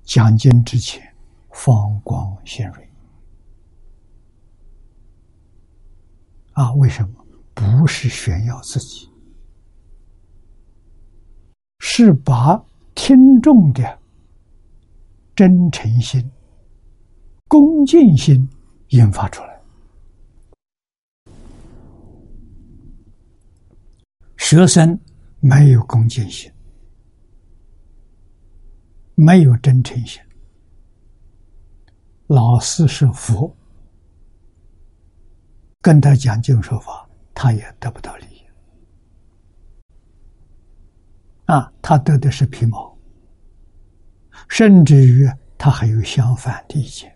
[0.05, 1.03] 讲经之前，
[1.51, 2.89] 放光现瑞
[6.53, 6.73] 啊！
[6.75, 7.27] 为什么？
[7.53, 9.11] 不是炫耀自己，
[11.81, 12.65] 是把
[12.95, 13.99] 听众的
[15.35, 16.31] 真诚心、
[17.49, 18.49] 恭敬心
[18.91, 19.54] 引发出来。
[24.47, 25.01] 学生
[25.41, 26.53] 没有恭敬心，
[29.15, 30.21] 没有真诚心，
[32.27, 33.57] 老师是佛，
[35.81, 38.43] 跟他讲经说法，他也得不到利益。
[41.47, 42.95] 啊，他得的是皮毛，
[44.51, 45.27] 甚至于
[45.57, 47.11] 他还有相反的意见。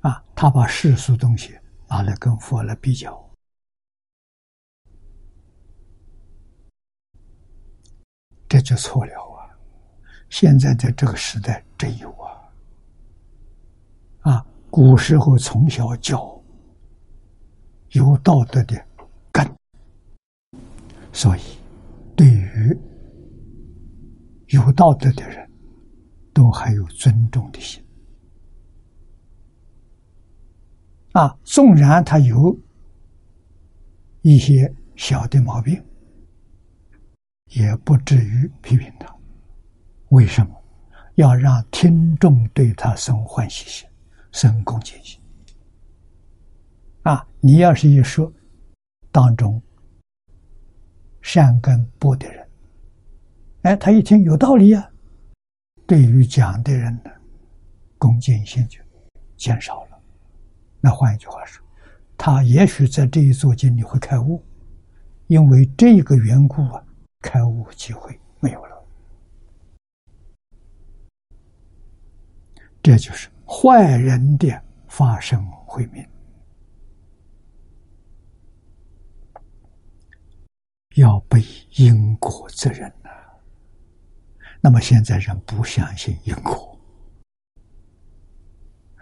[0.00, 1.54] 啊，他把世俗东西
[1.90, 3.29] 拿来跟佛来比较，
[8.50, 9.46] 这就错了啊！
[10.28, 12.50] 现在在这个时代真有啊！
[14.22, 16.42] 啊，古时候从小教
[17.90, 18.84] 有道德的
[19.30, 19.48] 根，
[21.12, 21.40] 所以
[22.16, 22.76] 对于
[24.48, 25.48] 有道德的人，
[26.32, 27.80] 都还有尊重的心。
[31.12, 32.58] 啊，纵然他有
[34.22, 35.80] 一些小的毛病，
[37.50, 39.14] 也不至于批评他。
[40.08, 40.50] 为什么
[41.14, 43.88] 要让听众对他生欢喜心、
[44.32, 45.20] 生恭敬心？
[47.02, 48.32] 啊，你要是一说
[49.12, 49.60] 当中
[51.22, 52.48] 善根薄的人，
[53.62, 54.90] 哎，他一听有道理啊，
[55.86, 57.10] 对于讲的人呢，
[57.98, 58.80] 恭敬心就
[59.36, 60.00] 减少了。
[60.80, 61.64] 那换一句话说，
[62.16, 64.44] 他也许在这一座经里会开悟，
[65.26, 66.84] 因为这个缘故啊，
[67.20, 68.84] 开悟机会没有了。
[72.82, 76.08] 这就是坏人的发生慧命，
[80.96, 81.42] 要背
[81.76, 83.10] 因果责任呐。
[84.62, 86.78] 那么现在人不相信因果，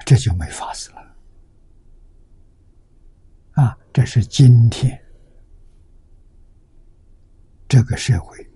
[0.04, 1.16] 这就没法子了。
[3.52, 5.00] 啊，这是今天
[7.68, 8.50] 这个社会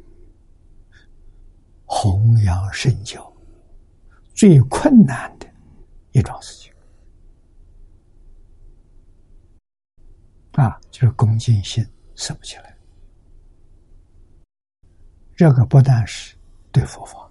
[1.85, 3.31] 弘扬圣教
[4.35, 5.47] 最困难的
[6.13, 6.73] 一桩事情
[10.53, 12.77] 啊，就是恭敬心升不起来。
[15.37, 16.35] 这个不但是
[16.71, 17.31] 对佛法，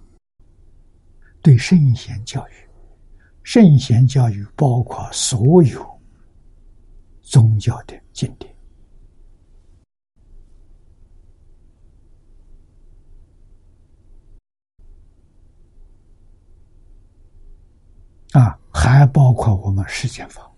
[1.40, 2.52] 对圣贤教育，
[3.42, 5.92] 圣贤教育包括所有。
[7.22, 8.51] 宗教的经典
[18.32, 20.50] 啊，还包括我们世间法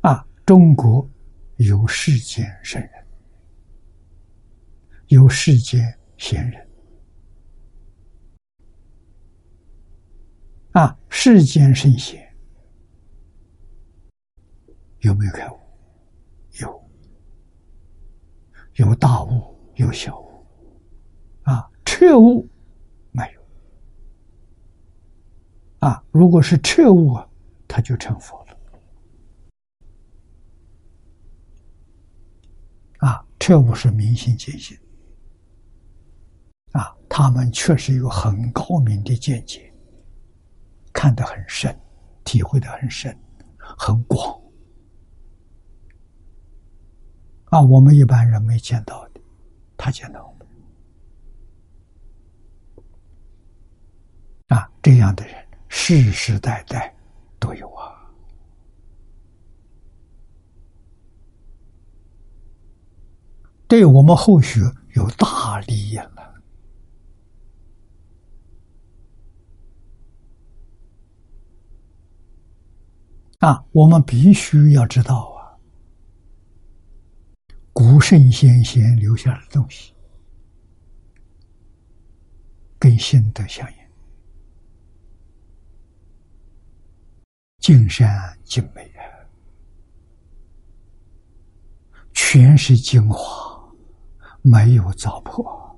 [0.00, 0.26] 啊。
[0.44, 1.08] 中国
[1.56, 2.90] 有世间圣人，
[5.08, 6.68] 有世间贤人。
[10.72, 12.24] 啊，世间圣贤
[15.00, 15.58] 有没有开悟？
[16.60, 16.90] 有，
[18.74, 20.46] 有大悟，有小悟。
[21.42, 22.48] 啊，彻悟
[23.10, 23.42] 没有。
[25.80, 27.28] 啊，如果是彻悟啊，
[27.66, 28.58] 他就成佛了。
[32.98, 34.76] 啊，彻悟是明心见性。
[36.72, 39.72] 啊，他们确实有很高明的见解。
[40.92, 41.78] 看得很深，
[42.24, 43.16] 体会的很深，
[43.56, 44.42] 很广
[47.50, 47.62] 啊！
[47.62, 49.20] 我们一般人没见到的，
[49.76, 50.48] 他见到我们
[54.48, 54.68] 啊！
[54.82, 56.94] 这样的人世世代代
[57.38, 58.10] 都有啊，
[63.66, 64.60] 对我们后学
[64.94, 66.34] 有大利益了。
[73.40, 75.54] 啊，我们必须要知道啊，
[77.72, 79.94] 古圣先贤留下的东西，
[82.80, 83.77] 跟现德相应，
[87.58, 89.02] 尽善尽美啊，
[92.14, 93.60] 全是精华，
[94.42, 95.76] 没有糟粕，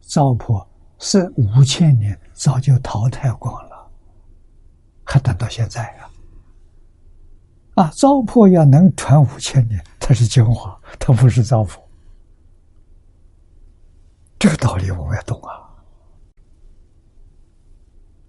[0.00, 0.66] 糟粕
[0.98, 3.90] 是五千年早就淘汰光了，
[5.04, 6.10] 还等到现在啊？
[7.74, 11.78] 啊，糟粕要能传五千年，它是精华，它不是糟粕。
[14.38, 15.59] 这个道理我们要懂啊！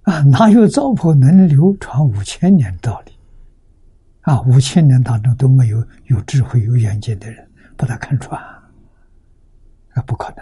[0.04, 3.12] 啊，哪有糟粕能流传五千年道理？
[4.22, 7.48] 啊，五千年当中都没有有智慧、有远见的人
[7.78, 8.42] 把它看穿，
[9.96, 10.38] 那不可能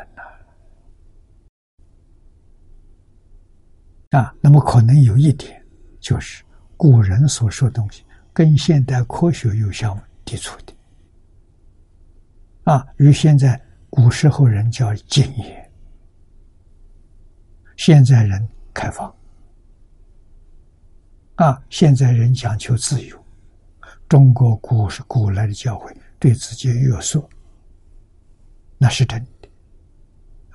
[4.11, 4.18] 的。
[4.18, 5.61] 啊，那么可能有一点，
[5.99, 6.44] 就是
[6.76, 8.03] 古人所说的东西。
[8.31, 10.73] 跟现代科学有相抵触的，
[12.64, 15.72] 啊，与现在古时候人叫禁言，
[17.76, 19.14] 现在人开放。
[21.39, 23.17] 啊，现在人讲求自由，
[24.09, 27.29] 中国古是古来的教诲，对自己约束，
[28.77, 29.49] 那是真的。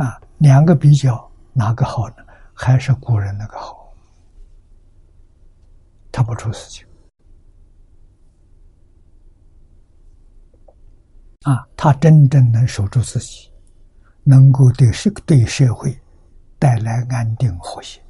[0.05, 2.17] 啊，两个比较哪个好呢？
[2.53, 3.95] 还是古人那个好，
[6.13, 6.87] 他不出事情。
[11.45, 13.51] 啊，他真正能守住自己，
[14.23, 15.99] 能够对社对社会
[16.59, 18.04] 带来安定和谐。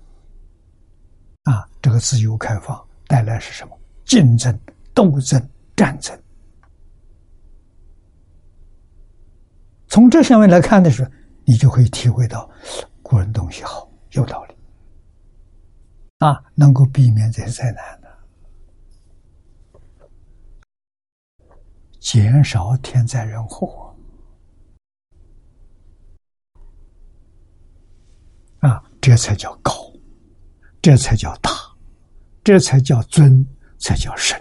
[1.45, 3.79] 啊，这个自由开放带来是什么？
[4.05, 4.59] 竞争、
[4.93, 6.19] 斗争、战争。
[9.89, 11.11] 从这上面来看的时候，
[11.45, 12.51] 你就会体会到
[13.03, 14.55] 古人东西好，有道理。
[16.19, 18.05] 啊，能够避免这些灾难的。
[22.01, 23.95] 减少天灾人祸
[28.61, 29.73] 啊，这才叫高，
[30.85, 31.51] 这才叫大，
[32.45, 33.47] 这才叫尊，
[33.79, 34.39] 才叫神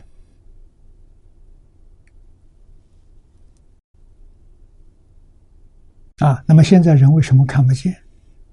[6.18, 6.44] 啊！
[6.46, 7.96] 那么现在人为什么看不见？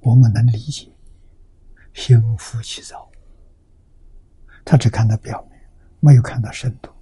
[0.02, 0.88] 我们能理解，
[1.92, 3.10] 心浮气躁，
[4.64, 5.60] 他只看到表面，
[5.98, 6.92] 没有看到深度。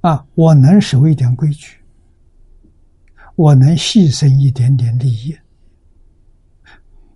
[0.00, 1.79] 啊，我能守一点规矩，
[3.40, 5.34] 我能牺牲一点点利益，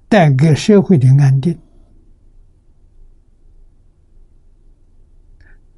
[0.09, 1.59] 带给社会的安定，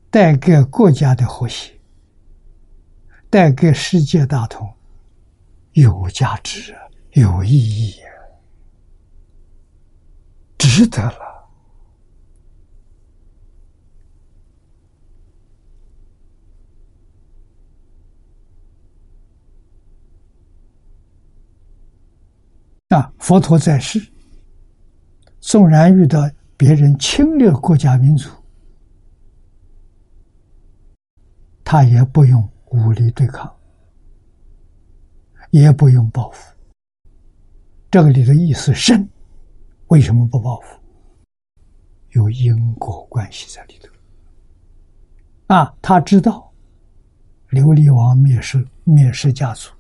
[0.09, 1.73] 带给国家的和谐，
[3.29, 4.73] 带给世界大同
[5.73, 6.73] 有价值、
[7.15, 7.97] 有意义，
[10.57, 11.36] 值得了。
[22.97, 23.13] 啊！
[23.19, 24.01] 佛陀在世，
[25.39, 26.19] 纵然遇到
[26.57, 28.31] 别人侵略国家民族，
[31.63, 33.55] 他也不用武力对抗，
[35.51, 36.57] 也不用报复。
[37.91, 39.07] 这个里的意思深，
[39.89, 40.81] 为什么不报复？
[42.13, 43.93] 有因果关系在里头。
[45.55, 46.51] 啊，他知道
[47.51, 49.71] 琉璃王灭世，灭世家族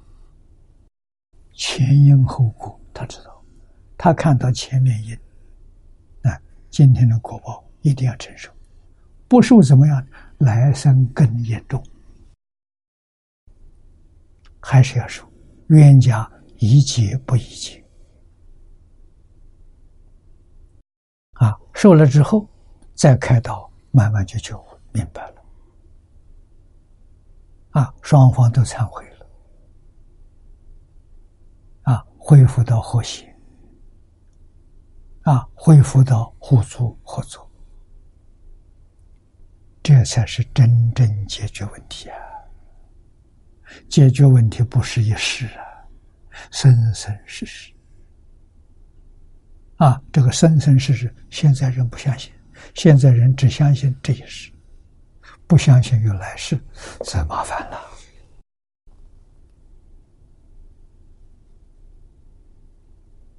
[1.55, 2.79] 前因后果。
[2.97, 3.45] 他知道，
[3.99, 5.15] 他看到前面因，
[6.23, 6.41] 那
[6.71, 8.51] 今天的果报一定要承受，
[9.29, 10.07] 不受怎么样？
[10.39, 11.83] 来生更严重，
[14.61, 15.31] 还是要受。
[15.69, 17.85] 冤家宜解不宜结，
[21.35, 22.49] 啊，受了之后
[22.95, 24.63] 再开导，慢慢就就
[24.93, 25.43] 明白了，
[27.71, 29.16] 啊，双方都忏悔了。
[32.29, 33.25] 恢复到和谐，
[35.23, 37.49] 啊，恢复到互助合作，
[39.81, 42.19] 这才是真正解决问题啊！
[43.89, 45.63] 解决问题不是一时啊，
[46.51, 47.73] 生生世世
[49.77, 50.03] 啊！
[50.13, 52.33] 这个生生世世，现在人不相信，
[52.75, 54.51] 现在人只相信这一世，
[55.47, 56.61] 不相信有来世，
[57.05, 57.81] 这麻烦了。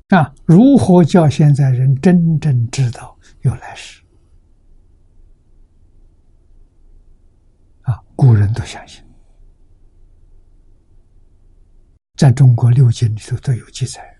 [0.09, 4.01] 啊，如何叫现在人真正知道有来世？
[7.81, 9.03] 啊，古人都相信，
[12.15, 14.17] 在中国六经里头都有记载。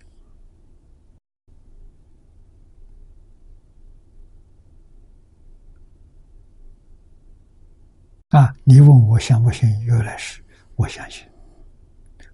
[8.28, 10.42] 啊，你问我相不信有来世？
[10.76, 11.26] 我相信，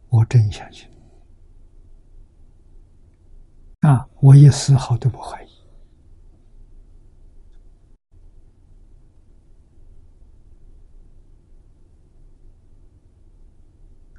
[0.09, 0.89] 我真相信。
[3.86, 4.09] 啊！
[4.23, 5.48] 我一丝毫都不怀疑。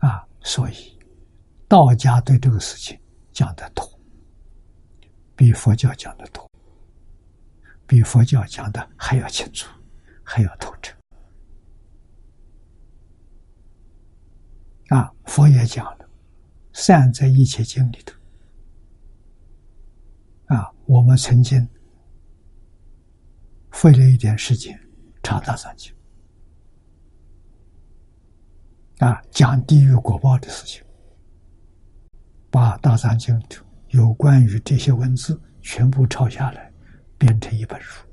[0.06, 1.00] 啊，所以
[1.68, 2.96] 道家对这个事情
[3.32, 3.84] 讲的多，
[5.36, 6.48] 比佛教讲的多，
[7.88, 9.68] 比佛教讲的还要清楚，
[10.24, 10.96] 还要透彻。
[14.90, 16.08] 啊，佛也讲了，
[16.72, 18.16] 善在一切经里头。
[20.45, 21.67] 啊，我们曾经
[23.72, 24.80] 费了一点时间
[25.23, 25.91] 查大藏经，
[28.99, 30.84] 啊，讲地狱果报的事情，
[32.51, 33.41] 把大藏经
[33.89, 36.72] 有关于这些文字全部抄下来，
[37.17, 38.05] 编成一本书。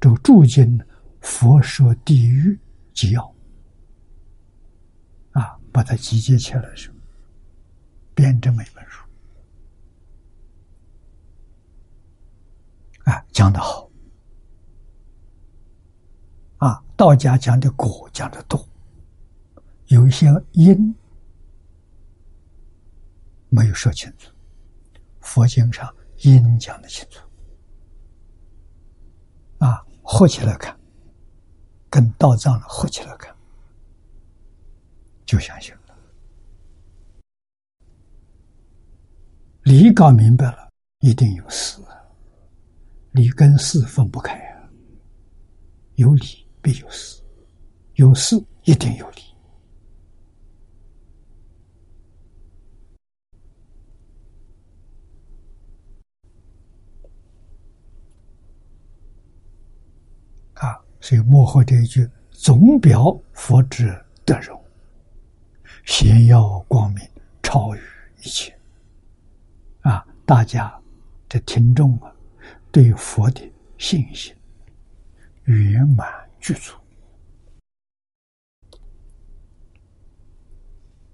[0.00, 0.64] 这个注解
[1.20, 2.58] 《佛说地狱
[2.94, 3.22] 纪要》
[5.40, 6.90] 啊，把它集结起来是
[8.14, 9.01] 编这么一本书。
[13.04, 13.88] 啊，讲的好
[16.58, 18.64] 啊，道家讲的果讲的多，
[19.86, 20.94] 有一些因
[23.48, 24.30] 没有说清楚，
[25.20, 27.20] 佛经上因讲的清楚。
[29.58, 30.78] 啊，合起来看，
[31.90, 33.34] 跟道藏了合起来看，
[35.24, 35.80] 就相信了。
[39.64, 41.80] 理搞明白了，一定有事，
[43.12, 44.68] 理跟事分不开啊。
[45.96, 47.22] 有理必有事，
[47.94, 49.22] 有事一定有理。
[60.54, 63.92] 啊所以幕后这一句总表佛之
[64.24, 64.58] 德容，
[65.84, 67.04] 显耀光明，
[67.42, 67.80] 超于
[68.20, 68.56] 一切。
[69.80, 70.72] 啊，大家
[71.28, 72.14] 的听众啊，
[72.72, 74.34] 对佛的信心
[75.44, 76.08] 圆满
[76.40, 76.74] 具足，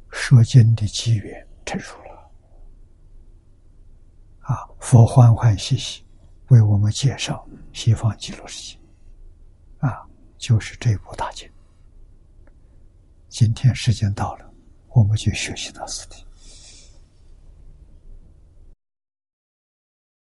[0.09, 2.31] 说经的机缘成熟了。
[4.43, 6.05] 啊，佛欢欢喜喜
[6.51, 8.79] 为我们介绍西方极乐世界。
[9.81, 10.09] 啊，
[10.39, 11.51] 就是这部大经。
[13.29, 14.55] 今天时间到了，
[14.91, 16.25] 我们就学习到此地。